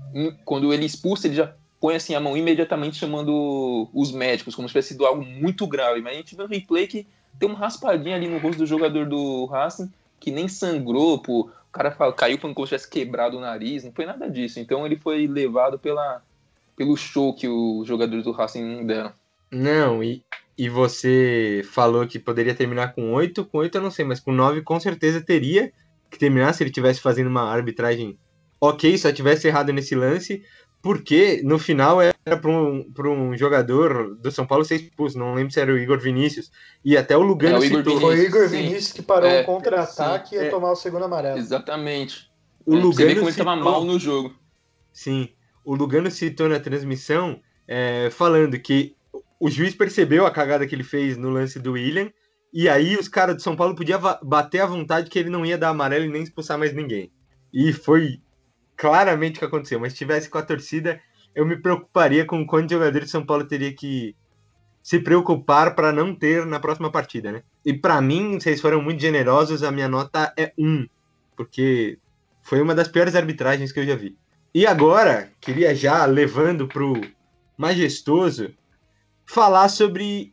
quando 0.46 0.72
ele 0.72 0.86
expulsa, 0.86 1.28
ele 1.28 1.36
já 1.36 1.54
põe 1.80 1.96
assim 1.96 2.16
a 2.16 2.20
mão 2.20 2.38
imediatamente 2.38 2.98
chamando 2.98 3.90
os 3.94 4.12
médicos, 4.12 4.56
como 4.56 4.68
se 4.68 4.74
tivesse 4.74 4.90
sido 4.90 5.06
algo 5.06 5.26
muito 5.26 5.66
grave. 5.66 6.02
Mas 6.02 6.14
a 6.14 6.18
gente 6.18 6.36
vê 6.36 6.44
um 6.44 6.48
replay 6.48 6.88
que 6.88 7.08
tem 7.40 7.50
uma 7.50 7.58
raspadinha 7.58 8.16
ali 8.16 8.28
no 8.28 8.40
rosto 8.40 8.60
do 8.60 8.66
jogador 8.66 9.06
do 9.06 9.46
Racing 9.46 9.92
que 10.20 10.32
nem 10.32 10.48
sangrou, 10.48 11.20
pô. 11.20 11.42
o 11.42 11.72
cara 11.72 11.92
caiu 12.12 12.38
como 12.40 12.54
se 12.56 12.64
tivesse 12.66 12.90
quebrado 12.90 13.38
o 13.38 13.42
nariz, 13.42 13.84
não 13.84 13.92
foi 13.92 14.06
nada 14.06 14.30
disso. 14.30 14.60
Então 14.60 14.86
ele 14.86 14.96
foi 14.96 15.28
levado 15.28 15.78
pela, 15.78 16.22
pelo 16.76 16.98
show 16.98 17.34
que 17.34 17.48
os 17.48 17.88
jogadores 17.88 18.24
do 18.24 18.32
Racing 18.32 18.86
deram. 18.86 19.12
Não, 19.52 20.04
e, 20.04 20.24
e 20.58 20.68
você 20.70 21.64
falou 21.72 22.08
que 22.08 22.20
poderia 22.20 22.56
terminar 22.56 22.94
com 22.94 23.14
8, 23.14 23.46
com 23.46 23.60
8 23.60 23.78
eu 23.78 23.82
não 23.82 23.92
sei, 23.92 24.04
mas 24.04 24.20
com 24.20 24.32
9 24.32 24.62
com 24.62 24.80
certeza 24.80 25.22
teria. 25.22 25.72
que 26.10 26.18
terminasse, 26.18 26.64
ele 26.64 26.72
tivesse 26.72 27.00
fazendo 27.00 27.28
uma 27.28 27.44
arbitragem 27.44 28.18
ok, 28.60 28.98
só 28.98 29.12
tivesse 29.12 29.48
errado 29.48 29.72
nesse 29.72 29.94
lance, 29.94 30.44
porque 30.88 31.42
no 31.44 31.60
final 31.60 32.02
era 32.02 32.38
para 32.38 32.50
um, 32.50 32.86
um 32.98 33.38
jogador 33.38 34.16
do 34.16 34.32
São 34.32 34.48
Paulo 34.48 34.64
ser 34.64 34.76
expulso, 34.76 35.20
não 35.20 35.34
lembro 35.34 35.52
se 35.52 35.60
era 35.60 35.70
o 35.70 35.78
Igor 35.78 36.00
Vinícius, 36.00 36.50
e 36.82 36.96
até 36.96 37.18
o 37.18 37.22
Lugano 37.22 37.58
é, 37.58 37.60
o 37.60 37.64
Igor 37.66 37.84
citou. 37.84 38.00
Foi 38.00 38.18
o 38.18 38.24
Igor 38.24 38.48
Vinícius 38.48 38.94
que 38.94 39.02
parou 39.02 39.30
é, 39.30 39.42
o 39.42 39.46
contra-ataque 39.46 40.34
e 40.34 40.38
ia 40.38 40.46
é, 40.46 40.50
tomar 40.50 40.72
o 40.72 40.78
segundo 40.78 41.04
amarelo. 41.04 41.38
Exatamente. 41.38 42.32
O 42.66 42.74
é, 42.74 42.80
Lugano 42.80 42.94
você 42.94 43.06
vê 43.06 43.16
como 43.16 43.30
citou, 43.30 43.52
ele 43.52 43.52
estava 43.52 43.56
mal 43.58 43.84
no 43.84 44.00
jogo. 44.00 44.34
Sim, 44.94 45.28
o 45.66 45.76
Lugano 45.76 46.10
citou 46.10 46.48
na 46.48 46.58
transmissão 46.58 47.42
é, 47.68 48.08
falando 48.10 48.58
que 48.58 48.96
o 49.42 49.50
juiz 49.50 49.76
percebeu 49.76 50.26
a 50.26 50.32
cagada 50.32 50.66
que 50.66 50.74
ele 50.74 50.86
fez 50.86 51.18
no 51.18 51.30
lance 51.30 51.60
do 51.60 51.74
William, 51.74 52.10
e 52.54 52.70
aí 52.70 52.96
os 52.96 53.10
caras 53.10 53.36
do 53.36 53.42
São 53.42 53.58
Paulo 53.58 53.76
podiam 53.76 54.00
bater 54.24 54.62
à 54.62 54.66
vontade 54.66 55.10
que 55.10 55.20
ele 55.20 55.30
não 55.30 55.46
ia 55.46 55.58
dar 55.58 55.68
amarelo 55.68 56.06
e 56.06 56.10
nem 56.10 56.24
expulsar 56.24 56.58
mais 56.58 56.74
ninguém. 56.74 57.12
E 57.54 57.74
foi 57.74 58.22
claramente 58.78 59.38
o 59.38 59.40
que 59.40 59.46
aconteceu. 59.46 59.80
Mas 59.80 59.94
se 59.94 59.98
tivesse 59.98 60.30
com 60.30 60.38
a 60.38 60.44
torcida, 60.44 61.02
eu 61.36 61.46
me 61.46 61.58
preocuparia 61.58 62.26
com 62.26 62.46
quantos 62.46 62.72
jogadores 62.72 63.12
São 63.12 63.26
Paulo 63.26 63.46
teria 63.46 63.74
que 63.74 64.16
se 64.82 65.00
preocupar 65.00 65.76
para 65.76 65.92
não 65.92 66.16
ter 66.16 66.46
na 66.46 66.62
próxima 66.62 66.90
partida, 66.90 67.32
né? 67.32 67.44
E 67.66 67.74
para 67.74 68.00
mim, 68.02 68.40
vocês 68.40 68.62
foram 68.62 68.82
muito 68.82 69.02
generosos, 69.02 69.62
a 69.62 69.72
minha 69.72 69.90
nota 69.90 70.34
é 70.38 70.54
1, 70.58 70.88
porque 71.36 72.00
foi 72.42 72.62
uma 72.62 72.74
das 72.74 72.88
piores 72.88 73.14
arbitragens 73.14 73.74
que 73.74 73.82
eu 73.82 73.86
já 73.86 73.96
vi. 73.96 74.16
E 74.56 74.66
agora, 74.66 75.30
queria 75.42 75.76
já 75.76 76.06
levando 76.06 76.68
pro 76.68 77.02
majestoso 77.58 78.54
falar 79.26 79.68
sobre 79.68 80.32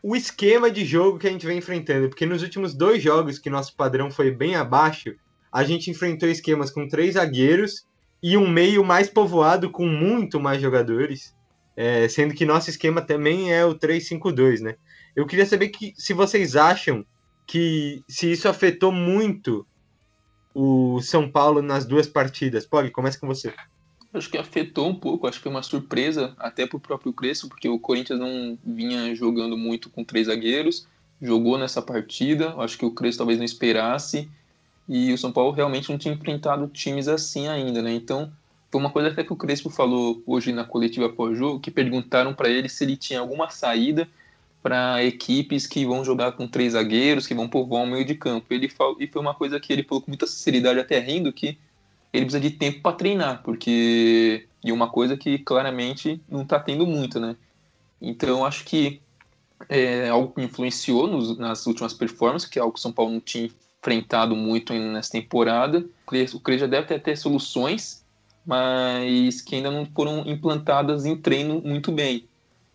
o 0.00 0.14
esquema 0.14 0.70
de 0.70 0.84
jogo 0.84 1.18
que 1.18 1.26
a 1.26 1.30
gente 1.30 1.44
vem 1.44 1.58
enfrentando, 1.58 2.08
porque 2.08 2.24
nos 2.24 2.42
últimos 2.44 2.74
dois 2.74 3.02
jogos 3.02 3.40
que 3.40 3.50
nosso 3.50 3.74
padrão 3.74 4.08
foi 4.08 4.30
bem 4.30 4.54
abaixo, 4.54 5.16
a 5.56 5.64
gente 5.64 5.90
enfrentou 5.90 6.28
esquemas 6.28 6.70
com 6.70 6.86
três 6.86 7.14
zagueiros 7.14 7.86
e 8.22 8.36
um 8.36 8.46
meio 8.46 8.84
mais 8.84 9.08
povoado 9.08 9.70
com 9.70 9.86
muito 9.86 10.38
mais 10.38 10.60
jogadores, 10.60 11.34
é, 11.74 12.06
sendo 12.08 12.34
que 12.34 12.44
nosso 12.44 12.68
esquema 12.68 13.00
também 13.00 13.54
é 13.54 13.64
o 13.64 13.74
3-5-2, 13.74 14.60
né? 14.60 14.74
Eu 15.16 15.24
queria 15.24 15.46
saber 15.46 15.70
que, 15.70 15.94
se 15.96 16.12
vocês 16.12 16.56
acham 16.56 17.06
que 17.46 18.04
se 18.06 18.30
isso 18.30 18.50
afetou 18.50 18.92
muito 18.92 19.66
o 20.54 21.00
São 21.00 21.26
Paulo 21.26 21.62
nas 21.62 21.86
duas 21.86 22.06
partidas. 22.06 22.66
Pog, 22.66 22.90
começa 22.90 23.18
com 23.18 23.26
você. 23.26 23.54
Acho 24.12 24.28
que 24.28 24.36
afetou 24.36 24.90
um 24.90 24.94
pouco, 24.94 25.26
acho 25.26 25.38
que 25.38 25.44
foi 25.44 25.52
uma 25.52 25.62
surpresa 25.62 26.34
até 26.38 26.66
para 26.66 26.76
o 26.76 26.80
próprio 26.80 27.14
Crespo, 27.14 27.48
porque 27.48 27.66
o 27.66 27.80
Corinthians 27.80 28.20
não 28.20 28.58
vinha 28.62 29.14
jogando 29.14 29.56
muito 29.56 29.88
com 29.88 30.04
três 30.04 30.26
zagueiros, 30.26 30.86
jogou 31.18 31.56
nessa 31.56 31.80
partida, 31.80 32.54
acho 32.58 32.76
que 32.76 32.84
o 32.84 32.90
Crespo 32.90 33.18
talvez 33.18 33.38
não 33.38 33.44
esperasse, 33.46 34.28
e 34.88 35.12
o 35.12 35.18
São 35.18 35.32
Paulo 35.32 35.52
realmente 35.52 35.90
não 35.90 35.98
tinha 35.98 36.14
enfrentado 36.14 36.68
times 36.68 37.08
assim 37.08 37.48
ainda, 37.48 37.82
né? 37.82 37.92
Então, 37.92 38.32
foi 38.70 38.80
uma 38.80 38.90
coisa 38.90 39.08
até 39.08 39.24
que 39.24 39.32
o 39.32 39.36
Crespo 39.36 39.70
falou 39.70 40.22
hoje 40.26 40.52
na 40.52 40.64
coletiva 40.64 41.08
pós-jogo, 41.08 41.60
que 41.60 41.70
perguntaram 41.70 42.34
para 42.34 42.48
ele 42.48 42.68
se 42.68 42.84
ele 42.84 42.96
tinha 42.96 43.20
alguma 43.20 43.50
saída 43.50 44.08
para 44.62 45.02
equipes 45.04 45.66
que 45.66 45.86
vão 45.86 46.04
jogar 46.04 46.32
com 46.32 46.48
três 46.48 46.72
zagueiros, 46.72 47.26
que 47.26 47.34
vão 47.34 47.48
povoar 47.48 47.84
o 47.84 47.86
meio 47.86 48.04
de 48.04 48.14
campo. 48.14 48.46
Ele 48.50 48.68
falou, 48.68 48.96
e 49.00 49.06
foi 49.06 49.22
uma 49.22 49.34
coisa 49.34 49.60
que 49.60 49.72
ele 49.72 49.84
falou 49.84 50.02
com 50.02 50.10
muita 50.10 50.26
sinceridade, 50.26 50.80
até 50.80 50.98
rindo, 50.98 51.32
que 51.32 51.56
ele 52.12 52.24
precisa 52.24 52.40
de 52.40 52.50
tempo 52.50 52.80
para 52.80 52.96
treinar, 52.96 53.42
porque 53.42 54.46
e 54.64 54.72
uma 54.72 54.90
coisa 54.90 55.16
que 55.16 55.38
claramente 55.38 56.20
não 56.28 56.42
está 56.42 56.58
tendo 56.58 56.84
muito, 56.84 57.20
né? 57.20 57.36
Então, 58.02 58.44
acho 58.44 58.64
que 58.64 59.00
é 59.68 60.08
algo 60.08 60.32
que 60.34 60.42
influenciou 60.42 61.06
nos, 61.06 61.38
nas 61.38 61.66
últimas 61.66 61.94
performances, 61.94 62.48
que 62.48 62.58
é 62.58 62.62
algo 62.62 62.74
que 62.74 62.80
o 62.80 62.82
São 62.82 62.92
Paulo 62.92 63.12
não 63.12 63.20
tinha 63.20 63.48
enfrentado 63.80 64.34
muito 64.34 64.72
nessa 64.72 65.12
temporada. 65.12 65.84
O 66.34 66.40
Cres 66.40 66.60
já 66.60 66.66
deve 66.66 66.86
ter, 66.86 67.00
ter 67.00 67.16
soluções, 67.16 68.04
mas 68.44 69.40
que 69.40 69.56
ainda 69.56 69.70
não 69.70 69.86
foram 69.86 70.24
implantadas 70.26 71.04
em 71.04 71.16
treino 71.16 71.60
muito 71.64 71.92
bem. 71.92 72.26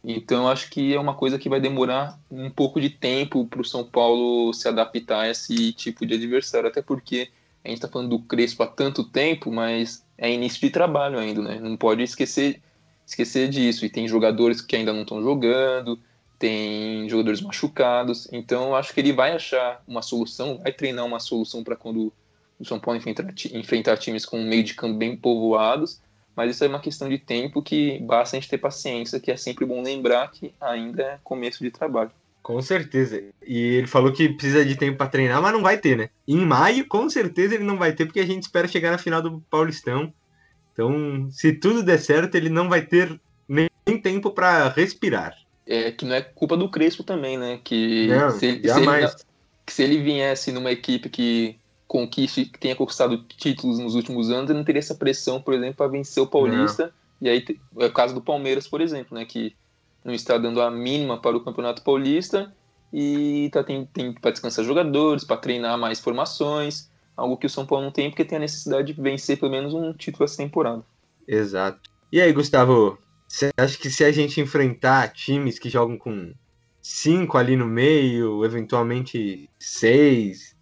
Então 0.03 0.47
acho 0.47 0.69
que 0.69 0.93
é 0.93 0.99
uma 0.99 1.13
coisa 1.13 1.37
que 1.37 1.47
vai 1.47 1.59
demorar 1.59 2.19
um 2.29 2.49
pouco 2.49 2.81
de 2.81 2.89
tempo 2.89 3.45
para 3.45 3.61
o 3.61 3.65
São 3.65 3.83
Paulo 3.83 4.51
se 4.53 4.67
adaptar 4.67 5.21
a 5.21 5.29
esse 5.29 5.71
tipo 5.73 6.05
de 6.05 6.15
adversário, 6.15 6.67
até 6.67 6.81
porque 6.81 7.29
a 7.63 7.67
gente 7.67 7.77
está 7.77 7.87
falando 7.87 8.09
do 8.09 8.19
Crespo 8.19 8.63
há 8.63 8.67
tanto 8.67 9.03
tempo, 9.03 9.51
mas 9.51 10.03
é 10.17 10.33
início 10.33 10.59
de 10.59 10.71
trabalho 10.71 11.19
ainda, 11.19 11.41
né? 11.41 11.59
Não 11.59 11.77
pode 11.77 12.01
esquecer, 12.01 12.59
esquecer 13.05 13.47
disso. 13.49 13.85
E 13.85 13.89
tem 13.89 14.07
jogadores 14.07 14.59
que 14.61 14.75
ainda 14.75 14.91
não 14.91 15.03
estão 15.03 15.21
jogando, 15.21 15.99
tem 16.41 17.07
jogadores 17.07 17.39
machucados, 17.39 18.27
então 18.31 18.69
eu 18.69 18.75
acho 18.75 18.91
que 18.91 18.99
ele 18.99 19.13
vai 19.13 19.31
achar 19.33 19.83
uma 19.87 20.01
solução, 20.01 20.57
vai 20.57 20.73
treinar 20.73 21.05
uma 21.05 21.19
solução 21.19 21.63
para 21.63 21.75
quando 21.75 22.11
o 22.59 22.65
São 22.65 22.79
Paulo 22.79 22.97
enfrentar, 22.99 23.31
enfrentar 23.53 23.97
times 23.97 24.25
com 24.25 24.41
meio 24.41 24.63
de 24.63 24.73
campo 24.73 24.97
bem 24.97 25.15
povoados, 25.15 26.01
mas 26.35 26.49
isso 26.49 26.63
é 26.63 26.67
uma 26.67 26.79
questão 26.79 27.07
de 27.07 27.19
tempo 27.19 27.61
que 27.61 27.99
basta 27.99 28.35
a 28.35 28.39
gente 28.39 28.49
ter 28.49 28.57
paciência, 28.57 29.19
que 29.19 29.29
é 29.29 29.37
sempre 29.37 29.67
bom 29.67 29.83
lembrar 29.83 30.31
que 30.31 30.51
ainda 30.59 31.03
é 31.03 31.19
começo 31.23 31.63
de 31.63 31.69
trabalho. 31.69 32.09
Com 32.41 32.59
certeza. 32.59 33.23
E 33.45 33.59
ele 33.75 33.85
falou 33.85 34.11
que 34.11 34.27
precisa 34.29 34.65
de 34.65 34.75
tempo 34.75 34.97
para 34.97 35.11
treinar, 35.11 35.39
mas 35.43 35.53
não 35.53 35.61
vai 35.61 35.77
ter, 35.77 35.95
né? 35.95 36.09
Em 36.27 36.43
maio, 36.43 36.87
com 36.87 37.07
certeza 37.07 37.53
ele 37.53 37.63
não 37.63 37.77
vai 37.77 37.93
ter, 37.93 38.07
porque 38.07 38.19
a 38.19 38.25
gente 38.25 38.41
espera 38.41 38.67
chegar 38.67 38.89
na 38.89 38.97
final 38.97 39.21
do 39.21 39.39
Paulistão. 39.47 40.11
Então, 40.73 41.29
se 41.29 41.53
tudo 41.53 41.83
der 41.83 41.99
certo, 41.99 42.33
ele 42.33 42.49
não 42.49 42.67
vai 42.67 42.81
ter 42.81 43.21
nem 43.47 44.01
tempo 44.01 44.31
para 44.31 44.69
respirar 44.69 45.35
é, 45.65 45.91
que 45.91 46.05
não 46.05 46.15
é 46.15 46.21
culpa 46.21 46.57
do 46.57 46.69
Crespo 46.69 47.03
também, 47.03 47.37
né? 47.37 47.59
Que, 47.63 48.07
não, 48.07 48.31
se, 48.31 48.45
ele, 48.45 48.67
se, 48.67 48.79
ele, 48.79 49.07
que 49.65 49.73
se 49.73 49.83
ele 49.83 49.97
viesse 50.01 50.51
numa 50.51 50.71
equipe 50.71 51.09
que 51.09 51.57
conquiste, 51.87 52.45
que 52.45 52.59
tenha 52.59 52.75
conquistado 52.75 53.17
títulos 53.23 53.79
nos 53.79 53.95
últimos 53.95 54.29
anos, 54.29 54.49
ele 54.49 54.59
não 54.59 54.65
teria 54.65 54.79
essa 54.79 54.95
pressão, 54.95 55.41
por 55.41 55.53
exemplo, 55.53 55.75
para 55.75 55.87
vencer 55.87 56.23
o 56.23 56.27
Paulista. 56.27 56.85
Não. 56.85 56.91
E 57.21 57.29
aí 57.29 57.45
é 57.79 57.85
o 57.85 57.91
caso 57.91 58.13
do 58.13 58.21
Palmeiras, 58.21 58.67
por 58.67 58.81
exemplo, 58.81 59.17
né? 59.17 59.25
Que 59.25 59.55
não 60.03 60.13
está 60.13 60.37
dando 60.37 60.61
a 60.61 60.71
mínima 60.71 61.19
para 61.19 61.37
o 61.37 61.41
Campeonato 61.41 61.83
Paulista 61.83 62.51
e 62.91 63.49
tá, 63.53 63.63
tem, 63.63 63.85
tem 63.85 64.13
para 64.13 64.31
descansar 64.31 64.65
jogadores, 64.65 65.23
para 65.23 65.37
treinar 65.37 65.77
mais 65.77 65.99
formações, 65.99 66.89
algo 67.15 67.37
que 67.37 67.45
o 67.45 67.49
São 67.49 67.65
Paulo 67.65 67.85
não 67.85 67.91
tem 67.91 68.09
porque 68.09 68.25
tem 68.25 68.37
a 68.37 68.41
necessidade 68.41 68.93
de 68.93 69.01
vencer 69.01 69.39
pelo 69.39 69.51
menos 69.51 69.73
um 69.73 69.93
título 69.93 70.25
essa 70.25 70.37
temporada. 70.37 70.83
Exato. 71.27 71.89
E 72.11 72.19
aí, 72.19 72.33
Gustavo, 72.33 72.97
você 73.31 73.49
acha 73.57 73.77
que 73.77 73.89
se 73.89 74.03
a 74.03 74.11
gente 74.11 74.41
enfrentar 74.41 75.07
times 75.13 75.57
que 75.57 75.69
jogam 75.69 75.97
com 75.97 76.33
cinco 76.81 77.37
ali 77.37 77.55
no 77.55 77.65
meio, 77.65 78.43
eventualmente 78.43 79.49
seis, 79.57 80.53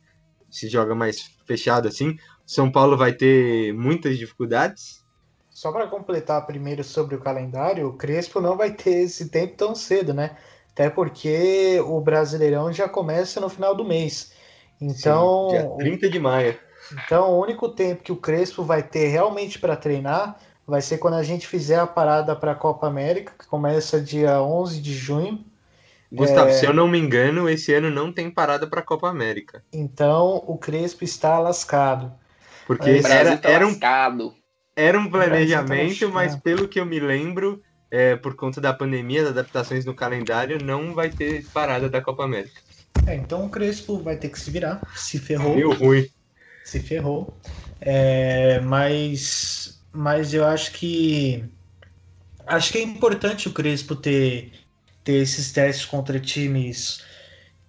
se 0.51 0.69
joga 0.69 0.93
mais 0.93 1.31
fechado 1.47 1.87
assim, 1.87 2.15
São 2.45 2.71
Paulo 2.71 2.95
vai 2.95 3.11
ter 3.11 3.73
muitas 3.73 4.19
dificuldades? 4.19 5.03
Só 5.49 5.71
para 5.71 5.87
completar 5.87 6.45
primeiro 6.45 6.83
sobre 6.83 7.15
o 7.15 7.19
calendário, 7.19 7.87
o 7.87 7.97
Crespo 7.97 8.39
não 8.39 8.55
vai 8.55 8.71
ter 8.71 9.01
esse 9.01 9.29
tempo 9.29 9.57
tão 9.57 9.73
cedo, 9.73 10.13
né? 10.13 10.37
Até 10.71 10.91
porque 10.91 11.79
o 11.83 11.99
Brasileirão 11.99 12.71
já 12.71 12.87
começa 12.87 13.41
no 13.41 13.49
final 13.49 13.75
do 13.75 13.83
mês. 13.83 14.31
Então, 14.79 15.49
Sim, 15.49 15.57
dia 15.57 15.69
30 15.77 16.09
de 16.09 16.19
maio. 16.19 16.57
Então, 16.93 17.31
o 17.31 17.41
único 17.41 17.67
tempo 17.69 18.03
que 18.03 18.11
o 18.11 18.17
Crespo 18.17 18.63
vai 18.63 18.83
ter 18.83 19.07
realmente 19.07 19.57
para 19.57 19.75
treinar 19.75 20.39
vai 20.69 20.81
ser 20.81 20.99
quando 20.99 21.15
a 21.15 21.23
gente 21.23 21.47
fizer 21.47 21.79
a 21.79 21.87
parada 21.87 22.35
para 22.35 22.51
a 22.51 22.55
Copa 22.55 22.87
América, 22.87 23.33
que 23.37 23.47
começa 23.47 23.99
dia 23.99 24.41
11 24.41 24.79
de 24.79 24.93
junho. 24.93 25.43
Gustavo, 26.11 26.49
é... 26.49 26.53
se 26.53 26.65
eu 26.65 26.73
não 26.73 26.87
me 26.87 26.99
engano, 26.99 27.49
esse 27.49 27.73
ano 27.73 27.89
não 27.89 28.11
tem 28.13 28.29
parada 28.29 28.67
para 28.67 28.79
a 28.79 28.83
Copa 28.83 29.09
América. 29.09 29.63
Então 29.73 30.43
o 30.47 30.57
Crespo 30.57 31.03
está 31.03 31.39
lascado. 31.39 32.13
Porque 32.65 33.01
era, 33.03 33.35
tá 33.35 33.49
era, 33.49 33.67
um, 33.67 33.79
era 34.75 34.99
um 34.99 35.09
planejamento, 35.09 36.07
tá 36.07 36.13
mas 36.13 36.35
pelo 36.35 36.67
que 36.67 36.79
eu 36.79 36.85
me 36.85 36.99
lembro, 36.99 37.61
é, 37.89 38.15
por 38.15 38.35
conta 38.35 38.61
da 38.61 38.71
pandemia, 38.71 39.23
das 39.23 39.31
adaptações 39.31 39.85
no 39.85 39.95
calendário, 39.95 40.63
não 40.63 40.93
vai 40.93 41.09
ter 41.09 41.43
parada 41.51 41.89
da 41.89 41.99
Copa 41.99 42.23
América. 42.23 42.61
É, 43.07 43.15
então 43.15 43.45
o 43.45 43.49
Crespo 43.49 43.97
vai 43.97 44.17
ter 44.17 44.29
que 44.29 44.39
se 44.39 44.51
virar, 44.51 44.81
se 44.95 45.17
ferrou. 45.17 45.55
Meio 45.55 45.73
ruim. 45.73 46.07
Se 46.63 46.79
ferrou. 46.79 47.35
É, 47.81 48.59
mas 48.59 49.78
mas 49.91 50.33
eu 50.33 50.45
acho 50.45 50.71
que 50.73 51.43
acho 52.45 52.71
que 52.71 52.77
é 52.79 52.81
importante 52.81 53.47
o 53.47 53.53
Crespo 53.53 53.95
ter, 53.95 54.51
ter 55.03 55.21
esses 55.21 55.51
testes 55.51 55.85
contra 55.85 56.19
times 56.19 57.03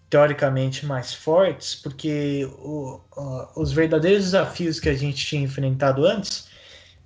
teoricamente 0.09 0.85
mais 0.85 1.15
fortes, 1.15 1.75
porque 1.75 2.45
o, 2.59 3.01
o, 3.17 3.63
os 3.63 3.73
verdadeiros 3.73 4.25
desafios 4.25 4.81
que 4.81 4.89
a 4.89 4.95
gente 4.95 5.25
tinha 5.25 5.43
enfrentado 5.43 6.05
antes 6.05 6.49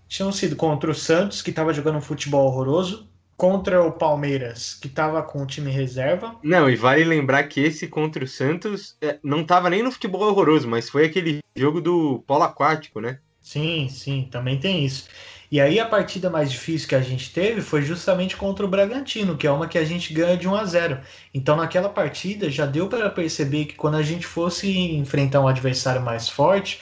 tinham 0.09 0.33
sido 0.33 0.57
contra 0.57 0.91
o 0.91 0.95
Santos, 0.95 1.43
que 1.43 1.51
estava 1.51 1.73
jogando 1.73 1.99
um 1.99 2.01
futebol 2.01 2.47
horroroso, 2.47 3.09
contra 3.37 3.83
o 3.83 3.93
Palmeiras, 3.93 4.75
que 4.75 4.87
estava 4.87 5.23
com 5.23 5.43
o 5.43 5.47
time 5.47 5.71
reserva. 5.71 6.37
Não, 6.43 6.71
e 6.71 6.77
vale 6.77 7.05
lembrar 7.05 7.43
que 7.45 7.61
esse 7.61 7.89
contra 7.89 8.25
o 8.25 8.29
Santos 8.29 8.97
é, 9.03 9.19
não 9.23 9.41
estava 9.41 9.69
nem 9.69 9.83
no 9.83 9.91
futebol 9.91 10.23
horroroso, 10.23 10.69
mas 10.69 10.89
foi 10.89 11.05
aquele 11.07 11.41
jogo 11.57 11.81
do 11.81 12.23
polo 12.27 12.45
aquático, 12.45 13.01
né? 13.01 13.19
Sim, 13.45 13.89
sim, 13.91 14.27
também 14.31 14.59
tem 14.59 14.85
isso. 14.87 15.07
E 15.53 15.61
aí 15.61 15.79
a 15.79 15.87
partida 15.87 16.31
mais 16.31 16.51
difícil 16.51 16.89
que 16.89 16.95
a 16.95 17.01
gente 17.03 17.31
teve 17.33 17.61
foi 17.61 17.83
justamente 17.83 18.37
contra 18.37 18.65
o 18.65 18.69
Bragantino, 18.69 19.37
que 19.37 19.47
é 19.47 19.51
uma 19.51 19.69
que 19.69 19.77
a 19.79 19.85
gente 19.85 20.15
ganha 20.15 20.37
de 20.37 20.49
1 20.49 20.55
a 20.55 20.65
0. 20.65 21.01
Então 21.33 21.55
naquela 21.55 21.91
partida 21.91 22.51
já 22.51 22.65
deu 22.67 22.89
para 22.89 23.11
perceber 23.11 23.67
que 23.67 23.75
quando 23.75 23.97
a 23.99 24.03
gente 24.03 24.27
fosse 24.27 24.69
enfrentar 24.97 25.41
um 25.43 25.49
adversário 25.49 26.01
mais 26.03 26.29
forte, 26.29 26.81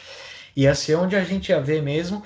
Ia 0.57 0.75
ser 0.75 0.97
onde 0.97 1.17
a 1.17 1.25
gente 1.25 1.51
ia 1.51 1.61
ver 1.61 1.83
mesmo 1.83 2.23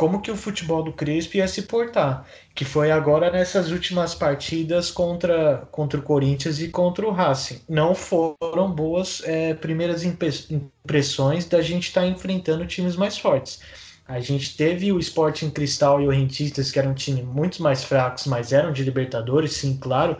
como 0.00 0.22
que 0.22 0.30
o 0.30 0.36
futebol 0.36 0.82
do 0.82 0.94
Crespo 0.94 1.36
ia 1.36 1.46
se 1.46 1.60
portar, 1.60 2.24
que 2.54 2.64
foi 2.64 2.90
agora 2.90 3.30
nessas 3.30 3.70
últimas 3.70 4.14
partidas 4.14 4.90
contra, 4.90 5.68
contra 5.70 6.00
o 6.00 6.02
Corinthians 6.02 6.58
e 6.58 6.68
contra 6.68 7.06
o 7.06 7.10
Racing. 7.10 7.60
Não 7.68 7.94
foram 7.94 8.72
boas 8.74 9.20
é, 9.26 9.52
primeiras 9.52 10.02
impressões 10.02 11.44
da 11.44 11.60
gente 11.60 11.88
estar 11.88 12.00
tá 12.00 12.06
enfrentando 12.06 12.66
times 12.66 12.96
mais 12.96 13.18
fortes. 13.18 13.60
A 14.08 14.20
gente 14.20 14.56
teve 14.56 14.90
o 14.90 14.98
Sporting 14.98 15.50
Cristal 15.50 16.00
e 16.00 16.06
o 16.06 16.10
Rentistas, 16.10 16.70
que 16.70 16.78
eram 16.78 16.92
um 16.92 16.94
time 16.94 17.22
muito 17.22 17.62
mais 17.62 17.84
fracos, 17.84 18.24
mas 18.24 18.54
eram 18.54 18.72
de 18.72 18.82
Libertadores, 18.82 19.52
sim, 19.52 19.76
claro. 19.76 20.16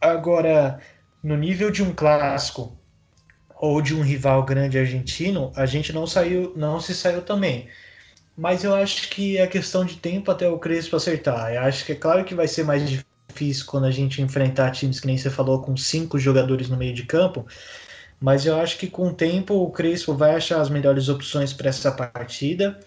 Agora, 0.00 0.80
no 1.22 1.36
nível 1.36 1.70
de 1.70 1.80
um 1.80 1.94
clássico 1.94 2.76
ou 3.54 3.80
de 3.80 3.94
um 3.94 4.02
rival 4.02 4.42
grande 4.42 4.76
argentino, 4.76 5.52
a 5.54 5.64
gente 5.64 5.92
não 5.92 6.08
saiu, 6.08 6.52
não 6.56 6.80
se 6.80 6.92
saiu 6.92 7.22
também 7.22 7.68
mas 8.36 8.64
eu 8.64 8.74
acho 8.74 9.10
que 9.10 9.36
é 9.38 9.46
questão 9.46 9.84
de 9.84 9.96
tempo 9.96 10.30
até 10.30 10.48
o 10.48 10.58
Crespo 10.58 10.96
acertar. 10.96 11.52
Eu 11.52 11.62
acho 11.62 11.84
que 11.84 11.92
é 11.92 11.94
claro 11.94 12.24
que 12.24 12.34
vai 12.34 12.48
ser 12.48 12.64
mais 12.64 12.82
difícil 12.88 13.66
quando 13.66 13.84
a 13.84 13.90
gente 13.90 14.20
enfrentar 14.20 14.70
times 14.72 15.00
que 15.00 15.06
nem 15.06 15.16
você 15.16 15.30
falou, 15.30 15.62
com 15.62 15.76
cinco 15.76 16.18
jogadores 16.18 16.68
no 16.68 16.76
meio 16.76 16.94
de 16.94 17.04
campo, 17.04 17.46
mas 18.20 18.46
eu 18.46 18.56
acho 18.56 18.78
que 18.78 18.86
com 18.88 19.08
o 19.08 19.14
tempo 19.14 19.54
o 19.54 19.70
Crespo 19.70 20.14
vai 20.14 20.34
achar 20.34 20.60
as 20.60 20.70
melhores 20.70 21.08
opções 21.08 21.52
para 21.52 21.68
essa 21.68 21.92
partida. 21.92 22.78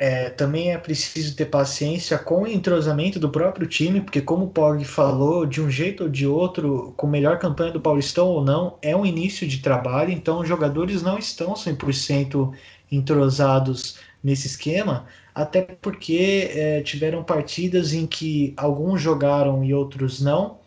É, 0.00 0.30
também 0.30 0.72
é 0.72 0.78
preciso 0.78 1.34
ter 1.34 1.46
paciência 1.46 2.16
com 2.16 2.42
o 2.42 2.46
entrosamento 2.46 3.18
do 3.18 3.28
próprio 3.28 3.66
time, 3.66 4.00
porque 4.00 4.20
como 4.20 4.44
o 4.44 4.50
Pog 4.50 4.84
falou, 4.84 5.44
de 5.44 5.60
um 5.60 5.68
jeito 5.68 6.04
ou 6.04 6.08
de 6.08 6.24
outro, 6.24 6.94
com 6.96 7.08
melhor 7.08 7.38
campanha 7.40 7.72
do 7.72 7.80
Paulistão 7.80 8.28
ou 8.28 8.44
não, 8.44 8.78
é 8.80 8.94
um 8.94 9.04
início 9.04 9.46
de 9.48 9.58
trabalho, 9.58 10.12
então 10.12 10.38
os 10.38 10.48
jogadores 10.48 11.02
não 11.02 11.18
estão 11.18 11.54
100% 11.54 12.52
entrosados 12.92 13.98
nesse 14.22 14.46
esquema, 14.46 15.06
até 15.34 15.62
porque 15.62 16.50
é, 16.52 16.82
tiveram 16.82 17.22
partidas 17.22 17.92
em 17.92 18.06
que 18.06 18.52
alguns 18.56 19.00
jogaram 19.00 19.64
e 19.64 19.72
outros 19.72 20.20
não, 20.20 20.58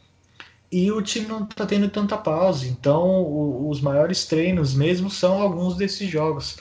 e 0.72 0.92
o 0.92 1.02
time 1.02 1.28
não 1.28 1.44
está 1.44 1.66
tendo 1.66 1.90
tanta 1.90 2.18
pausa. 2.18 2.66
Então, 2.68 3.22
o, 3.22 3.70
os 3.70 3.82
maiores 3.82 4.26
treinos 4.26 4.74
mesmo 4.74 5.10
são 5.10 5.42
alguns 5.42 5.76
desses 5.76 6.10
jogos. 6.10 6.58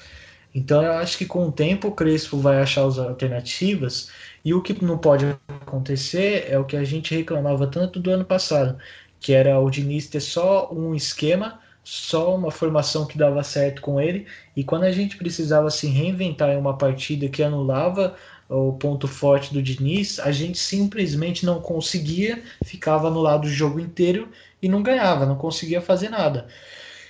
Então, 0.55 0.83
eu 0.83 0.93
acho 0.95 1.17
que 1.17 1.25
com 1.27 1.47
o 1.47 1.53
tempo 1.53 1.89
o 1.89 1.93
Crespo 1.93 2.37
vai 2.39 2.61
achar 2.61 2.85
as 2.85 2.99
alternativas, 2.99 4.11
e 4.45 4.53
o 4.53 4.63
que 4.63 4.85
não 4.85 4.99
pode 4.99 5.27
acontecer 5.49 6.47
é 6.49 6.59
o 6.59 6.65
que 6.65 6.77
a 6.77 6.85
gente 6.85 7.15
reclamava 7.15 7.67
tanto 7.67 8.01
do 8.01 8.11
ano 8.11 8.25
passado, 8.25 8.79
que 9.21 9.33
era 9.33 9.61
o 9.61 9.71
Diniz 9.71 10.09
ter 10.09 10.21
só 10.21 10.73
um 10.73 10.95
esquema 10.95 11.61
só 11.91 12.37
uma 12.37 12.53
formação 12.53 13.05
que 13.05 13.19
dava 13.19 13.43
certo 13.43 13.83
com 13.83 14.01
ele, 14.01 14.25
e 14.55 14.63
quando 14.63 14.85
a 14.85 14.93
gente 14.93 15.17
precisava 15.17 15.69
se 15.71 15.89
reinventar 15.89 16.51
em 16.51 16.57
uma 16.57 16.79
partida 16.79 17.29
que 17.29 17.43
anulava 17.43 18.15
o 18.49 18.75
ponto 18.75 19.09
forte 19.09 19.53
do 19.53 19.61
Diniz, 19.61 20.21
a 20.21 20.31
gente 20.31 20.57
simplesmente 20.57 21.45
não 21.45 21.61
conseguia, 21.61 22.45
ficava 22.65 23.11
no 23.11 23.21
lado 23.21 23.43
do 23.43 23.49
jogo 23.49 23.81
inteiro 23.81 24.29
e 24.63 24.69
não 24.69 24.85
ganhava, 24.85 25.27
não 25.27 25.35
conseguia 25.35 25.81
fazer 25.81 26.11
nada. 26.11 26.47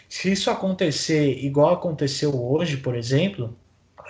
Se 0.09 0.33
isso 0.33 0.51
acontecer 0.51 1.45
igual 1.45 1.74
aconteceu 1.74 2.35
hoje, 2.43 2.78
por 2.78 2.95
exemplo, 2.97 3.55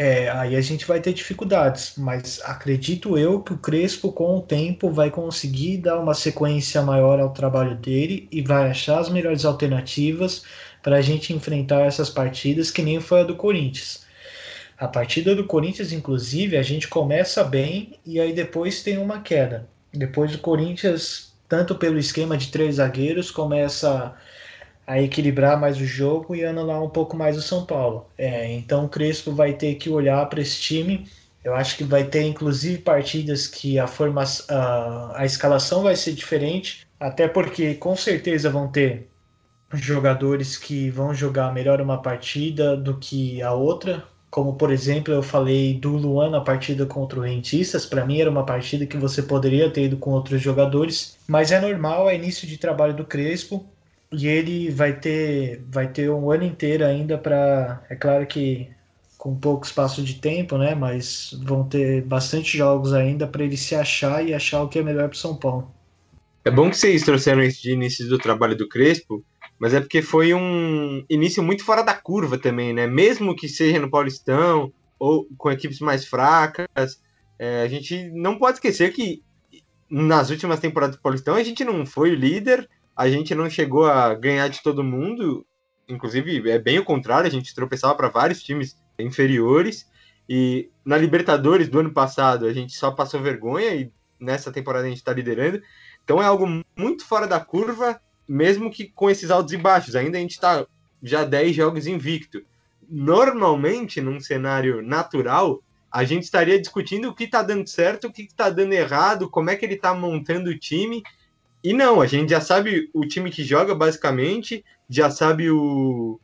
é, 0.02 0.30
aí 0.30 0.56
a 0.56 0.62
gente 0.62 0.86
vai 0.86 0.98
ter 0.98 1.12
dificuldades, 1.12 1.92
mas 1.98 2.40
acredito 2.44 3.18
eu 3.18 3.42
que 3.42 3.52
o 3.52 3.58
Crespo, 3.58 4.10
com 4.10 4.38
o 4.38 4.40
tempo, 4.40 4.90
vai 4.90 5.10
conseguir 5.10 5.76
dar 5.76 6.00
uma 6.00 6.14
sequência 6.14 6.80
maior 6.80 7.20
ao 7.20 7.34
trabalho 7.34 7.76
dele 7.76 8.26
e 8.32 8.40
vai 8.40 8.70
achar 8.70 8.98
as 8.98 9.10
melhores 9.10 9.44
alternativas 9.44 10.42
para 10.82 10.96
a 10.96 11.02
gente 11.02 11.34
enfrentar 11.34 11.82
essas 11.82 12.08
partidas, 12.08 12.70
que 12.70 12.80
nem 12.80 12.98
foi 12.98 13.20
a 13.20 13.24
do 13.24 13.36
Corinthians. 13.36 14.06
A 14.78 14.88
partida 14.88 15.36
do 15.36 15.44
Corinthians, 15.44 15.92
inclusive, 15.92 16.56
a 16.56 16.62
gente 16.62 16.88
começa 16.88 17.44
bem 17.44 17.98
e 18.06 18.18
aí 18.18 18.32
depois 18.32 18.82
tem 18.82 18.96
uma 18.96 19.20
queda. 19.20 19.68
Depois 19.92 20.32
do 20.32 20.38
Corinthians, 20.38 21.34
tanto 21.46 21.74
pelo 21.74 21.98
esquema 21.98 22.38
de 22.38 22.48
três 22.48 22.76
zagueiros, 22.76 23.30
começa 23.30 24.16
a 24.86 25.00
equilibrar 25.00 25.58
mais 25.60 25.76
o 25.80 25.84
jogo 25.84 26.34
e 26.34 26.44
anular 26.44 26.82
um 26.82 26.88
pouco 26.88 27.16
mais 27.16 27.36
o 27.36 27.42
São 27.42 27.64
Paulo. 27.64 28.06
É, 28.18 28.52
então 28.52 28.86
o 28.86 28.88
Crespo 28.88 29.32
vai 29.32 29.52
ter 29.52 29.76
que 29.76 29.88
olhar 29.88 30.26
para 30.28 30.40
esse 30.40 30.60
time. 30.60 31.06
Eu 31.44 31.54
acho 31.54 31.76
que 31.76 31.84
vai 31.84 32.04
ter 32.04 32.22
inclusive 32.22 32.78
partidas 32.78 33.46
que 33.46 33.78
a, 33.78 33.86
forma, 33.86 34.24
a, 34.48 35.20
a 35.20 35.24
escalação 35.24 35.82
vai 35.82 35.96
ser 35.96 36.12
diferente, 36.12 36.86
até 36.98 37.28
porque 37.28 37.74
com 37.74 37.96
certeza 37.96 38.50
vão 38.50 38.68
ter 38.68 39.08
jogadores 39.74 40.56
que 40.56 40.90
vão 40.90 41.14
jogar 41.14 41.52
melhor 41.52 41.80
uma 41.80 42.02
partida 42.02 42.76
do 42.76 42.98
que 42.98 43.40
a 43.42 43.52
outra. 43.52 44.04
Como 44.30 44.54
por 44.54 44.72
exemplo, 44.72 45.12
eu 45.14 45.22
falei 45.22 45.74
do 45.74 45.96
Luan 45.96 46.30
na 46.30 46.40
partida 46.40 46.86
contra 46.86 47.18
o 47.18 47.22
Rentistas, 47.22 47.86
para 47.86 48.04
mim 48.04 48.20
era 48.20 48.30
uma 48.30 48.44
partida 48.46 48.86
que 48.86 48.96
você 48.96 49.22
poderia 49.22 49.70
ter 49.70 49.84
ido 49.84 49.96
com 49.96 50.10
outros 50.10 50.40
jogadores, 50.40 51.16
mas 51.26 51.50
é 51.50 51.60
normal, 51.60 52.08
é 52.08 52.14
início 52.14 52.46
de 52.46 52.56
trabalho 52.58 52.94
do 52.94 53.04
Crespo 53.04 53.66
e 54.12 54.26
ele 54.26 54.70
vai 54.70 54.98
ter 54.98 55.62
vai 55.68 55.88
ter 55.88 56.10
um 56.10 56.30
ano 56.30 56.44
inteiro 56.44 56.84
ainda 56.84 57.16
para 57.16 57.82
é 57.88 57.94
claro 57.94 58.26
que 58.26 58.68
com 59.20 59.36
pouco 59.36 59.66
espaço 59.66 60.02
de 60.02 60.14
tempo, 60.14 60.56
né? 60.56 60.74
Mas 60.74 61.38
vão 61.42 61.62
ter 61.68 62.02
bastante 62.02 62.56
jogos 62.56 62.94
ainda 62.94 63.26
para 63.26 63.44
ele 63.44 63.56
se 63.56 63.74
achar 63.74 64.26
e 64.26 64.32
achar 64.32 64.62
o 64.62 64.68
que 64.68 64.78
é 64.78 64.82
melhor 64.82 65.10
para 65.10 65.18
São 65.18 65.36
Paulo. 65.36 65.70
É 66.42 66.50
bom 66.50 66.70
que 66.70 66.78
vocês 66.78 67.02
trouxeram 67.02 67.42
esse 67.42 67.60
de 67.60 67.72
início 67.72 68.08
do 68.08 68.16
trabalho 68.16 68.56
do 68.56 68.66
Crespo, 68.66 69.22
mas 69.58 69.74
é 69.74 69.80
porque 69.80 70.00
foi 70.00 70.32
um 70.32 71.04
início 71.08 71.42
muito 71.42 71.62
fora 71.62 71.82
da 71.82 71.92
curva 71.92 72.38
também, 72.38 72.72
né? 72.72 72.86
Mesmo 72.86 73.36
que 73.36 73.46
seja 73.46 73.78
no 73.78 73.90
Paulistão 73.90 74.72
ou 74.98 75.28
com 75.36 75.50
equipes 75.50 75.80
mais 75.80 76.06
fracas, 76.06 77.02
é, 77.38 77.60
a 77.60 77.68
gente 77.68 78.10
não 78.14 78.38
pode 78.38 78.56
esquecer 78.56 78.90
que 78.90 79.22
nas 79.90 80.30
últimas 80.30 80.60
temporadas 80.60 80.96
do 80.96 81.02
Paulistão 81.02 81.34
a 81.34 81.42
gente 81.42 81.62
não 81.62 81.84
foi 81.84 82.14
líder 82.14 82.66
a 83.00 83.08
gente 83.08 83.34
não 83.34 83.48
chegou 83.48 83.86
a 83.86 84.12
ganhar 84.12 84.48
de 84.48 84.62
todo 84.62 84.84
mundo, 84.84 85.46
inclusive 85.88 86.50
é 86.50 86.58
bem 86.58 86.78
o 86.78 86.84
contrário, 86.84 87.26
a 87.26 87.30
gente 87.30 87.54
tropeçava 87.54 87.94
para 87.94 88.10
vários 88.10 88.42
times 88.42 88.76
inferiores. 88.98 89.90
E 90.28 90.68
na 90.84 90.98
Libertadores 90.98 91.66
do 91.66 91.78
ano 91.78 91.94
passado 91.94 92.44
a 92.44 92.52
gente 92.52 92.76
só 92.76 92.90
passou 92.90 93.22
vergonha 93.22 93.74
e 93.74 93.90
nessa 94.20 94.52
temporada 94.52 94.84
a 94.84 94.88
gente 94.90 94.98
está 94.98 95.14
liderando. 95.14 95.62
Então 96.04 96.22
é 96.22 96.26
algo 96.26 96.46
muito 96.76 97.06
fora 97.06 97.26
da 97.26 97.40
curva, 97.40 97.98
mesmo 98.28 98.70
que 98.70 98.88
com 98.88 99.08
esses 99.08 99.30
altos 99.30 99.54
e 99.54 99.56
baixos. 99.56 99.96
Ainda 99.96 100.18
a 100.18 100.20
gente 100.20 100.32
está 100.32 100.66
já 101.02 101.24
10 101.24 101.56
jogos 101.56 101.86
invicto. 101.86 102.42
Normalmente, 102.86 104.02
num 104.02 104.20
cenário 104.20 104.82
natural, 104.82 105.62
a 105.90 106.04
gente 106.04 106.24
estaria 106.24 106.60
discutindo 106.60 107.08
o 107.08 107.14
que 107.14 107.24
está 107.24 107.42
dando 107.42 107.66
certo, 107.66 108.08
o 108.08 108.12
que 108.12 108.24
está 108.24 108.50
dando 108.50 108.74
errado, 108.74 109.30
como 109.30 109.48
é 109.48 109.56
que 109.56 109.64
ele 109.64 109.76
está 109.76 109.94
montando 109.94 110.50
o 110.50 110.58
time 110.58 111.02
e 111.62 111.72
não, 111.72 112.00
a 112.00 112.06
gente 112.06 112.30
já 112.30 112.40
sabe 112.40 112.88
o 112.94 113.06
time 113.06 113.30
que 113.30 113.44
joga, 113.44 113.74
basicamente, 113.74 114.64
já 114.88 115.10
sabe 115.10 115.50
o, 115.50 116.18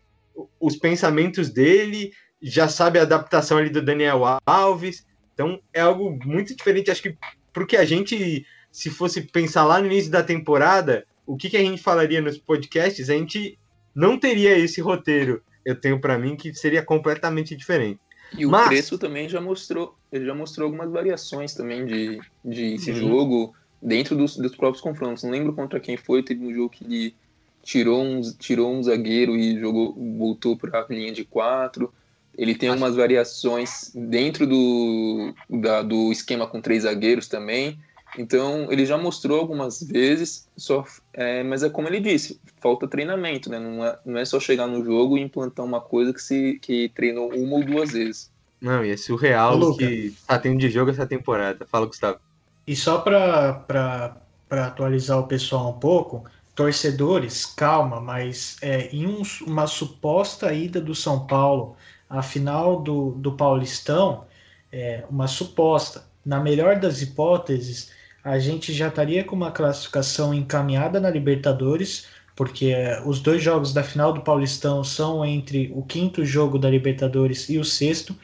os 0.59 0.77
pensamentos 0.77 1.51
dele, 1.51 2.13
já 2.41 2.69
sabe 2.69 2.99
a 2.99 3.03
adaptação 3.03 3.59
ali 3.59 3.69
do 3.69 3.83
Daniel 3.83 4.23
Alves. 4.47 5.07
Então 5.35 5.61
é 5.73 5.81
algo 5.81 6.19
muito 6.25 6.57
diferente. 6.57 6.91
Acho 6.91 7.03
que 7.03 7.17
porque 7.53 7.77
a 7.77 7.85
gente, 7.85 8.47
se 8.71 8.91
fosse 8.91 9.23
pensar 9.23 9.65
lá 9.65 9.79
no 9.79 9.87
início 9.87 10.11
da 10.11 10.23
temporada, 10.23 11.07
o 11.27 11.37
que, 11.37 11.51
que 11.51 11.57
a 11.57 11.61
gente 11.61 11.83
falaria 11.83 12.21
nos 12.21 12.39
podcasts, 12.39 13.11
a 13.11 13.15
gente 13.15 13.59
não 13.95 14.19
teria 14.19 14.59
esse 14.59 14.81
roteiro. 14.81 15.43
Eu 15.65 15.79
tenho 15.79 16.01
para 16.01 16.19
mim 16.19 16.37
que 16.37 16.55
seria 16.55 16.83
completamente 16.83 17.57
diferente. 17.57 18.01
E 18.37 18.47
o 18.47 18.51
Mas... 18.51 18.69
Crespo 18.69 18.99
também 18.99 19.29
já 19.29 19.41
mostrou, 19.41 19.97
ele 20.11 20.27
já 20.27 20.35
mostrou 20.35 20.67
algumas 20.67 20.91
variações 20.91 21.55
também 21.55 21.85
de, 21.87 22.21
de 22.45 22.77
jogo 22.79 23.55
dentro 23.81 24.17
dos, 24.17 24.37
dos 24.37 24.55
próprios 24.55 24.83
confrontos. 24.83 25.23
Não 25.23 25.31
lembro 25.31 25.53
contra 25.53 25.81
quem 25.81 25.97
foi, 25.97 26.23
teve 26.23 26.45
um 26.45 26.55
jogo 26.55 26.71
que 26.71 26.85
ele 26.85 27.15
tirou 27.63 28.03
um, 28.03 28.21
tirou 28.39 28.73
um 28.73 28.83
zagueiro 28.83 29.37
e 29.37 29.59
jogou, 29.59 29.95
voltou 30.17 30.57
para 30.57 30.81
a 30.81 30.87
linha 30.89 31.13
de 31.13 31.25
quatro. 31.25 31.93
Ele 32.37 32.55
tem 32.55 32.69
Acho... 32.69 32.79
umas 32.79 32.95
variações 32.95 33.91
dentro 33.95 34.47
do, 34.47 35.35
da, 35.49 35.83
do 35.83 36.13
esquema 36.13 36.47
com 36.47 36.61
três 36.61 36.85
zagueiros 36.85 37.29
também. 37.29 37.79
Então, 38.19 38.71
ele 38.71 38.87
já 38.87 38.97
mostrou 38.97 39.41
algumas 39.41 39.83
vezes, 39.83 40.49
só, 40.57 40.85
é, 41.13 41.43
mas 41.43 41.63
é 41.63 41.69
como 41.69 41.89
ele 41.89 42.01
disse, 42.01 42.41
falta 42.61 42.87
treinamento, 42.89 43.51
né? 43.51 43.59
Não 43.59 43.85
é, 43.85 43.99
não 44.07 44.19
é 44.19 44.25
só 44.25 44.41
chegar 44.41 44.67
no 44.67 44.83
jogo 44.85 45.19
e 45.19 45.23
implantar 45.23 45.67
uma 45.67 45.81
coisa 45.81 46.13
que 46.15 46.23
se 46.23 46.59
que 46.61 46.89
treinou 46.95 47.35
uma 47.35 47.57
ou 47.57 47.65
duas 47.65 47.93
vezes. 47.93 48.31
Não, 48.61 48.85
e 48.85 48.91
é 48.91 48.97
surreal 48.97 49.61
o 49.61 49.77
que 49.77 50.15
tá 50.27 50.39
tendo 50.39 50.59
de 50.59 50.71
jogo 50.71 50.91
essa 50.91 51.07
temporada. 51.07 51.67
Fala, 51.67 51.87
Gustavo. 51.87 52.19
E 52.67 52.75
só 52.75 52.99
para 52.99 54.17
atualizar 54.51 55.19
o 55.19 55.27
pessoal 55.27 55.71
um 55.71 55.79
pouco, 55.79 56.25
torcedores, 56.55 57.45
calma, 57.47 58.01
mas 58.01 58.57
é, 58.63 58.89
em 58.95 59.07
um, 59.07 59.23
uma 59.47 59.67
suposta 59.67 60.53
ida 60.53 60.81
do 60.81 60.95
São 60.95 61.27
Paulo 61.27 61.77
à 62.09 62.23
final 62.23 62.83
do, 62.83 63.13
do 63.13 63.33
Paulistão, 63.33 64.27
é, 64.73 65.05
uma 65.11 65.29
suposta, 65.29 66.07
na 66.25 66.41
melhor 66.41 66.81
das 66.81 67.03
hipóteses, 67.03 67.93
a 68.25 68.39
gente 68.39 68.73
já 68.73 68.89
estaria 68.89 69.23
com 69.23 69.37
uma 69.37 69.53
classificação 69.53 70.35
encaminhada 70.35 70.99
na 70.99 71.11
Libertadores, 71.11 72.09
porque 72.35 72.67
é, 72.67 73.01
os 73.05 73.21
dois 73.21 73.43
jogos 73.43 73.73
da 73.73 73.85
final 73.85 74.13
do 74.13 74.21
Paulistão 74.23 74.83
são 74.83 75.25
entre 75.25 75.71
o 75.75 75.83
quinto 75.83 76.25
jogo 76.25 76.59
da 76.59 76.69
Libertadores 76.69 77.49
e 77.49 77.59
o 77.59 77.65
sexto. 77.65 78.17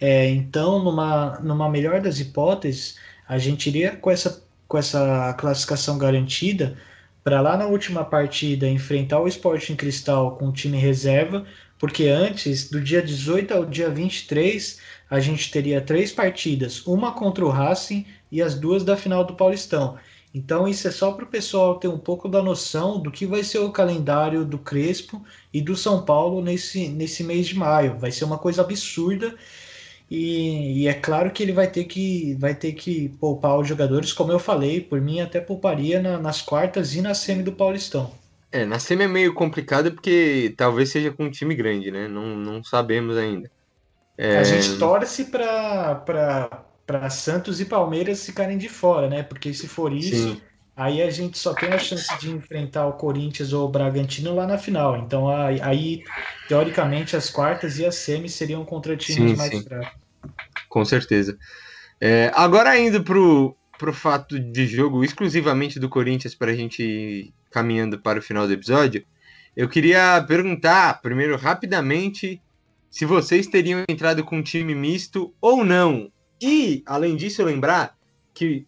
É, 0.00 0.28
então, 0.28 0.82
numa, 0.82 1.38
numa 1.40 1.68
melhor 1.68 2.00
das 2.00 2.18
hipóteses, 2.18 2.96
a 3.28 3.38
gente 3.38 3.68
iria 3.68 3.96
com 3.96 4.10
essa, 4.10 4.42
com 4.68 4.78
essa 4.78 5.34
classificação 5.34 5.98
garantida 5.98 6.76
para 7.22 7.40
lá 7.40 7.56
na 7.56 7.66
última 7.66 8.04
partida 8.04 8.68
enfrentar 8.68 9.20
o 9.20 9.28
Sporting 9.28 9.76
Cristal 9.76 10.36
com 10.36 10.48
o 10.48 10.52
time 10.52 10.76
reserva, 10.76 11.46
porque 11.78 12.08
antes, 12.08 12.70
do 12.70 12.80
dia 12.80 13.02
18 13.02 13.52
ao 13.52 13.64
dia 13.64 13.88
23, 13.88 14.78
a 15.08 15.20
gente 15.20 15.50
teria 15.50 15.80
três 15.80 16.12
partidas, 16.12 16.86
uma 16.86 17.12
contra 17.12 17.44
o 17.44 17.48
Racing 17.48 18.06
e 18.30 18.42
as 18.42 18.54
duas 18.54 18.84
da 18.84 18.96
final 18.96 19.24
do 19.24 19.34
Paulistão. 19.34 19.96
Então 20.34 20.66
isso 20.66 20.88
é 20.88 20.90
só 20.90 21.12
para 21.12 21.24
o 21.24 21.28
pessoal 21.28 21.78
ter 21.78 21.86
um 21.86 21.98
pouco 21.98 22.28
da 22.28 22.42
noção 22.42 22.98
do 22.98 23.10
que 23.10 23.24
vai 23.24 23.44
ser 23.44 23.58
o 23.60 23.70
calendário 23.70 24.44
do 24.44 24.58
Crespo 24.58 25.24
e 25.52 25.62
do 25.62 25.76
São 25.76 26.04
Paulo 26.04 26.42
nesse, 26.42 26.88
nesse 26.88 27.22
mês 27.22 27.46
de 27.46 27.56
maio. 27.56 27.96
Vai 27.98 28.10
ser 28.10 28.24
uma 28.24 28.36
coisa 28.36 28.62
absurda 28.62 29.36
e, 30.10 30.82
e, 30.82 30.88
é 30.88 30.94
claro 30.94 31.30
que 31.30 31.42
ele 31.42 31.52
vai 31.52 31.66
ter 31.66 31.84
que 31.84 32.34
vai 32.34 32.54
ter 32.54 32.72
que 32.72 33.08
poupar 33.20 33.58
os 33.58 33.66
jogadores, 33.66 34.12
como 34.12 34.30
eu 34.30 34.38
falei, 34.38 34.80
por 34.80 35.00
mim 35.00 35.20
até 35.20 35.40
pouparia 35.40 36.00
na, 36.00 36.18
nas 36.18 36.42
quartas 36.42 36.94
e 36.94 37.00
na 37.00 37.14
semi 37.14 37.42
do 37.42 37.52
Paulistão. 37.52 38.12
É, 38.52 38.64
na 38.64 38.78
semi 38.78 39.04
é 39.04 39.08
meio 39.08 39.34
complicado 39.34 39.92
porque 39.92 40.54
talvez 40.56 40.90
seja 40.90 41.10
com 41.10 41.24
um 41.24 41.30
time 41.30 41.54
grande, 41.54 41.90
né? 41.90 42.06
Não, 42.06 42.36
não 42.36 42.62
sabemos 42.62 43.16
ainda. 43.16 43.50
É... 44.16 44.38
A 44.38 44.44
gente 44.44 44.78
torce 44.78 45.24
para 45.24 46.00
Santos 47.10 47.60
e 47.60 47.64
Palmeiras 47.64 48.24
ficarem 48.24 48.56
de 48.56 48.68
fora, 48.68 49.08
né? 49.08 49.22
Porque 49.22 49.52
se 49.52 49.66
for 49.66 49.92
isso, 49.92 50.14
Sim. 50.14 50.40
Aí 50.76 51.02
a 51.02 51.10
gente 51.10 51.38
só 51.38 51.54
tem 51.54 51.70
a 51.70 51.78
chance 51.78 52.18
de 52.18 52.30
enfrentar 52.30 52.86
o 52.86 52.94
Corinthians 52.94 53.52
ou 53.52 53.66
o 53.66 53.70
Bragantino 53.70 54.34
lá 54.34 54.46
na 54.46 54.58
final. 54.58 54.98
Então 54.98 55.28
aí, 55.28 56.02
teoricamente, 56.48 57.16
as 57.16 57.30
quartas 57.30 57.78
e 57.78 57.86
as 57.86 57.94
semis 57.96 58.34
seriam 58.34 58.64
contra 58.64 58.96
times 58.96 59.32
sim, 59.32 59.36
mais 59.36 59.50
sim. 59.50 59.62
fracos. 59.62 60.00
Com 60.68 60.84
certeza. 60.84 61.38
É, 62.00 62.30
agora 62.34 62.78
indo 62.78 63.02
pro, 63.04 63.56
pro 63.78 63.92
fato 63.92 64.38
de 64.38 64.66
jogo 64.66 65.04
exclusivamente 65.04 65.78
do 65.78 65.88
Corinthians 65.88 66.34
para 66.34 66.50
a 66.50 66.54
gente 66.54 66.82
ir 66.82 67.34
caminhando 67.50 67.98
para 68.00 68.18
o 68.18 68.22
final 68.22 68.46
do 68.46 68.52
episódio, 68.52 69.04
eu 69.56 69.68
queria 69.68 70.22
perguntar 70.26 71.00
primeiro 71.00 71.36
rapidamente 71.36 72.42
se 72.90 73.04
vocês 73.04 73.46
teriam 73.46 73.84
entrado 73.88 74.24
com 74.24 74.38
um 74.38 74.42
time 74.42 74.74
misto 74.74 75.32
ou 75.40 75.64
não 75.64 76.10
e, 76.42 76.82
além 76.84 77.16
disso, 77.16 77.44
lembrar 77.44 77.96
que 78.34 78.66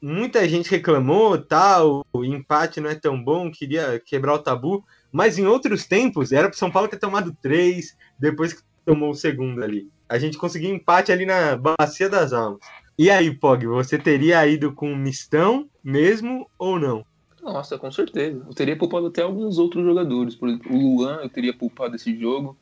muita 0.00 0.48
gente 0.48 0.70
reclamou, 0.70 1.38
tal, 1.38 2.04
o 2.12 2.24
empate 2.24 2.80
não 2.80 2.90
é 2.90 2.94
tão 2.94 3.22
bom, 3.22 3.50
queria 3.50 4.00
quebrar 4.04 4.34
o 4.34 4.38
tabu, 4.38 4.84
mas 5.12 5.38
em 5.38 5.46
outros 5.46 5.86
tempos 5.86 6.32
era 6.32 6.48
para 6.48 6.58
São 6.58 6.70
Paulo 6.70 6.88
ter 6.88 6.98
tomado 6.98 7.36
três, 7.42 7.96
depois 8.18 8.52
que 8.52 8.62
tomou 8.84 9.10
o 9.10 9.14
segundo 9.14 9.62
ali. 9.62 9.88
A 10.08 10.18
gente 10.18 10.38
conseguiu 10.38 10.74
empate 10.74 11.12
ali 11.12 11.26
na 11.26 11.56
Bacia 11.56 12.08
das 12.08 12.32
Almas. 12.32 12.60
E 12.98 13.10
aí, 13.10 13.34
Pog, 13.34 13.66
você 13.66 13.96
teria 13.98 14.46
ido 14.46 14.72
com 14.72 14.94
mistão 14.94 15.68
mesmo 15.82 16.48
ou 16.58 16.78
não? 16.78 17.04
Nossa, 17.42 17.78
com 17.78 17.90
certeza. 17.90 18.44
Eu 18.46 18.54
teria 18.54 18.76
poupado 18.76 19.06
até 19.06 19.22
alguns 19.22 19.56
outros 19.56 19.84
jogadores. 19.84 20.34
Por 20.34 20.48
exemplo, 20.48 20.74
o 20.74 20.78
Luan 20.78 21.20
eu 21.22 21.28
teria 21.28 21.54
poupado 21.54 21.96
esse 21.96 22.14
jogo. 22.18 22.56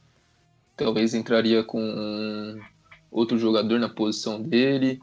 Talvez 0.77 1.15
entraria 1.15 1.65
com 1.65 2.57
outro 3.11 3.39
jogador 3.39 3.81
na 3.81 3.89
posição 3.89 4.41
dele. 4.41 5.01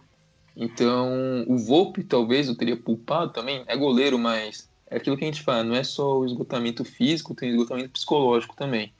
Então, 0.55 1.43
o 1.47 1.57
Volpe 1.57 2.03
talvez 2.03 2.47
eu 2.47 2.55
teria 2.55 2.77
poupado 2.77 3.33
também. 3.33 3.63
É 3.67 3.75
goleiro, 3.75 4.17
mas 4.17 4.69
é 4.89 4.97
aquilo 4.97 5.17
que 5.17 5.23
a 5.23 5.27
gente 5.27 5.41
fala, 5.41 5.63
não 5.63 5.75
é 5.75 5.83
só 5.83 6.19
o 6.19 6.25
esgotamento 6.25 6.85
físico, 6.85 7.35
tem 7.35 7.49
esgotamento 7.49 7.89
psicológico 7.89 8.55
também. 8.55 8.93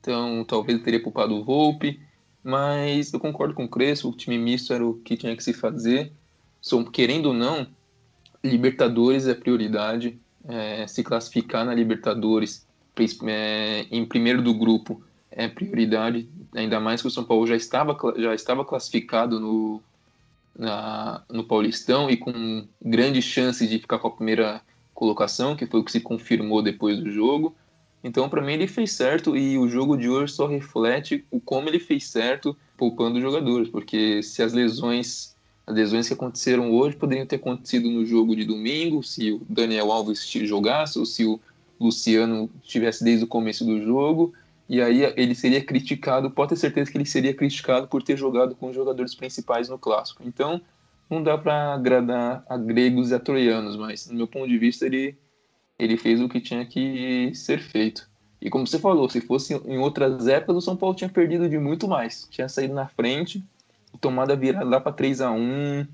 Então, 0.00 0.44
talvez 0.44 0.78
eu 0.78 0.84
teria 0.84 1.02
poupado 1.02 1.34
o 1.34 1.44
Volpe, 1.44 2.00
mas 2.42 3.12
eu 3.12 3.20
concordo 3.20 3.54
com 3.54 3.64
o 3.64 3.68
Crespo, 3.68 4.08
o 4.08 4.16
time 4.16 4.38
misto 4.38 4.72
era 4.72 4.86
o 4.86 4.94
que 4.94 5.16
tinha 5.16 5.36
que 5.36 5.42
se 5.42 5.52
fazer. 5.52 6.12
São, 6.60 6.84
querendo 6.84 7.26
ou 7.26 7.34
não, 7.34 7.66
Libertadores 8.42 9.26
é 9.26 9.34
prioridade. 9.34 10.18
É, 10.48 10.86
se 10.86 11.02
classificar 11.02 11.66
na 11.66 11.74
Libertadores 11.74 12.66
é, 13.26 13.86
em 13.90 14.06
primeiro 14.06 14.42
do 14.42 14.54
grupo 14.54 15.02
é 15.30 15.48
prioridade, 15.48 16.28
ainda 16.54 16.80
mais 16.80 17.00
que 17.00 17.08
o 17.08 17.10
São 17.10 17.24
Paulo 17.24 17.46
já 17.46 17.54
estava, 17.54 17.96
já 18.16 18.34
estava 18.34 18.64
classificado 18.64 19.38
no, 19.38 19.80
na, 20.60 21.22
no 21.30 21.42
Paulistão 21.42 22.10
e 22.10 22.18
com 22.18 22.68
grandes 22.84 23.24
chances 23.24 23.68
de 23.68 23.78
ficar 23.78 23.98
com 23.98 24.08
a 24.08 24.10
primeira 24.10 24.60
colocação, 24.92 25.56
que 25.56 25.66
foi 25.66 25.80
o 25.80 25.84
que 25.84 25.90
se 25.90 26.00
confirmou 26.00 26.62
depois 26.62 26.98
do 26.98 27.10
jogo. 27.10 27.56
Então, 28.04 28.28
para 28.28 28.42
mim, 28.42 28.52
ele 28.52 28.66
fez 28.66 28.92
certo 28.92 29.34
e 29.34 29.56
o 29.56 29.66
jogo 29.66 29.96
de 29.96 30.06
hoje 30.06 30.34
só 30.34 30.46
reflete 30.46 31.24
o 31.30 31.40
como 31.40 31.68
ele 31.70 31.78
fez 31.78 32.06
certo 32.06 32.54
poupando 32.76 33.16
os 33.16 33.22
jogadores, 33.22 33.70
porque 33.70 34.22
se 34.22 34.42
as 34.42 34.52
lesões, 34.52 35.34
as 35.66 35.74
lesões 35.74 36.08
que 36.08 36.14
aconteceram 36.14 36.70
hoje 36.70 36.96
poderiam 36.96 37.26
ter 37.26 37.36
acontecido 37.36 37.90
no 37.90 38.04
jogo 38.04 38.36
de 38.36 38.44
domingo, 38.44 39.02
se 39.02 39.32
o 39.32 39.40
Daniel 39.48 39.90
Alves 39.90 40.26
jogasse 40.26 40.98
ou 40.98 41.06
se 41.06 41.24
o 41.24 41.40
Luciano 41.80 42.50
estivesse 42.62 43.02
desde 43.02 43.24
o 43.24 43.28
começo 43.28 43.64
do 43.64 43.82
jogo, 43.82 44.34
e 44.70 44.80
aí 44.80 45.02
ele 45.16 45.34
seria 45.34 45.60
criticado, 45.60 46.30
pode 46.30 46.50
ter 46.50 46.56
certeza 46.56 46.92
que 46.92 46.96
ele 46.96 47.04
seria 47.04 47.34
criticado 47.34 47.88
por 47.88 48.04
ter 48.04 48.16
jogado 48.16 48.54
com 48.54 48.68
os 48.68 48.74
jogadores 48.74 49.16
principais 49.16 49.68
no 49.68 49.76
clássico. 49.76 50.22
Então, 50.24 50.60
não 51.10 51.20
dá 51.20 51.36
para 51.36 51.74
agradar 51.74 52.44
a 52.48 52.56
gregos 52.56 53.10
e 53.10 53.14
a 53.16 53.18
troianos, 53.18 53.76
mas 53.76 54.06
no 54.06 54.14
meu 54.16 54.28
ponto 54.28 54.46
de 54.46 54.56
vista 54.56 54.86
ele 54.86 55.18
ele 55.76 55.96
fez 55.96 56.20
o 56.20 56.28
que 56.28 56.40
tinha 56.40 56.64
que 56.64 57.32
ser 57.34 57.58
feito. 57.58 58.08
E 58.40 58.48
como 58.48 58.64
você 58.64 58.78
falou, 58.78 59.10
se 59.10 59.20
fosse 59.20 59.54
em 59.54 59.78
outras 59.78 60.28
épocas, 60.28 60.58
o 60.58 60.60
São 60.60 60.76
Paulo 60.76 60.94
tinha 60.94 61.10
perdido 61.10 61.48
de 61.48 61.58
muito 61.58 61.88
mais. 61.88 62.28
Tinha 62.30 62.48
saído 62.48 62.72
na 62.72 62.86
frente, 62.86 63.42
tomado 64.00 64.30
a 64.30 64.36
virada 64.36 64.64
lá 64.64 64.78
para 64.78 64.92
3 64.92 65.20
a 65.20 65.32
1 65.32 65.84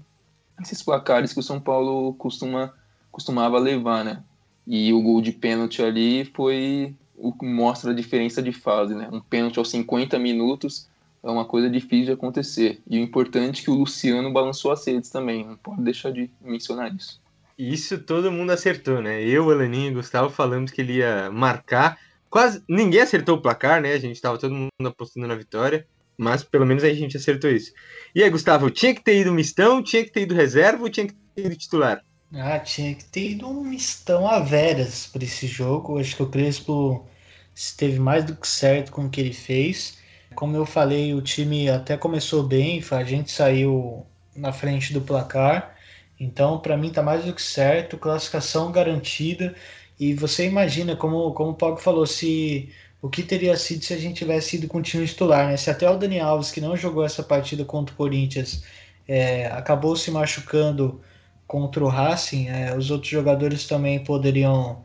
esses 0.61 0.83
placares 0.83 1.33
que 1.33 1.41
o 1.41 1.43
São 1.43 1.59
Paulo 1.59 2.13
costuma, 2.15 2.75
costumava 3.11 3.59
levar, 3.59 4.05
né? 4.05 4.23
E 4.67 4.93
o 4.93 5.01
gol 5.01 5.23
de 5.23 5.33
pênalti 5.33 5.81
ali 5.81 6.27
foi 6.27 6.95
o 7.17 7.33
que 7.33 7.47
mostra 7.47 7.91
a 7.91 7.95
diferença 7.95 8.43
de 8.43 8.53
fase, 8.53 8.95
né? 8.95 9.09
Um 9.13 9.21
pênalti 9.21 9.59
aos 9.59 9.71
50 9.71 10.19
minutos 10.19 10.89
é 11.23 11.31
uma 11.31 11.45
coisa 11.45 11.69
difícil 11.69 12.07
de 12.07 12.13
acontecer. 12.13 12.81
E 12.89 12.99
o 12.99 13.03
importante 13.03 13.63
é 13.63 13.65
que 13.65 13.71
o 13.71 13.75
Luciano 13.75 14.33
balançou 14.33 14.71
as 14.71 14.87
redes 14.87 15.11
também, 15.11 15.45
não 15.45 15.57
pode 15.57 15.83
deixar 15.83 16.13
de 16.13 16.31
mencionar 16.41 16.95
isso. 16.95 17.21
Isso 17.59 17.99
todo 17.99 18.31
mundo 18.31 18.51
acertou, 18.51 19.01
né? 19.01 19.23
Eu, 19.23 19.51
Elaninho 19.51 19.91
e 19.91 19.95
Gustavo 19.95 20.29
falamos 20.29 20.71
que 20.71 20.81
ele 20.81 20.99
ia 20.99 21.31
marcar. 21.31 21.99
Quase 22.29 22.63
ninguém 22.69 23.01
acertou 23.01 23.37
o 23.37 23.41
placar, 23.41 23.81
né? 23.81 23.95
A 23.95 23.99
gente 23.99 24.21
tava 24.21 24.39
todo 24.39 24.55
mundo 24.55 24.71
apostando 24.85 25.27
na 25.27 25.35
vitória. 25.35 25.87
Mas 26.19 26.43
pelo 26.43 26.65
menos 26.65 26.83
a 26.83 26.93
gente 26.93 27.17
acertou 27.17 27.51
isso. 27.51 27.73
E 28.15 28.23
aí, 28.23 28.31
Gustavo, 28.31 28.71
tinha 28.71 28.95
que 28.95 29.03
ter 29.03 29.21
ido 29.21 29.33
mistão, 29.33 29.83
tinha 29.83 30.03
que 30.03 30.11
ter 30.11 30.23
ido 30.23 30.35
reserva 30.35 30.83
ou 30.83 30.89
tinha 30.89 31.07
que 31.07 31.15
ter 31.35 31.47
ido 31.47 31.57
titular? 31.57 32.03
Ah, 32.39 32.59
tinha 32.59 32.95
que 32.95 33.05
ter 33.05 33.31
ido 33.33 33.49
um 33.49 33.63
mistão 33.65 34.29
a 34.29 34.39
veras 34.41 35.07
para 35.07 35.25
esse 35.25 35.47
jogo. 35.47 35.99
Acho 35.99 36.17
que 36.17 36.23
o 36.23 36.29
Crespo 36.29 37.07
esteve 37.55 37.99
mais 37.99 38.25
do 38.25 38.37
que 38.37 38.47
certo 38.47 38.93
com 38.93 39.07
o 39.07 39.11
que 39.11 39.21
ele 39.21 39.33
fez. 39.33 39.99
Como 40.35 40.57
eu 40.57 40.67
falei, 40.67 41.15
o 41.15 41.23
time 41.23 41.69
até 41.71 41.97
começou 41.97 42.43
bem, 42.43 42.83
a 42.91 43.05
gente 43.05 43.31
saiu 43.31 44.07
na 44.35 44.53
frente 44.53 44.93
do 44.93 45.01
placar. 45.01 45.77
Então, 46.21 46.59
para 46.59 46.77
mim, 46.77 46.91
tá 46.91 47.03
mais 47.03 47.25
do 47.25 47.35
que 47.35 47.43
certo, 47.43 47.99
classificação 47.99 48.71
garantida. 48.73 49.55
E 49.99 50.15
você 50.15 50.47
imagina, 50.47 50.97
como, 50.97 51.33
como 51.33 51.51
o 51.51 51.55
Pog 51.55 51.81
falou, 51.81 52.07
se 52.07 52.71
o 53.01 53.09
que 53.09 53.23
teria 53.23 53.57
sido 53.57 53.85
se 53.85 53.95
a 53.95 53.99
gente 53.99 54.17
tivesse 54.19 54.57
ido 54.57 54.69
com 54.69 54.79
o 54.79 54.83
time 54.83 55.07
titular, 55.07 55.49
né? 55.49 55.57
Se 55.57 55.71
até 55.71 55.89
o 55.91 55.97
Dani 55.97 56.21
Alves, 56.21 56.51
que 56.51 56.61
não 56.61 56.77
jogou 56.77 57.05
essa 57.05 57.23
partida 57.23 57.65
contra 57.65 57.95
o 57.95 57.97
Corinthians, 57.97 58.65
é, 59.09 59.47
acabou 59.47 59.97
se 59.97 60.11
machucando 60.11 61.01
contra 61.47 61.85
o 61.85 61.89
Racing, 61.89 62.49
é, 62.49 62.77
os 62.77 62.91
outros 62.91 63.11
jogadores 63.11 63.67
também 63.67 64.03
poderiam 64.03 64.85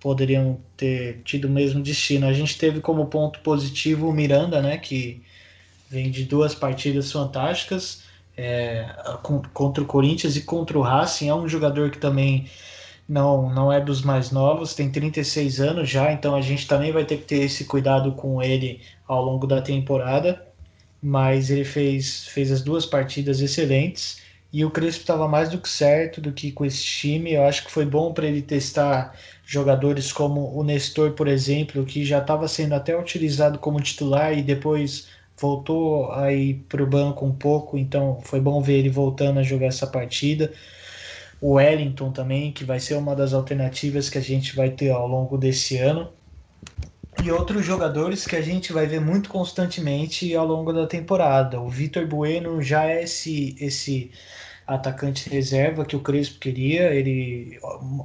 poderiam 0.00 0.60
ter 0.76 1.22
tido 1.24 1.46
o 1.46 1.50
mesmo 1.50 1.82
destino. 1.82 2.26
A 2.26 2.32
gente 2.34 2.58
teve 2.58 2.80
como 2.80 3.06
ponto 3.06 3.40
positivo 3.40 4.06
o 4.08 4.12
Miranda, 4.12 4.60
né, 4.60 4.76
que 4.76 5.22
vem 5.88 6.10
de 6.10 6.24
duas 6.24 6.54
partidas 6.54 7.10
fantásticas 7.10 8.02
é, 8.36 8.86
contra 9.54 9.82
o 9.82 9.86
Corinthians 9.86 10.36
e 10.36 10.42
contra 10.42 10.78
o 10.78 10.82
Racing. 10.82 11.28
É 11.28 11.34
um 11.34 11.48
jogador 11.48 11.90
que 11.90 11.98
também 11.98 12.46
não, 13.08 13.50
não 13.50 13.72
é 13.72 13.80
dos 13.80 14.02
mais 14.02 14.30
novos, 14.30 14.74
tem 14.74 14.90
36 14.90 15.60
anos 15.60 15.88
já, 15.88 16.12
então 16.12 16.34
a 16.34 16.40
gente 16.40 16.66
também 16.66 16.92
vai 16.92 17.04
ter 17.04 17.18
que 17.18 17.24
ter 17.24 17.42
esse 17.42 17.64
cuidado 17.64 18.12
com 18.12 18.42
ele 18.42 18.80
ao 19.06 19.24
longo 19.24 19.46
da 19.46 19.62
temporada. 19.62 20.46
Mas 21.02 21.50
ele 21.50 21.64
fez, 21.64 22.26
fez 22.28 22.50
as 22.50 22.62
duas 22.62 22.86
partidas 22.86 23.40
excelentes. 23.40 24.23
E 24.54 24.64
o 24.64 24.70
Crespo 24.70 25.00
estava 25.00 25.26
mais 25.26 25.48
do 25.48 25.58
que 25.58 25.68
certo 25.68 26.20
do 26.20 26.30
que 26.32 26.52
com 26.52 26.64
esse 26.64 26.80
time. 26.80 27.32
Eu 27.32 27.42
acho 27.42 27.64
que 27.64 27.72
foi 27.72 27.84
bom 27.84 28.12
para 28.12 28.24
ele 28.24 28.40
testar 28.40 29.12
jogadores 29.44 30.12
como 30.12 30.56
o 30.56 30.62
Nestor, 30.62 31.10
por 31.10 31.26
exemplo, 31.26 31.84
que 31.84 32.04
já 32.04 32.18
estava 32.20 32.46
sendo 32.46 32.72
até 32.76 32.96
utilizado 32.96 33.58
como 33.58 33.80
titular 33.80 34.32
e 34.32 34.42
depois 34.42 35.08
voltou 35.36 36.12
a 36.12 36.32
ir 36.32 36.64
para 36.68 36.84
o 36.84 36.86
banco 36.86 37.26
um 37.26 37.32
pouco. 37.32 37.76
Então 37.76 38.20
foi 38.22 38.40
bom 38.40 38.62
ver 38.62 38.74
ele 38.74 38.90
voltando 38.90 39.40
a 39.40 39.42
jogar 39.42 39.66
essa 39.66 39.88
partida. 39.88 40.52
o 41.40 41.54
Wellington 41.54 42.12
também, 42.12 42.52
que 42.52 42.64
vai 42.64 42.78
ser 42.80 42.94
uma 42.94 43.16
das 43.16 43.32
alternativas 43.34 44.08
que 44.08 44.18
a 44.18 44.22
gente 44.22 44.54
vai 44.54 44.70
ter 44.70 44.90
ao 44.90 45.08
longo 45.08 45.36
desse 45.36 45.78
ano. 45.78 46.12
E 47.24 47.30
outros 47.30 47.64
jogadores 47.64 48.24
que 48.26 48.36
a 48.36 48.40
gente 48.40 48.72
vai 48.72 48.86
ver 48.86 49.00
muito 49.00 49.28
constantemente 49.30 50.34
ao 50.36 50.46
longo 50.46 50.72
da 50.72 50.86
temporada. 50.86 51.60
O 51.60 51.68
Vitor 51.68 52.06
Bueno 52.06 52.62
já 52.62 52.86
é 52.86 53.02
esse, 53.04 53.56
esse 53.60 54.12
atacante 54.66 55.28
reserva 55.28 55.84
que 55.84 55.96
o 55.96 56.00
Crespo 56.00 56.38
queria. 56.38 56.94
Ele 56.94 57.58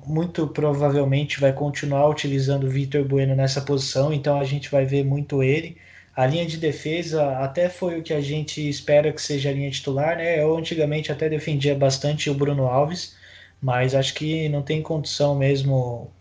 muito 0.05 0.47
provavelmente 0.47 1.39
vai 1.39 1.53
continuar 1.53 2.09
utilizando 2.09 2.65
o 2.65 2.69
Vitor 2.69 3.03
Bueno 3.05 3.35
nessa 3.35 3.61
posição, 3.61 4.13
então 4.13 4.39
a 4.39 4.43
gente 4.43 4.69
vai 4.69 4.85
ver 4.85 5.03
muito 5.03 5.41
ele. 5.43 5.77
A 6.15 6.25
linha 6.25 6.45
de 6.45 6.57
defesa 6.57 7.37
até 7.39 7.69
foi 7.69 7.99
o 7.99 8.03
que 8.03 8.13
a 8.13 8.21
gente 8.21 8.67
espera 8.67 9.11
que 9.13 9.21
seja 9.21 9.49
a 9.49 9.53
linha 9.53 9.71
titular, 9.71 10.17
né? 10.17 10.41
Eu 10.41 10.57
antigamente 10.57 11.11
até 11.11 11.29
defendia 11.29 11.73
bastante 11.75 12.29
o 12.29 12.33
Bruno 12.33 12.67
Alves, 12.67 13.15
mas 13.61 13.95
acho 13.95 14.13
que 14.13 14.49
não 14.49 14.61
tem 14.61 14.81
condição 14.81 15.35
mesmo, 15.35 16.11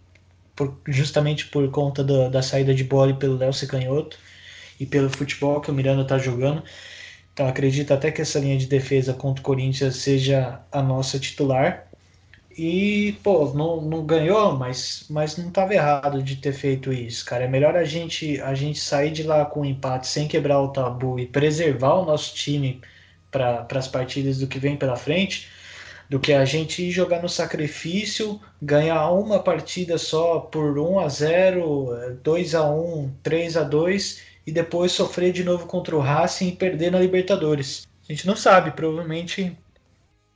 por, 0.55 0.80
justamente 0.86 1.47
por 1.49 1.68
conta 1.70 2.05
do, 2.05 2.30
da 2.30 2.43
saída 2.43 2.74
de 2.74 2.84
bola 2.84 3.14
pelo 3.14 3.36
Léo 3.36 3.53
Secanhoto 3.53 4.18
e 4.78 4.86
pelo 4.86 5.11
futebol 5.11 5.61
que 5.61 5.70
o 5.70 5.74
Miranda 5.74 6.03
está 6.03 6.18
jogando. 6.18 6.62
Então 7.39 7.47
acredito 7.47 7.95
até 7.95 8.11
que 8.11 8.20
essa 8.20 8.41
linha 8.41 8.59
de 8.59 8.66
defesa 8.66 9.14
contra 9.14 9.41
o 9.41 9.45
Corinthians 9.45 9.95
seja 9.95 10.61
a 10.72 10.82
nossa 10.82 11.20
titular. 11.20 11.86
E, 12.51 13.16
pô, 13.22 13.53
não, 13.55 13.80
não 13.80 14.05
ganhou, 14.05 14.57
mas, 14.59 15.07
mas 15.09 15.36
não 15.36 15.47
estava 15.47 15.72
errado 15.72 16.20
de 16.20 16.34
ter 16.34 16.53
feito 16.53 16.93
isso, 16.93 17.24
cara. 17.24 17.45
É 17.45 17.47
melhor 17.47 17.76
a 17.76 17.84
gente, 17.84 18.41
a 18.41 18.55
gente 18.55 18.80
sair 18.80 19.12
de 19.12 19.22
lá 19.22 19.45
com 19.45 19.61
um 19.61 19.64
empate 19.64 20.09
sem 20.09 20.26
quebrar 20.26 20.61
o 20.61 20.72
tabu 20.72 21.16
e 21.20 21.26
preservar 21.26 22.01
o 22.01 22.05
nosso 22.05 22.34
time 22.34 22.80
para 23.30 23.64
as 23.72 23.86
partidas 23.86 24.41
do 24.41 24.49
que 24.49 24.59
vem 24.59 24.76
pela 24.76 24.97
frente, 24.97 25.49
do 26.11 26.18
que 26.18 26.32
a 26.32 26.45
gente 26.45 26.91
jogar 26.91 27.22
no 27.22 27.28
sacrifício, 27.28 28.41
ganhar 28.61 29.12
uma 29.12 29.39
partida 29.39 29.97
só 29.97 30.41
por 30.41 30.76
1 30.76 30.99
a 30.99 31.09
0 31.09 32.18
2 32.20 32.55
a 32.57 32.68
1 32.68 33.12
3 33.22 33.57
a 33.59 33.62
2 33.62 34.28
e 34.49 34.51
depois 34.51 34.93
sofrer 34.93 35.31
de 35.31 35.45
novo 35.45 35.67
contra 35.67 35.95
o 35.95 36.01
Racing 36.01 36.49
e 36.49 36.57
perder 36.57 36.91
na 36.91 36.99
Libertadores. 36.99 37.87
A 38.09 38.11
gente 38.11 38.27
não 38.27 38.35
sabe, 38.35 38.71
provavelmente 38.71 39.55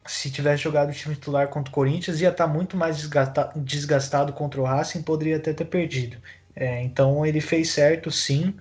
se 0.04 0.30
tivesse 0.30 0.64
jogado 0.64 0.90
o 0.90 0.92
time 0.92 1.14
titular 1.14 1.48
contra 1.48 1.70
o 1.70 1.74
Corinthians 1.74 2.20
ia 2.20 2.28
estar 2.28 2.46
tá 2.46 2.52
muito 2.52 2.76
mais 2.76 3.08
desgastado, 3.56 4.34
contra 4.34 4.60
o 4.60 4.64
Racing, 4.64 5.00
poderia 5.00 5.38
até 5.38 5.54
ter 5.54 5.64
perdido. 5.64 6.18
É, 6.54 6.82
então 6.82 7.24
ele 7.24 7.40
fez 7.40 7.70
certo, 7.70 8.10
sim. 8.10 8.54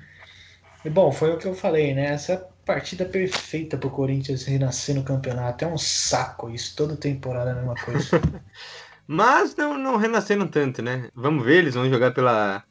E 0.86 0.90
bom, 0.90 1.12
foi 1.12 1.34
o 1.34 1.38
que 1.38 1.46
eu 1.46 1.54
falei, 1.54 1.94
né? 1.94 2.14
Essa 2.14 2.48
partida 2.66 3.04
perfeita 3.04 3.78
para 3.78 3.88
o 3.88 3.92
Corinthians 3.92 4.46
renascer 4.46 4.96
no 4.96 5.04
campeonato. 5.04 5.66
É 5.66 5.68
um 5.68 5.78
saco 5.78 6.50
isso, 6.50 6.78
toda 6.78 6.96
temporada 6.96 7.50
é 7.50 7.54
a 7.54 7.56
mesma 7.58 7.76
coisa. 7.76 8.22
Mas 9.06 9.54
não, 9.58 9.78
não 9.78 9.98
renasceram 9.98 10.48
tanto, 10.48 10.82
né? 10.82 11.10
Vamos 11.14 11.44
ver, 11.44 11.58
eles 11.58 11.76
vão 11.76 11.90
jogar 11.90 12.14
pela 12.14 12.64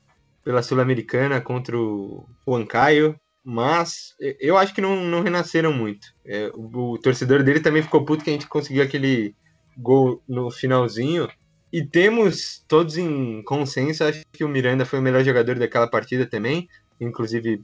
pela 0.44 0.62
Sul-Americana 0.62 1.40
contra 1.40 1.76
o 1.76 2.26
Huancayo, 2.46 3.18
mas 3.44 4.14
eu 4.38 4.56
acho 4.56 4.74
que 4.74 4.80
não, 4.80 4.96
não 5.04 5.22
renasceram 5.22 5.72
muito. 5.72 6.08
É, 6.24 6.50
o, 6.54 6.92
o, 6.92 6.98
torcedor 6.98 7.42
dele 7.42 7.60
também 7.60 7.82
ficou 7.82 8.04
puto 8.04 8.22
que 8.22 8.30
a 8.30 8.32
gente 8.32 8.48
conseguiu 8.48 8.82
aquele 8.82 9.34
gol 9.76 10.22
no 10.28 10.50
finalzinho. 10.50 11.28
E 11.72 11.84
temos 11.84 12.64
todos 12.66 12.96
em 12.96 13.42
consenso, 13.44 14.04
acho 14.04 14.22
que 14.32 14.44
o 14.44 14.48
Miranda 14.48 14.84
foi 14.84 14.98
o 14.98 15.02
melhor 15.02 15.24
jogador 15.24 15.58
daquela 15.58 15.88
partida 15.88 16.26
também. 16.26 16.68
Inclusive, 17.00 17.62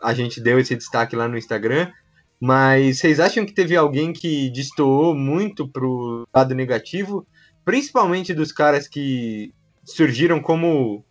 a 0.00 0.12
gente 0.14 0.40
deu 0.40 0.58
esse 0.58 0.76
destaque 0.76 1.16
lá 1.16 1.26
no 1.26 1.38
Instagram. 1.38 1.90
Mas 2.38 2.98
vocês 2.98 3.18
acham 3.18 3.46
que 3.46 3.54
teve 3.54 3.74
alguém 3.74 4.12
que 4.12 4.50
destoou 4.50 5.14
muito 5.14 5.66
pro 5.66 6.28
lado 6.34 6.54
negativo? 6.54 7.26
Principalmente 7.64 8.34
dos 8.34 8.52
caras 8.52 8.86
que 8.86 9.54
surgiram 9.84 10.40
como 10.40 11.04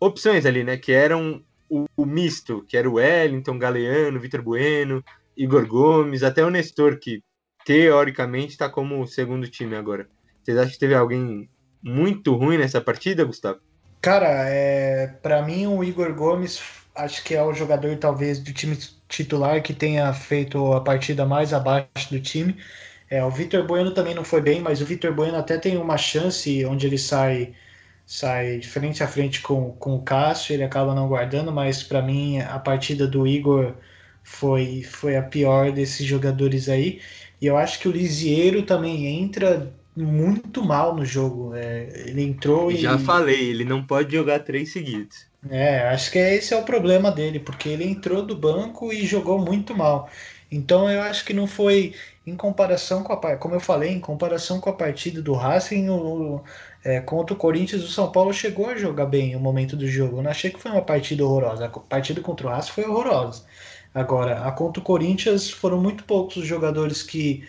opções 0.00 0.46
ali, 0.46 0.64
né? 0.64 0.76
Que 0.76 0.92
eram 0.92 1.42
o, 1.68 1.86
o 1.96 2.06
misto, 2.06 2.64
que 2.68 2.76
era 2.76 2.88
o 2.88 2.94
Wellington, 2.94 3.58
Galeano, 3.58 4.20
Vitor 4.20 4.42
Bueno, 4.42 5.02
Igor 5.36 5.66
Gomes, 5.66 6.22
até 6.22 6.44
o 6.44 6.50
Nestor, 6.50 6.98
que 6.98 7.22
teoricamente 7.64 8.52
está 8.52 8.68
como 8.68 9.06
segundo 9.06 9.48
time 9.48 9.76
agora. 9.76 10.08
Vocês 10.42 10.56
acham 10.56 10.72
que 10.72 10.78
teve 10.78 10.94
alguém 10.94 11.48
muito 11.82 12.34
ruim 12.34 12.58
nessa 12.58 12.80
partida, 12.80 13.24
Gustavo? 13.24 13.60
Cara, 14.00 14.48
é, 14.48 15.08
para 15.20 15.42
mim 15.42 15.66
o 15.66 15.82
Igor 15.82 16.14
Gomes 16.14 16.62
acho 16.94 17.22
que 17.24 17.34
é 17.34 17.42
o 17.42 17.52
jogador 17.52 17.96
talvez 17.96 18.38
do 18.38 18.52
time 18.52 18.78
titular 19.08 19.62
que 19.62 19.74
tenha 19.74 20.12
feito 20.12 20.72
a 20.72 20.80
partida 20.80 21.26
mais 21.26 21.52
abaixo 21.52 22.10
do 22.10 22.20
time. 22.20 22.56
É, 23.08 23.24
o 23.24 23.30
Vitor 23.30 23.64
Bueno 23.64 23.92
também 23.92 24.14
não 24.14 24.24
foi 24.24 24.40
bem, 24.40 24.60
mas 24.60 24.80
o 24.80 24.86
Vitor 24.86 25.12
Bueno 25.12 25.36
até 25.36 25.58
tem 25.58 25.76
uma 25.76 25.96
chance 25.96 26.64
onde 26.64 26.86
ele 26.86 26.98
sai 26.98 27.54
sai 28.06 28.62
frente 28.62 29.02
a 29.02 29.08
frente 29.08 29.42
com, 29.42 29.72
com 29.72 29.96
o 29.96 30.02
Cássio, 30.02 30.54
ele 30.54 30.64
acaba 30.64 30.94
não 30.94 31.08
guardando, 31.08 31.52
mas 31.52 31.82
para 31.82 32.00
mim 32.00 32.38
a 32.40 32.58
partida 32.58 33.06
do 33.06 33.26
Igor 33.26 33.74
foi, 34.22 34.82
foi 34.82 35.16
a 35.16 35.22
pior 35.22 35.72
desses 35.72 36.06
jogadores 36.06 36.68
aí. 36.68 37.00
E 37.40 37.46
eu 37.46 37.56
acho 37.56 37.80
que 37.80 37.88
o 37.88 37.92
Lisieiro 37.92 38.62
também 38.62 39.06
entra 39.06 39.72
muito 39.96 40.64
mal 40.64 40.94
no 40.94 41.04
jogo. 41.04 41.54
É, 41.54 42.04
ele 42.06 42.22
entrou 42.22 42.70
e. 42.70 42.76
Já 42.76 42.98
falei, 42.98 43.50
ele 43.50 43.64
não 43.64 43.84
pode 43.84 44.14
jogar 44.14 44.40
três 44.40 44.72
seguidos. 44.72 45.26
É, 45.48 45.88
acho 45.88 46.10
que 46.10 46.18
esse 46.18 46.54
é 46.54 46.56
o 46.56 46.64
problema 46.64 47.10
dele, 47.10 47.38
porque 47.38 47.68
ele 47.68 47.84
entrou 47.84 48.22
do 48.24 48.36
banco 48.36 48.92
e 48.92 49.06
jogou 49.06 49.38
muito 49.38 49.76
mal. 49.76 50.08
Então 50.50 50.90
eu 50.90 51.02
acho 51.02 51.24
que 51.24 51.32
não 51.32 51.46
foi 51.46 51.94
em 52.26 52.36
comparação 52.36 53.02
com 53.02 53.12
a 53.12 53.36
como 53.36 53.54
eu 53.54 53.60
falei, 53.60 53.90
em 53.90 54.00
comparação 54.00 54.60
com 54.60 54.70
a 54.70 54.72
partida 54.72 55.22
do 55.22 55.34
Racing, 55.34 55.88
o, 55.88 56.42
é, 56.86 57.00
contra 57.00 57.34
o 57.34 57.36
Corinthians, 57.36 57.82
o 57.82 57.88
São 57.88 58.12
Paulo 58.12 58.32
chegou 58.32 58.66
a 58.70 58.76
jogar 58.76 59.06
bem 59.06 59.34
o 59.34 59.40
momento 59.40 59.76
do 59.76 59.88
jogo. 59.88 60.18
Eu 60.18 60.22
não 60.22 60.30
achei 60.30 60.52
que 60.52 60.60
foi 60.62 60.70
uma 60.70 60.82
partida 60.82 61.24
horrorosa. 61.24 61.66
A 61.66 61.68
partida 61.68 62.20
contra 62.20 62.46
o 62.46 62.50
Racing 62.50 62.70
foi 62.70 62.84
horrorosa. 62.84 63.44
Agora, 63.92 64.46
a 64.46 64.52
contra 64.52 64.80
o 64.80 64.84
Corinthians 64.84 65.50
foram 65.50 65.82
muito 65.82 66.04
poucos 66.04 66.36
os 66.36 66.46
jogadores 66.46 67.02
que, 67.02 67.42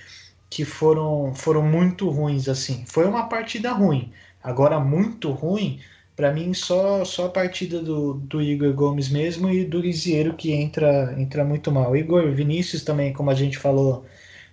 que 0.50 0.66
foram, 0.66 1.36
foram 1.36 1.62
muito 1.62 2.10
ruins 2.10 2.50
assim. 2.50 2.84
Foi 2.88 3.06
uma 3.06 3.30
partida 3.30 3.72
ruim. 3.72 4.12
Agora, 4.44 4.80
muito 4.80 5.30
ruim, 5.32 5.82
para 6.16 6.34
mim, 6.34 6.52
só, 6.56 7.06
só 7.06 7.28
a 7.28 7.30
partida 7.30 7.80
do, 7.80 8.16
do 8.16 8.42
Igor 8.42 8.74
Gomes 8.74 9.08
mesmo 9.10 9.50
e 9.52 9.64
do 9.66 9.80
Lisieiro 9.80 10.34
que 10.36 10.52
entra, 10.52 11.14
entra 11.20 11.46
muito 11.46 11.72
mal. 11.72 11.96
Igor 11.96 12.32
Vinícius 12.32 12.84
também, 12.84 13.14
como 13.14 13.30
a 13.30 13.36
gente 13.36 13.58
falou, 13.60 14.04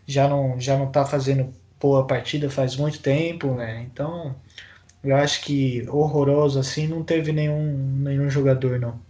já 0.07 0.29
não, 0.29 0.61
já 0.61 0.77
não 0.77 0.91
tá 0.91 1.07
fazendo 1.07 1.55
boa 1.81 2.07
partida 2.07 2.51
faz 2.51 2.77
muito 2.77 3.01
tempo, 3.01 3.55
né? 3.55 3.83
Então, 3.83 4.35
eu 5.05 5.17
acho 5.17 5.43
que 5.43 5.87
horroroso 5.89 6.59
assim 6.59 6.87
não 6.87 7.03
teve 7.03 7.33
nenhum, 7.33 7.77
nenhum 7.99 8.31
jogador, 8.31 8.81
não. 8.81 9.01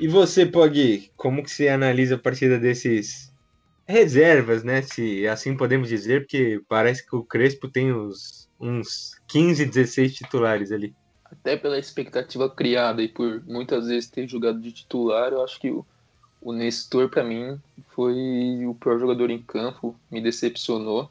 E 0.00 0.08
você, 0.08 0.44
Pog, 0.44 1.10
como 1.16 1.42
que 1.42 1.50
você 1.50 1.68
analisa 1.68 2.16
a 2.16 2.18
partida 2.18 2.58
desses 2.58 3.32
reservas, 3.86 4.64
né? 4.64 4.82
Se 4.82 5.26
assim 5.28 5.56
podemos 5.56 5.88
dizer, 5.88 6.22
porque 6.22 6.60
parece 6.68 7.06
que 7.06 7.14
o 7.14 7.22
Crespo 7.22 7.68
tem 7.68 7.92
uns, 7.92 8.48
uns 8.60 9.20
15, 9.28 9.64
16 9.66 10.14
titulares 10.14 10.72
ali. 10.72 10.94
Até 11.24 11.56
pela 11.56 11.78
expectativa 11.78 12.48
criada 12.48 13.02
e 13.02 13.08
por 13.08 13.42
muitas 13.46 13.88
vezes 13.88 14.10
ter 14.10 14.28
jogado 14.28 14.60
de 14.60 14.72
titular, 14.72 15.32
eu 15.32 15.42
acho 15.42 15.60
que 15.60 15.70
o, 15.70 15.84
o 16.40 16.52
Nestor, 16.52 17.08
para 17.08 17.24
mim, 17.24 17.58
foi 17.88 18.64
o 18.66 18.74
pior 18.74 18.98
jogador 18.98 19.30
em 19.30 19.42
campo, 19.42 19.98
me 20.10 20.20
decepcionou. 20.20 21.10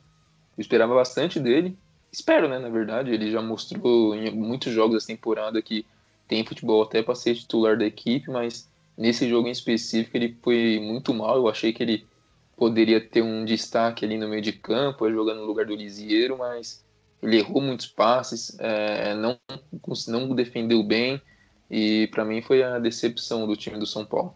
Eu 0.57 0.61
esperava 0.61 0.93
bastante 0.95 1.39
dele, 1.39 1.77
espero, 2.15 2.47
né, 2.47 2.57
na 2.59 2.69
verdade, 2.69 3.11
ele 3.11 3.29
já 3.29 3.41
mostrou 3.41 4.15
em 4.15 4.31
muitos 4.31 4.73
jogos 4.73 4.95
dessa 4.95 5.07
temporada 5.07 5.61
que 5.61 5.85
tem 6.27 6.45
futebol 6.45 6.81
até 6.81 7.03
para 7.03 7.13
ser 7.13 7.35
titular 7.35 7.77
da 7.77 7.85
equipe, 7.85 8.31
mas 8.31 8.69
nesse 8.97 9.29
jogo 9.29 9.47
em 9.47 9.51
específico 9.51 10.15
ele 10.15 10.35
foi 10.41 10.79
muito 10.81 11.13
mal. 11.13 11.35
Eu 11.35 11.49
achei 11.49 11.73
que 11.73 11.83
ele 11.83 12.05
poderia 12.55 13.01
ter 13.01 13.21
um 13.21 13.43
destaque 13.43 14.05
ali 14.05 14.17
no 14.17 14.29
meio 14.29 14.41
de 14.41 14.53
campo, 14.53 15.11
jogando 15.11 15.41
no 15.41 15.45
lugar 15.45 15.65
do 15.65 15.75
Lisieiro, 15.75 16.37
mas 16.37 16.83
ele 17.21 17.37
errou 17.37 17.61
muitos 17.61 17.87
passes, 17.87 18.57
é, 18.59 19.13
não, 19.13 19.37
não 20.07 20.33
defendeu 20.33 20.81
bem 20.83 21.21
e 21.69 22.07
para 22.07 22.23
mim 22.23 22.41
foi 22.41 22.63
a 22.63 22.79
decepção 22.79 23.45
do 23.45 23.57
time 23.57 23.77
do 23.77 23.85
São 23.85 24.05
Paulo. 24.05 24.35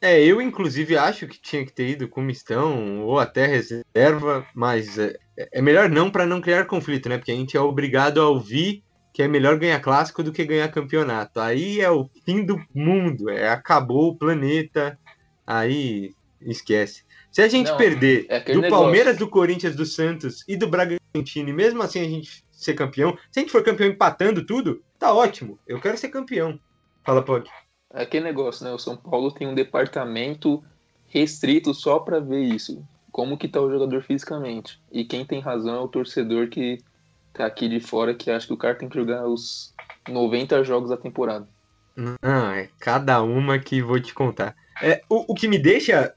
É, 0.00 0.22
eu 0.24 0.40
inclusive 0.40 0.96
acho 0.96 1.26
que 1.26 1.40
tinha 1.40 1.64
que 1.64 1.72
ter 1.72 1.90
ido 1.90 2.08
com 2.08 2.22
mistão 2.22 3.02
ou 3.02 3.18
até 3.18 3.46
reserva, 3.46 4.46
mas 4.54 4.98
é, 4.98 5.14
é 5.36 5.60
melhor 5.60 5.90
não 5.90 6.10
para 6.10 6.24
não 6.24 6.40
criar 6.40 6.64
conflito, 6.64 7.08
né? 7.08 7.18
Porque 7.18 7.32
a 7.32 7.34
gente 7.36 7.56
é 7.56 7.60
obrigado 7.60 8.20
a 8.20 8.28
ouvir 8.28 8.82
que 9.12 9.22
é 9.22 9.28
melhor 9.28 9.58
ganhar 9.58 9.80
clássico 9.80 10.22
do 10.22 10.32
que 10.32 10.44
ganhar 10.44 10.68
campeonato. 10.68 11.40
Aí 11.40 11.80
é 11.80 11.90
o 11.90 12.08
fim 12.24 12.44
do 12.44 12.62
mundo, 12.74 13.28
é 13.28 13.50
acabou 13.50 14.08
o 14.08 14.16
planeta. 14.16 14.98
Aí 15.46 16.14
esquece. 16.40 17.04
Se 17.30 17.42
a 17.42 17.48
gente 17.48 17.70
não, 17.70 17.76
perder 17.76 18.26
é 18.28 18.40
do 18.40 18.60
negócio. 18.60 18.70
Palmeiras, 18.70 19.16
do 19.16 19.28
Corinthians, 19.28 19.76
do 19.76 19.84
Santos 19.84 20.44
e 20.48 20.56
do 20.56 20.68
Bragantino, 20.68 21.48
e 21.48 21.52
mesmo 21.52 21.82
assim 21.82 22.00
a 22.00 22.08
gente 22.08 22.44
ser 22.50 22.74
campeão, 22.74 23.16
se 23.30 23.38
a 23.38 23.42
gente 23.42 23.52
for 23.52 23.62
campeão 23.62 23.88
empatando 23.88 24.44
tudo, 24.44 24.82
tá 24.98 25.12
ótimo. 25.12 25.58
Eu 25.66 25.80
quero 25.80 25.96
ser 25.96 26.08
campeão. 26.08 26.58
Fala, 27.04 27.22
Pog. 27.22 27.48
É 27.92 28.02
aquele 28.02 28.24
negócio, 28.24 28.64
né? 28.64 28.72
O 28.72 28.78
São 28.78 28.96
Paulo 28.96 29.32
tem 29.32 29.46
um 29.46 29.54
departamento 29.54 30.62
restrito 31.08 31.74
só 31.74 31.98
para 31.98 32.20
ver 32.20 32.42
isso. 32.42 32.84
Como 33.10 33.36
que 33.36 33.48
tá 33.48 33.60
o 33.60 33.70
jogador 33.70 34.02
fisicamente. 34.02 34.80
E 34.92 35.04
quem 35.04 35.24
tem 35.24 35.40
razão 35.40 35.74
é 35.74 35.80
o 35.80 35.88
torcedor 35.88 36.48
que 36.48 36.78
tá 37.32 37.46
aqui 37.46 37.68
de 37.68 37.80
fora 37.80 38.14
que 38.14 38.30
acho 38.30 38.46
que 38.46 38.52
o 38.52 38.56
cara 38.56 38.74
tem 38.74 38.88
que 38.88 38.98
jogar 38.98 39.26
os 39.26 39.74
90 40.08 40.62
jogos 40.64 40.90
da 40.90 40.96
temporada. 40.96 41.48
Não, 41.96 42.50
é 42.52 42.68
cada 42.78 43.22
uma 43.22 43.58
que 43.58 43.82
vou 43.82 44.00
te 44.00 44.14
contar. 44.14 44.54
É, 44.80 45.02
o, 45.08 45.32
o 45.32 45.34
que 45.34 45.48
me 45.48 45.58
deixa 45.58 46.14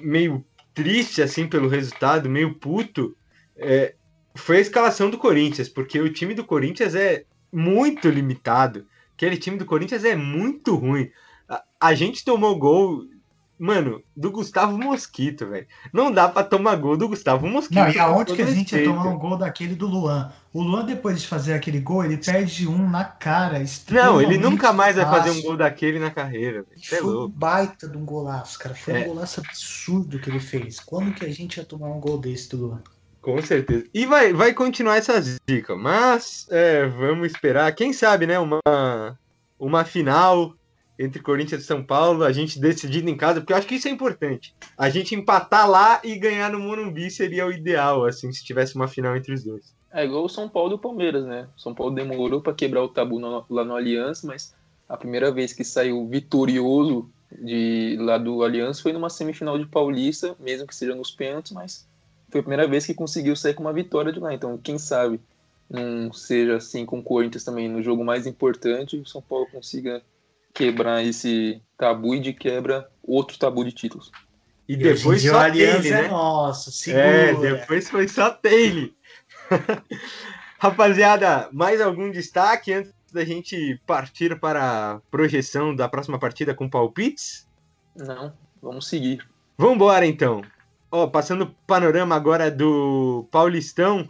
meio 0.00 0.44
triste, 0.72 1.22
assim, 1.22 1.46
pelo 1.48 1.68
resultado, 1.68 2.28
meio 2.28 2.54
puto, 2.54 3.16
é, 3.56 3.94
foi 4.34 4.58
a 4.58 4.60
escalação 4.60 5.10
do 5.10 5.18
Corinthians, 5.18 5.68
porque 5.68 6.00
o 6.00 6.12
time 6.12 6.34
do 6.34 6.44
Corinthians 6.44 6.94
é 6.94 7.24
muito 7.52 8.08
limitado. 8.08 8.86
Aquele 9.16 9.36
time 9.36 9.56
do 9.56 9.64
Corinthians 9.64 10.04
é 10.04 10.14
muito 10.14 10.76
ruim. 10.76 11.10
A, 11.48 11.64
a 11.80 11.94
gente 11.94 12.24
tomou 12.24 12.56
gol 12.58 13.04
Mano, 13.58 14.02
do 14.14 14.30
Gustavo 14.30 14.76
Mosquito, 14.76 15.46
velho. 15.46 15.66
Não 15.90 16.12
dá 16.12 16.28
pra 16.28 16.44
tomar 16.44 16.76
gol 16.76 16.94
do 16.94 17.08
Gustavo 17.08 17.46
Mosquito. 17.46 17.78
Não, 17.78 17.88
e 17.88 17.98
aonde 17.98 18.34
que 18.34 18.42
a 18.42 18.46
gente 18.46 18.76
ia 18.76 18.84
tomar 18.84 19.06
um 19.06 19.18
gol 19.18 19.38
daquele 19.38 19.74
do 19.74 19.86
Luan? 19.86 20.30
O 20.52 20.62
Luan, 20.62 20.84
depois 20.84 21.22
de 21.22 21.26
fazer 21.26 21.54
aquele 21.54 21.80
gol, 21.80 22.04
ele 22.04 22.18
perde 22.18 22.68
um 22.68 22.88
na 22.88 23.04
cara. 23.04 23.64
Não, 23.90 24.20
ele 24.20 24.36
nunca 24.36 24.74
mais 24.74 24.96
vai 24.96 25.06
fazer 25.06 25.30
um 25.30 25.40
gol 25.40 25.56
daquele 25.56 25.98
na 25.98 26.10
carreira. 26.10 26.66
É 26.76 26.96
Foi 26.96 27.16
um 27.16 27.28
baita 27.28 27.88
de 27.88 27.96
um 27.96 28.04
golaço, 28.04 28.58
cara. 28.58 28.74
Foi 28.74 29.00
é. 29.00 29.04
um 29.04 29.08
golaço 29.08 29.40
absurdo 29.40 30.18
que 30.18 30.28
ele 30.28 30.40
fez. 30.40 30.78
Quando 30.78 31.14
que 31.14 31.24
a 31.24 31.32
gente 31.32 31.56
ia 31.56 31.64
tomar 31.64 31.88
um 31.88 31.98
gol 31.98 32.18
desse 32.18 32.50
do 32.50 32.58
Luan? 32.58 32.82
Com 33.26 33.42
certeza. 33.42 33.84
E 33.92 34.06
vai, 34.06 34.32
vai 34.32 34.54
continuar 34.54 34.98
essa 34.98 35.20
zica, 35.20 35.74
mas 35.74 36.46
é, 36.48 36.86
vamos 36.86 37.26
esperar. 37.26 37.74
Quem 37.74 37.92
sabe, 37.92 38.24
né? 38.24 38.38
Uma, 38.38 38.60
uma 39.58 39.84
final 39.84 40.54
entre 40.96 41.20
Corinthians 41.20 41.62
e 41.62 41.66
São 41.66 41.82
Paulo, 41.82 42.22
a 42.22 42.30
gente 42.30 42.60
decidindo 42.60 43.10
em 43.10 43.16
casa, 43.16 43.40
porque 43.40 43.52
eu 43.52 43.56
acho 43.56 43.66
que 43.66 43.74
isso 43.74 43.88
é 43.88 43.90
importante. 43.90 44.54
A 44.78 44.88
gente 44.88 45.16
empatar 45.16 45.68
lá 45.68 46.00
e 46.04 46.14
ganhar 46.14 46.52
no 46.52 46.60
Morumbi 46.60 47.10
seria 47.10 47.44
o 47.44 47.50
ideal, 47.50 48.04
assim, 48.04 48.30
se 48.30 48.44
tivesse 48.44 48.76
uma 48.76 48.86
final 48.86 49.16
entre 49.16 49.34
os 49.34 49.42
dois. 49.42 49.74
É 49.92 50.04
igual 50.04 50.24
o 50.24 50.28
São 50.28 50.48
Paulo 50.48 50.74
e 50.74 50.76
o 50.76 50.78
Palmeiras, 50.78 51.24
né? 51.26 51.48
O 51.56 51.60
São 51.60 51.74
Paulo 51.74 51.96
demorou 51.96 52.40
para 52.40 52.54
quebrar 52.54 52.84
o 52.84 52.88
tabu 52.88 53.18
no, 53.18 53.44
lá 53.50 53.64
no 53.64 53.74
Aliança, 53.74 54.24
mas 54.24 54.54
a 54.88 54.96
primeira 54.96 55.32
vez 55.32 55.52
que 55.52 55.64
saiu 55.64 56.06
vitorioso 56.06 57.10
de 57.36 57.96
lá 57.98 58.18
do 58.18 58.44
Aliança 58.44 58.80
foi 58.80 58.92
numa 58.92 59.10
semifinal 59.10 59.58
de 59.58 59.66
Paulista, 59.66 60.36
mesmo 60.38 60.64
que 60.64 60.76
seja 60.76 60.94
nos 60.94 61.10
pênaltis, 61.10 61.50
mas 61.50 61.88
foi 62.36 62.40
a 62.40 62.42
primeira 62.42 62.68
vez 62.68 62.84
que 62.84 62.94
conseguiu 62.94 63.34
sair 63.34 63.54
com 63.54 63.62
uma 63.62 63.72
vitória 63.72 64.12
de 64.12 64.20
lá. 64.20 64.34
Então, 64.34 64.58
quem 64.58 64.78
sabe 64.78 65.20
não 65.68 66.12
seja 66.12 66.56
assim 66.56 66.84
com 66.84 66.98
o 66.98 67.02
Corinthians 67.02 67.44
também 67.44 67.68
no 67.68 67.82
jogo 67.82 68.04
mais 68.04 68.26
importante, 68.26 68.96
o 68.96 69.06
São 69.06 69.22
Paulo 69.22 69.46
consiga 69.50 70.02
quebrar 70.52 71.02
esse 71.04 71.60
tabu 71.76 72.14
e 72.14 72.20
de 72.20 72.32
quebra 72.32 72.88
outro 73.02 73.38
tabu 73.38 73.64
de 73.64 73.72
títulos. 73.72 74.10
E, 74.68 74.74
e 74.74 74.76
depois 74.76 75.22
só 75.22 75.50
Taylor, 75.50 75.82
né? 75.82 76.04
É 76.04 76.08
nossa, 76.08 76.70
segura. 76.70 77.02
É, 77.02 77.34
depois 77.34 77.88
foi 77.88 78.08
só 78.08 78.30
Taylor. 78.30 78.90
Rapaziada, 80.58 81.48
mais 81.52 81.80
algum 81.80 82.10
destaque 82.10 82.72
antes 82.72 82.92
da 83.12 83.24
gente 83.24 83.80
partir 83.86 84.38
para 84.38 84.94
a 84.94 85.00
projeção 85.10 85.74
da 85.74 85.88
próxima 85.88 86.18
partida 86.18 86.54
com 86.54 86.68
palpites? 86.68 87.46
Não, 87.94 88.32
vamos 88.62 88.88
seguir. 88.88 89.26
Vamos 89.58 89.76
embora 89.76 90.06
então. 90.06 90.42
Ó, 90.90 91.06
passando 91.08 91.44
o 91.44 91.54
panorama 91.66 92.14
agora 92.14 92.50
do 92.50 93.26
Paulistão, 93.30 94.08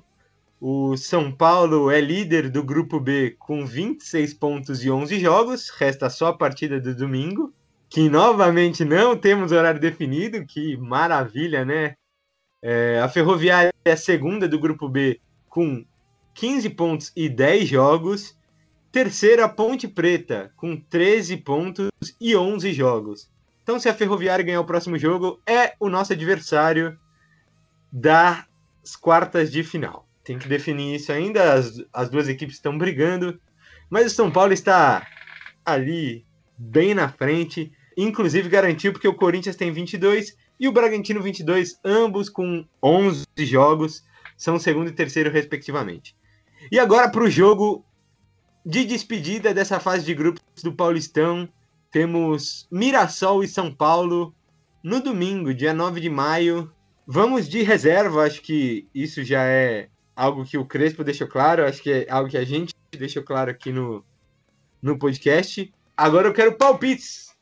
o 0.61 0.97
São 0.97 1.33
Paulo 1.33 1.91
é 1.91 2.01
líder 2.01 2.51
do 2.51 2.63
grupo 2.63 3.01
B 3.01 3.35
com 3.39 3.65
26 3.65 4.35
pontos 4.35 4.85
e 4.85 4.91
11 4.91 5.19
jogos, 5.19 5.71
resta 5.71 6.11
só 6.11 6.29
a 6.29 6.37
partida 6.37 6.81
do 6.81 6.95
domingo, 6.95 7.53
que 7.89 8.09
novamente 8.09 8.85
não 8.85 9.17
temos 9.17 9.53
horário 9.53 9.81
definido, 9.81 10.45
que 10.45 10.77
maravilha, 10.77 11.65
né? 11.65 11.95
É, 12.63 13.01
a 13.01 13.09
Ferroviária 13.09 13.73
é 13.85 13.93
a 13.93 13.97
segunda 13.97 14.49
do 14.49 14.59
grupo 14.59 14.89
B 14.89 15.21
com 15.49 15.85
15 16.35 16.71
pontos 16.71 17.13
e 17.15 17.29
10 17.29 17.69
jogos. 17.69 18.37
Terceira, 18.91 19.49
Ponte 19.49 19.87
Preta 19.87 20.53
com 20.57 20.77
13 20.77 21.37
pontos 21.39 21.91
e 22.21 22.35
11 22.35 22.73
jogos. 22.73 23.31
Então, 23.67 23.81
se 23.81 23.89
a 23.89 23.95
Ferroviária 23.95 24.45
ganhar 24.45 24.61
o 24.61 24.65
próximo 24.65 24.97
jogo, 24.97 25.43
é 25.45 25.75
o 25.81 25.89
nosso 25.89 26.13
adversário 26.13 26.97
das 27.93 28.47
quartas 29.01 29.51
de 29.51 29.65
final 29.65 30.07
tem 30.27 30.39
que 30.41 30.49
definir 30.49 30.97
isso 30.97 31.13
ainda. 31.13 31.55
As, 31.55 31.81
as 31.93 32.11
duas 32.11 32.29
equipes 32.29 32.57
estão 32.57 32.77
brigando, 32.77 33.41
mas 33.89 34.07
o 34.07 34.15
São 34.15 34.29
Paulo 34.31 34.53
está 34.53 35.07
ali 35.65 36.27
bem 36.59 36.95
na 36.95 37.09
frente, 37.09 37.73
inclusive 37.97 38.49
garantiu 38.49 38.93
porque 38.93 39.07
o 39.07 39.15
Corinthians 39.15 39.55
tem 39.55 39.73
22 39.73 40.37
e 40.59 40.67
o 40.67 40.73
Bragantino 40.73 41.23
22, 41.23 41.79
ambos 41.85 42.29
com 42.29 42.67
11 42.83 43.25
jogos, 43.39 44.05
são 44.37 44.59
segundo 44.59 44.89
e 44.89 44.93
terceiro 44.93 45.31
respectivamente. 45.31 46.17
E 46.73 46.79
agora 46.79 47.09
para 47.09 47.23
o 47.23 47.31
jogo 47.31 47.85
de 48.65 48.85
despedida 48.85 49.55
dessa 49.55 49.79
fase 49.79 50.05
de 50.05 50.15
grupos 50.15 50.43
do 50.63 50.73
Paulistão, 50.73 51.49
temos 51.97 52.69
Mirassol 52.71 53.43
e 53.43 53.49
São 53.49 53.75
Paulo 53.75 54.35
no 54.83 55.01
domingo, 55.01 55.55
dia 55.55 55.73
9 55.73 55.99
de 55.99 56.11
maio. 56.11 56.71
Vamos 57.07 57.49
de 57.49 57.63
reserva, 57.63 58.27
acho 58.27 58.43
que 58.43 58.87
isso 58.95 59.25
já 59.25 59.45
é 59.45 59.89
algo 60.15 60.45
que 60.45 60.59
o 60.59 60.67
Crespo 60.67 61.03
deixou 61.03 61.27
claro, 61.27 61.65
acho 61.65 61.83
que 61.83 61.91
é 61.91 62.07
algo 62.11 62.29
que 62.29 62.37
a 62.37 62.45
gente 62.45 62.75
deixou 62.91 63.23
claro 63.23 63.51
aqui 63.51 63.73
no, 63.73 64.05
no 64.83 64.99
podcast. 64.99 65.73
Agora 65.97 66.29
eu 66.29 66.35
quero 66.35 66.59
palpites, 66.59 67.35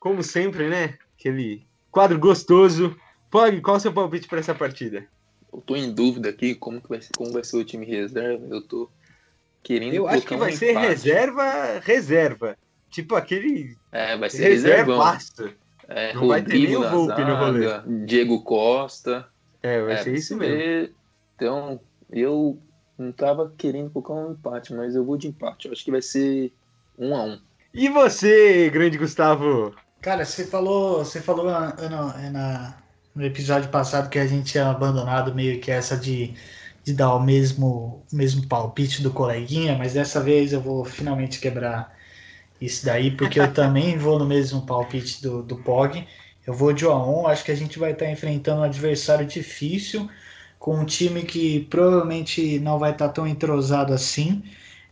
como 0.00 0.24
sempre, 0.24 0.68
né? 0.68 0.98
Aquele 1.16 1.64
quadro 1.92 2.18
gostoso. 2.18 2.96
Pog, 3.30 3.60
qual 3.60 3.76
é 3.76 3.78
o 3.78 3.80
seu 3.80 3.92
palpite 3.92 4.26
para 4.26 4.40
essa 4.40 4.56
partida? 4.56 5.06
Eu 5.52 5.60
tô 5.60 5.76
em 5.76 5.94
dúvida 5.94 6.30
aqui 6.30 6.56
como, 6.56 6.80
que 6.80 6.88
vai 6.88 7.00
ser, 7.00 7.12
como 7.16 7.32
vai 7.32 7.44
ser 7.44 7.58
o 7.58 7.64
time 7.64 7.86
reserva. 7.86 8.44
Eu 8.50 8.60
tô 8.60 8.90
querendo. 9.62 9.94
Eu 9.94 10.08
acho 10.08 10.26
que 10.26 10.34
vai 10.34 10.52
um 10.52 10.56
ser 10.56 10.72
empate. 10.72 10.88
reserva, 10.88 11.78
reserva. 11.78 12.58
Tipo 12.90 13.14
aquele. 13.14 13.76
É, 13.92 14.16
vai 14.16 14.28
ser 14.28 14.48
reservaço. 14.48 15.52
É, 15.88 16.14
Não 16.14 16.28
vai 16.28 16.42
ter 16.42 16.54
nem 16.54 16.76
o 16.76 16.88
Volpe 16.88 17.24
no 17.24 17.36
rolê. 17.36 17.66
Diego 18.06 18.42
Costa. 18.42 19.26
É, 19.62 19.80
vai 19.82 19.94
é, 19.94 19.96
ser 19.98 20.14
isso 20.14 20.36
mesmo. 20.36 20.94
Então, 21.34 21.80
eu 22.10 22.58
não 22.98 23.12
tava 23.12 23.52
querendo 23.56 23.90
colocar 23.90 24.14
um 24.14 24.32
empate, 24.32 24.72
mas 24.74 24.94
eu 24.94 25.04
vou 25.04 25.16
de 25.16 25.28
empate. 25.28 25.66
Eu 25.66 25.72
acho 25.72 25.84
que 25.84 25.90
vai 25.90 26.02
ser 26.02 26.52
um 26.98 27.14
a 27.14 27.24
um. 27.24 27.40
E 27.72 27.88
você, 27.88 28.68
grande 28.70 28.98
Gustavo? 28.98 29.74
Cara, 30.00 30.24
você 30.24 30.44
falou, 30.44 31.04
você 31.04 31.20
falou 31.20 31.46
na, 31.46 31.74
na, 32.30 32.78
no 33.14 33.24
episódio 33.24 33.68
passado 33.70 34.08
que 34.08 34.18
a 34.18 34.26
gente 34.26 34.52
tinha 34.52 34.68
abandonado 34.68 35.34
meio 35.34 35.60
que 35.60 35.70
essa 35.70 35.96
de, 35.96 36.34
de 36.84 36.92
dar 36.92 37.14
o 37.14 37.20
mesmo, 37.20 38.04
mesmo 38.12 38.46
palpite 38.46 39.02
do 39.02 39.12
coleguinha, 39.12 39.76
mas 39.76 39.94
dessa 39.94 40.20
vez 40.20 40.52
eu 40.52 40.60
vou 40.60 40.84
finalmente 40.84 41.40
quebrar 41.40 41.94
isso 42.60 42.84
daí, 42.84 43.10
porque 43.10 43.40
eu 43.40 43.52
também 43.52 43.96
vou 43.96 44.18
no 44.18 44.26
mesmo 44.26 44.66
palpite 44.66 45.22
do, 45.22 45.42
do 45.42 45.56
POG. 45.56 46.06
Eu 46.46 46.54
vou 46.54 46.72
de 46.72 46.86
1 46.86 46.90
a 46.90 47.22
1 47.22 47.26
acho 47.28 47.44
que 47.44 47.52
a 47.52 47.56
gente 47.56 47.78
vai 47.78 47.92
estar 47.92 48.10
enfrentando 48.10 48.60
um 48.60 48.64
adversário 48.64 49.26
difícil 49.26 50.08
com 50.58 50.76
um 50.76 50.84
time 50.84 51.22
que 51.22 51.60
provavelmente 51.70 52.58
não 52.60 52.78
vai 52.78 52.92
estar 52.92 53.08
tão 53.10 53.26
entrosado 53.26 53.92
assim. 53.94 54.42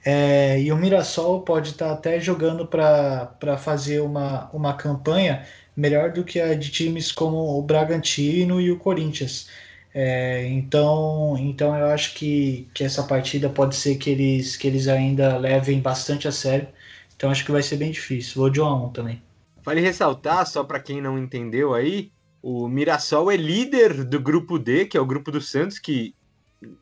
É, 0.04 0.60
e 0.60 0.72
o 0.72 0.76
Mirassol 0.76 1.42
pode 1.42 1.70
estar 1.70 1.92
até 1.92 2.20
jogando 2.20 2.66
para 2.66 3.58
fazer 3.58 4.00
uma, 4.00 4.48
uma 4.52 4.74
campanha 4.74 5.46
melhor 5.76 6.12
do 6.12 6.24
que 6.24 6.40
a 6.40 6.54
de 6.54 6.70
times 6.70 7.12
como 7.12 7.36
o 7.58 7.62
Bragantino 7.62 8.60
e 8.60 8.70
o 8.70 8.78
Corinthians. 8.78 9.48
É, 9.94 10.46
então, 10.46 11.36
então 11.38 11.76
eu 11.76 11.86
acho 11.86 12.14
que, 12.14 12.68
que 12.74 12.84
essa 12.84 13.02
partida 13.02 13.48
pode 13.48 13.76
ser 13.76 13.96
que 13.96 14.10
eles, 14.10 14.56
que 14.56 14.66
eles 14.66 14.88
ainda 14.88 15.36
levem 15.36 15.80
bastante 15.80 16.28
a 16.28 16.32
sério. 16.32 16.68
Então 17.18 17.32
acho 17.32 17.44
que 17.44 17.50
vai 17.50 17.64
ser 17.64 17.76
bem 17.76 17.90
difícil. 17.90 18.34
Vou 18.36 18.48
de 18.48 18.60
1 18.60 18.64
a 18.64 18.86
1 18.86 18.90
também. 18.90 19.20
Vale 19.64 19.80
ressaltar, 19.80 20.46
só 20.46 20.62
para 20.62 20.78
quem 20.78 21.02
não 21.02 21.18
entendeu 21.18 21.74
aí, 21.74 22.12
o 22.40 22.68
Mirassol 22.68 23.28
é 23.32 23.36
líder 23.36 24.04
do 24.04 24.20
grupo 24.20 24.56
D, 24.56 24.86
que 24.86 24.96
é 24.96 25.00
o 25.00 25.04
grupo 25.04 25.32
do 25.32 25.40
Santos, 25.40 25.80
que 25.80 26.14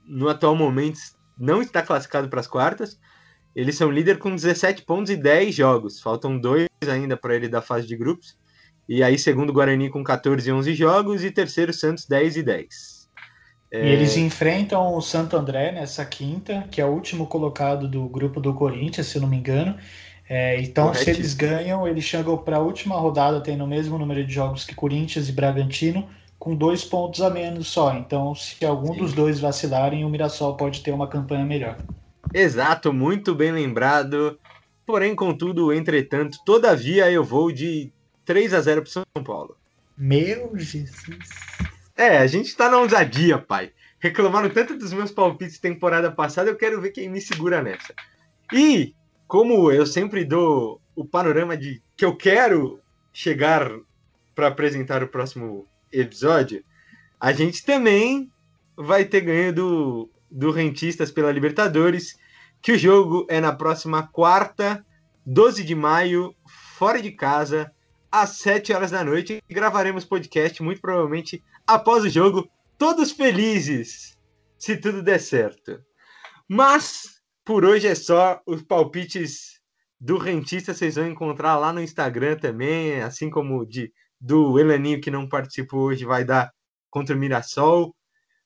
no 0.06 0.28
atual 0.28 0.54
momento 0.54 0.98
não 1.38 1.62
está 1.62 1.80
classificado 1.80 2.28
para 2.28 2.40
as 2.40 2.46
quartas. 2.46 3.00
Eles 3.54 3.76
são 3.76 3.90
líder 3.90 4.18
com 4.18 4.34
17 4.34 4.82
pontos 4.82 5.10
e 5.10 5.16
10 5.16 5.54
jogos. 5.54 6.00
Faltam 6.00 6.38
dois 6.38 6.68
ainda 6.86 7.16
para 7.16 7.34
ele 7.34 7.48
da 7.48 7.62
fase 7.62 7.86
de 7.86 7.96
grupos. 7.96 8.36
E 8.86 9.02
aí, 9.02 9.18
segundo 9.18 9.48
o 9.48 9.52
Guarani 9.54 9.88
com 9.88 10.04
14 10.04 10.46
e 10.46 10.52
11 10.52 10.74
jogos. 10.74 11.24
E 11.24 11.30
terceiro, 11.30 11.72
Santos 11.72 12.04
10 12.06 12.36
e 12.36 12.42
10. 12.42 13.08
É... 13.72 13.86
E 13.86 13.92
eles 13.92 14.16
enfrentam 14.18 14.94
o 14.94 15.00
Santo 15.00 15.36
André 15.36 15.72
nessa 15.72 16.04
quinta, 16.04 16.68
que 16.70 16.80
é 16.80 16.84
o 16.84 16.90
último 16.90 17.26
colocado 17.26 17.88
do 17.88 18.06
grupo 18.06 18.40
do 18.40 18.52
Corinthians, 18.52 19.06
se 19.06 19.18
não 19.18 19.26
me 19.26 19.38
engano. 19.38 19.76
É, 20.28 20.60
então, 20.60 20.92
se 20.92 21.08
eles 21.08 21.34
ganham, 21.34 21.86
eles 21.86 22.04
chegam 22.04 22.36
para 22.36 22.56
a 22.56 22.60
última 22.60 22.96
rodada 22.96 23.40
tendo 23.40 23.64
o 23.64 23.66
mesmo 23.66 23.96
número 23.96 24.26
de 24.26 24.32
jogos 24.32 24.64
que 24.64 24.74
Corinthians 24.74 25.28
e 25.28 25.32
Bragantino, 25.32 26.08
com 26.38 26.54
dois 26.54 26.84
pontos 26.84 27.20
a 27.22 27.30
menos 27.30 27.68
só. 27.68 27.94
Então, 27.94 28.34
se 28.34 28.64
algum 28.64 28.92
Sim. 28.92 28.98
dos 29.00 29.12
dois 29.12 29.38
vacilarem, 29.38 30.04
o 30.04 30.08
Mirassol 30.08 30.56
pode 30.56 30.82
ter 30.82 30.90
uma 30.90 31.08
campanha 31.08 31.44
melhor. 31.44 31.78
Exato, 32.34 32.92
muito 32.92 33.34
bem 33.34 33.52
lembrado. 33.52 34.38
Porém, 34.84 35.14
contudo, 35.14 35.72
entretanto, 35.72 36.38
todavia 36.44 37.10
eu 37.10 37.24
vou 37.24 37.50
de 37.52 37.92
3 38.24 38.52
a 38.52 38.60
0 38.60 38.82
para 38.82 38.90
São 38.90 39.04
Paulo. 39.24 39.56
Meu 39.96 40.56
Jesus. 40.58 41.30
É, 41.96 42.18
a 42.18 42.26
gente 42.26 42.54
tá 42.54 42.68
na 42.68 42.78
ousadia, 42.78 43.38
pai. 43.38 43.72
reclamaram 43.98 44.50
tanto 44.50 44.76
dos 44.76 44.92
meus 44.92 45.10
palpites 45.10 45.58
temporada 45.58 46.12
passada, 46.12 46.50
eu 46.50 46.56
quero 46.56 46.80
ver 46.80 46.90
quem 46.90 47.08
me 47.08 47.20
segura 47.20 47.62
nessa. 47.62 47.94
E, 48.52 48.94
como 49.26 49.70
eu 49.70 49.86
sempre 49.86 50.24
dou 50.24 50.80
o 50.94 51.04
panorama 51.04 51.56
de 51.56 51.82
que 51.96 52.04
eu 52.04 52.16
quero 52.16 52.80
chegar 53.12 53.70
para 54.34 54.48
apresentar 54.48 55.02
o 55.02 55.08
próximo 55.08 55.66
episódio, 55.92 56.64
a 57.20 57.32
gente 57.32 57.64
também 57.64 58.30
vai 58.76 59.04
ter 59.04 59.22
ganho 59.22 59.52
do, 59.52 60.10
do 60.30 60.50
Rentistas 60.50 61.10
pela 61.10 61.32
Libertadores, 61.32 62.18
que 62.60 62.72
o 62.72 62.78
jogo 62.78 63.26
é 63.28 63.40
na 63.40 63.52
próxima 63.52 64.06
quarta, 64.06 64.84
12 65.24 65.64
de 65.64 65.74
maio, 65.74 66.34
fora 66.76 67.00
de 67.00 67.10
casa, 67.10 67.72
às 68.12 68.30
7 68.38 68.72
horas 68.72 68.90
da 68.90 69.02
noite. 69.02 69.42
Gravaremos 69.48 70.04
podcast, 70.04 70.62
muito 70.62 70.80
provavelmente 70.80 71.42
após 71.66 72.04
o 72.04 72.08
jogo, 72.08 72.48
todos 72.78 73.12
felizes, 73.12 74.16
se 74.58 74.76
tudo 74.76 75.02
der 75.02 75.20
certo. 75.20 75.80
Mas, 76.48 77.15
por 77.46 77.64
hoje 77.64 77.86
é 77.86 77.94
só. 77.94 78.42
Os 78.44 78.60
palpites 78.60 79.60
do 79.98 80.18
Rentista 80.18 80.74
vocês 80.74 80.96
vão 80.96 81.06
encontrar 81.06 81.56
lá 81.56 81.72
no 81.72 81.80
Instagram 81.80 82.36
também, 82.36 83.00
assim 83.00 83.30
como 83.30 83.64
de 83.64 83.90
do 84.20 84.58
Elaninho 84.58 85.00
que 85.00 85.10
não 85.10 85.28
participou 85.28 85.82
hoje 85.82 86.04
vai 86.04 86.24
dar 86.24 86.50
contra 86.90 87.14
o 87.14 87.18
Mirassol. 87.18 87.94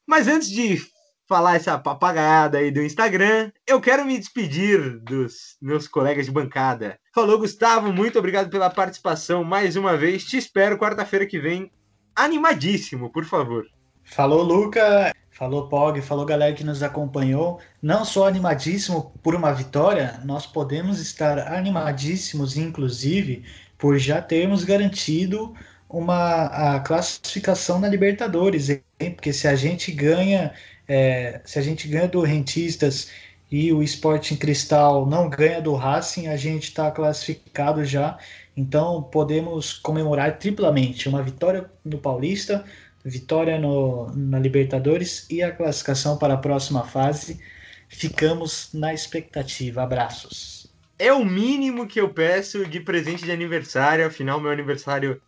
Mas 0.07 0.29
antes 0.29 0.51
de 0.51 0.81
falar 1.27 1.55
essa 1.55 1.79
papagaiada 1.79 2.59
aí 2.59 2.71
do 2.71 2.83
Instagram, 2.83 3.51
eu 3.67 3.81
quero 3.81 4.05
me 4.05 4.19
despedir 4.19 4.99
dos 5.01 5.57
meus 5.63 5.87
colegas 5.87 6.27
de 6.27 6.33
bancada. 6.33 6.99
Falou, 7.15 7.39
Gustavo, 7.39 7.93
muito 7.93 8.19
obrigado 8.19 8.51
pela 8.51 8.69
participação 8.69 9.45
mais 9.45 9.77
uma 9.77 9.97
vez. 9.97 10.25
Te 10.25 10.37
espero 10.37 10.77
quarta-feira 10.77 11.25
que 11.25 11.39
vem, 11.39 11.71
animadíssimo, 12.17 13.11
por 13.13 13.25
favor. 13.25 13.65
Falou, 14.05 14.43
Luca. 14.43 15.13
Falou, 15.41 15.69
Pog. 15.69 16.03
Falou, 16.03 16.27
galera 16.27 16.55
que 16.55 16.63
nos 16.63 16.83
acompanhou. 16.83 17.61
Não 17.81 18.05
só 18.05 18.29
animadíssimo 18.29 19.11
por 19.23 19.35
uma 19.35 19.55
vitória, 19.55 20.21
nós 20.23 20.45
podemos 20.45 21.01
estar 21.01 21.39
animadíssimos, 21.39 22.59
inclusive, 22.59 23.43
por 23.79 23.99
já 23.99 24.21
termos 24.21 24.65
garantido 24.65 25.55
uma 25.89 26.75
a 26.75 26.81
classificação 26.81 27.81
na 27.81 27.89
Libertadores, 27.89 28.69
hein? 28.69 28.83
porque 29.15 29.33
se 29.33 29.49
a 29.49 29.57
gente 29.57 29.91
ganha, 29.93 30.53
é, 30.87 31.41
se 31.47 31.59
a 31.59 31.63
gente 31.63 31.89
ganha 31.89 32.07
do 32.07 32.21
Rentistas 32.21 33.11
e 33.51 33.73
o 33.73 33.83
Sporting 33.83 34.37
Cristal 34.37 35.07
não 35.07 35.31
ganha 35.31 35.63
do 35.63 35.75
Racing, 35.75 36.29
a 36.29 36.37
gente 36.37 36.65
está 36.65 36.91
classificado 36.91 37.83
já. 37.83 38.19
Então 38.55 39.03
podemos 39.05 39.73
comemorar 39.73 40.39
triplamente 40.39 41.09
uma 41.09 41.23
vitória 41.23 41.71
no 41.83 41.97
Paulista, 41.97 42.63
vitória 43.05 43.59
no, 43.59 44.11
na 44.15 44.39
Libertadores 44.39 45.27
e 45.31 45.43
a 45.43 45.53
classificação 45.53 46.19
para 46.19 46.35
a 46.35 46.39
próxima 46.39 46.85
fase. 46.85 47.41
Ficamos 47.89 48.71
na 48.73 48.95
expectativa. 48.95 49.83
Abraços. 49.83 50.73
É 50.99 51.13
o 51.13 51.25
mínimo 51.25 51.87
que 51.87 52.01
eu 52.01 52.13
peço 52.13 52.67
de 52.67 52.81
presente 52.81 53.25
de 53.25 53.33
aniversário. 53.33 54.07
Afinal, 54.07 54.41
meu 54.41 54.51
aniversário 54.51 55.21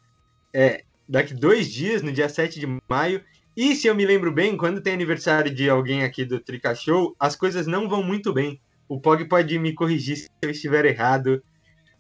é 0.53 0.85
daqui 1.09 1.35
dois 1.35 1.71
dias, 1.71 2.03
no 2.03 2.13
dia 2.13 2.29
7 2.29 2.61
de 2.61 2.67
maio. 2.89 3.23
E 3.57 3.75
se 3.75 3.87
eu 3.87 3.95
me 3.95 4.07
lembro 4.07 4.33
bem, 4.33 4.57
quando 4.57 4.81
tem 4.81 4.95
aniversário 4.95 5.53
de 5.53 5.69
alguém 5.69 6.05
aqui 6.05 6.25
do 6.25 6.41
Trica 6.41 6.75
Show, 6.75 7.15
as 7.19 7.37
coisas 7.37 7.67
não 7.67 7.89
vão 7.89 8.03
muito 8.03 8.33
bem. 8.33 8.61
O 8.89 9.01
Pog 9.01 9.25
pode 9.27 9.59
me 9.59 9.75
corrigir 9.75 10.17
se 10.17 10.31
eu 10.43 10.51
estiver 10.51 10.85
errado. 10.85 11.43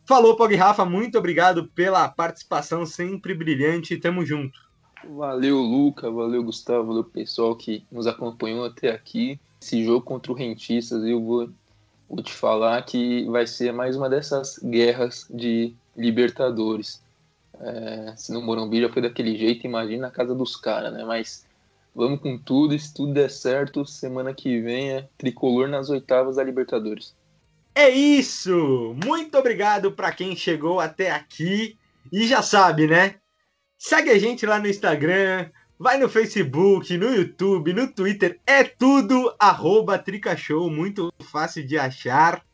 Falou, 0.06 0.36
Pog 0.36 0.54
Rafa, 0.54 0.84
muito 0.84 1.18
obrigado 1.18 1.68
pela 1.74 2.08
participação 2.08 2.84
sempre 2.84 3.34
brilhante. 3.34 3.96
Tamo 3.96 4.24
junto. 4.24 4.58
Valeu, 5.08 5.58
Luca, 5.58 6.10
valeu, 6.10 6.42
Gustavo, 6.42 6.88
valeu, 6.88 7.04
pessoal 7.04 7.56
que 7.56 7.84
nos 7.90 8.06
acompanhou 8.06 8.64
até 8.64 8.90
aqui. 8.90 9.40
Esse 9.60 9.84
jogo 9.84 10.04
contra 10.04 10.32
o 10.32 10.34
Rentistas, 10.34 11.04
eu 11.04 11.22
vou, 11.22 11.50
vou 12.08 12.22
te 12.22 12.32
falar 12.32 12.82
que 12.82 13.24
vai 13.26 13.46
ser 13.46 13.72
mais 13.72 13.96
uma 13.96 14.08
dessas 14.08 14.58
guerras 14.58 15.26
de 15.30 15.74
Libertadores. 15.96 17.02
É, 17.60 18.14
se 18.16 18.32
no 18.32 18.42
Morumbi 18.42 18.80
já 18.80 18.88
foi 18.88 19.02
daquele 19.02 19.36
jeito, 19.36 19.66
imagina 19.66 20.08
a 20.08 20.10
casa 20.10 20.34
dos 20.34 20.56
caras, 20.56 20.92
né? 20.92 21.04
Mas 21.04 21.46
vamos 21.94 22.20
com 22.20 22.38
tudo, 22.38 22.76
se 22.78 22.92
tudo 22.92 23.12
der 23.12 23.30
certo, 23.30 23.84
semana 23.84 24.32
que 24.32 24.60
vem 24.60 24.90
é 24.92 25.08
tricolor 25.18 25.68
nas 25.68 25.90
oitavas 25.90 26.36
da 26.36 26.44
Libertadores. 26.44 27.14
É 27.74 27.88
isso! 27.88 28.94
Muito 29.04 29.38
obrigado 29.38 29.92
para 29.92 30.12
quem 30.12 30.36
chegou 30.36 30.80
até 30.80 31.10
aqui 31.10 31.76
e 32.12 32.26
já 32.26 32.42
sabe, 32.42 32.86
né? 32.86 33.21
Segue 33.84 34.10
a 34.10 34.18
gente 34.18 34.46
lá 34.46 34.60
no 34.60 34.68
Instagram, 34.68 35.50
vai 35.76 35.98
no 35.98 36.08
Facebook, 36.08 36.96
no 36.96 37.12
YouTube, 37.12 37.72
no 37.72 37.92
Twitter, 37.92 38.38
é 38.46 38.62
tudo 38.62 39.34
arroba 39.40 39.98
Tricashow, 39.98 40.70
muito 40.70 41.12
fácil 41.20 41.66
de 41.66 41.76
achar. 41.76 42.46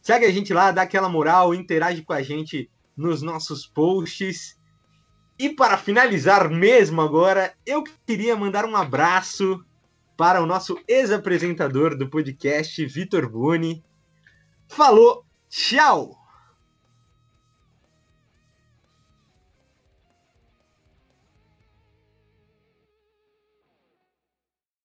Segue 0.00 0.24
a 0.24 0.30
gente 0.32 0.54
lá, 0.54 0.70
dá 0.70 0.80
aquela 0.80 1.10
moral, 1.10 1.54
interage 1.54 2.00
com 2.00 2.14
a 2.14 2.22
gente 2.22 2.70
nos 2.96 3.20
nossos 3.20 3.66
posts. 3.66 4.58
E 5.38 5.50
para 5.50 5.76
finalizar 5.76 6.48
mesmo 6.48 7.02
agora, 7.02 7.52
eu 7.66 7.84
queria 8.06 8.34
mandar 8.34 8.64
um 8.64 8.74
abraço 8.74 9.62
para 10.16 10.42
o 10.42 10.46
nosso 10.46 10.80
ex-apresentador 10.88 11.94
do 11.98 12.08
podcast, 12.08 12.82
Vitor 12.86 13.28
Buni. 13.28 13.84
Falou, 14.66 15.22
tchau! 15.50 16.21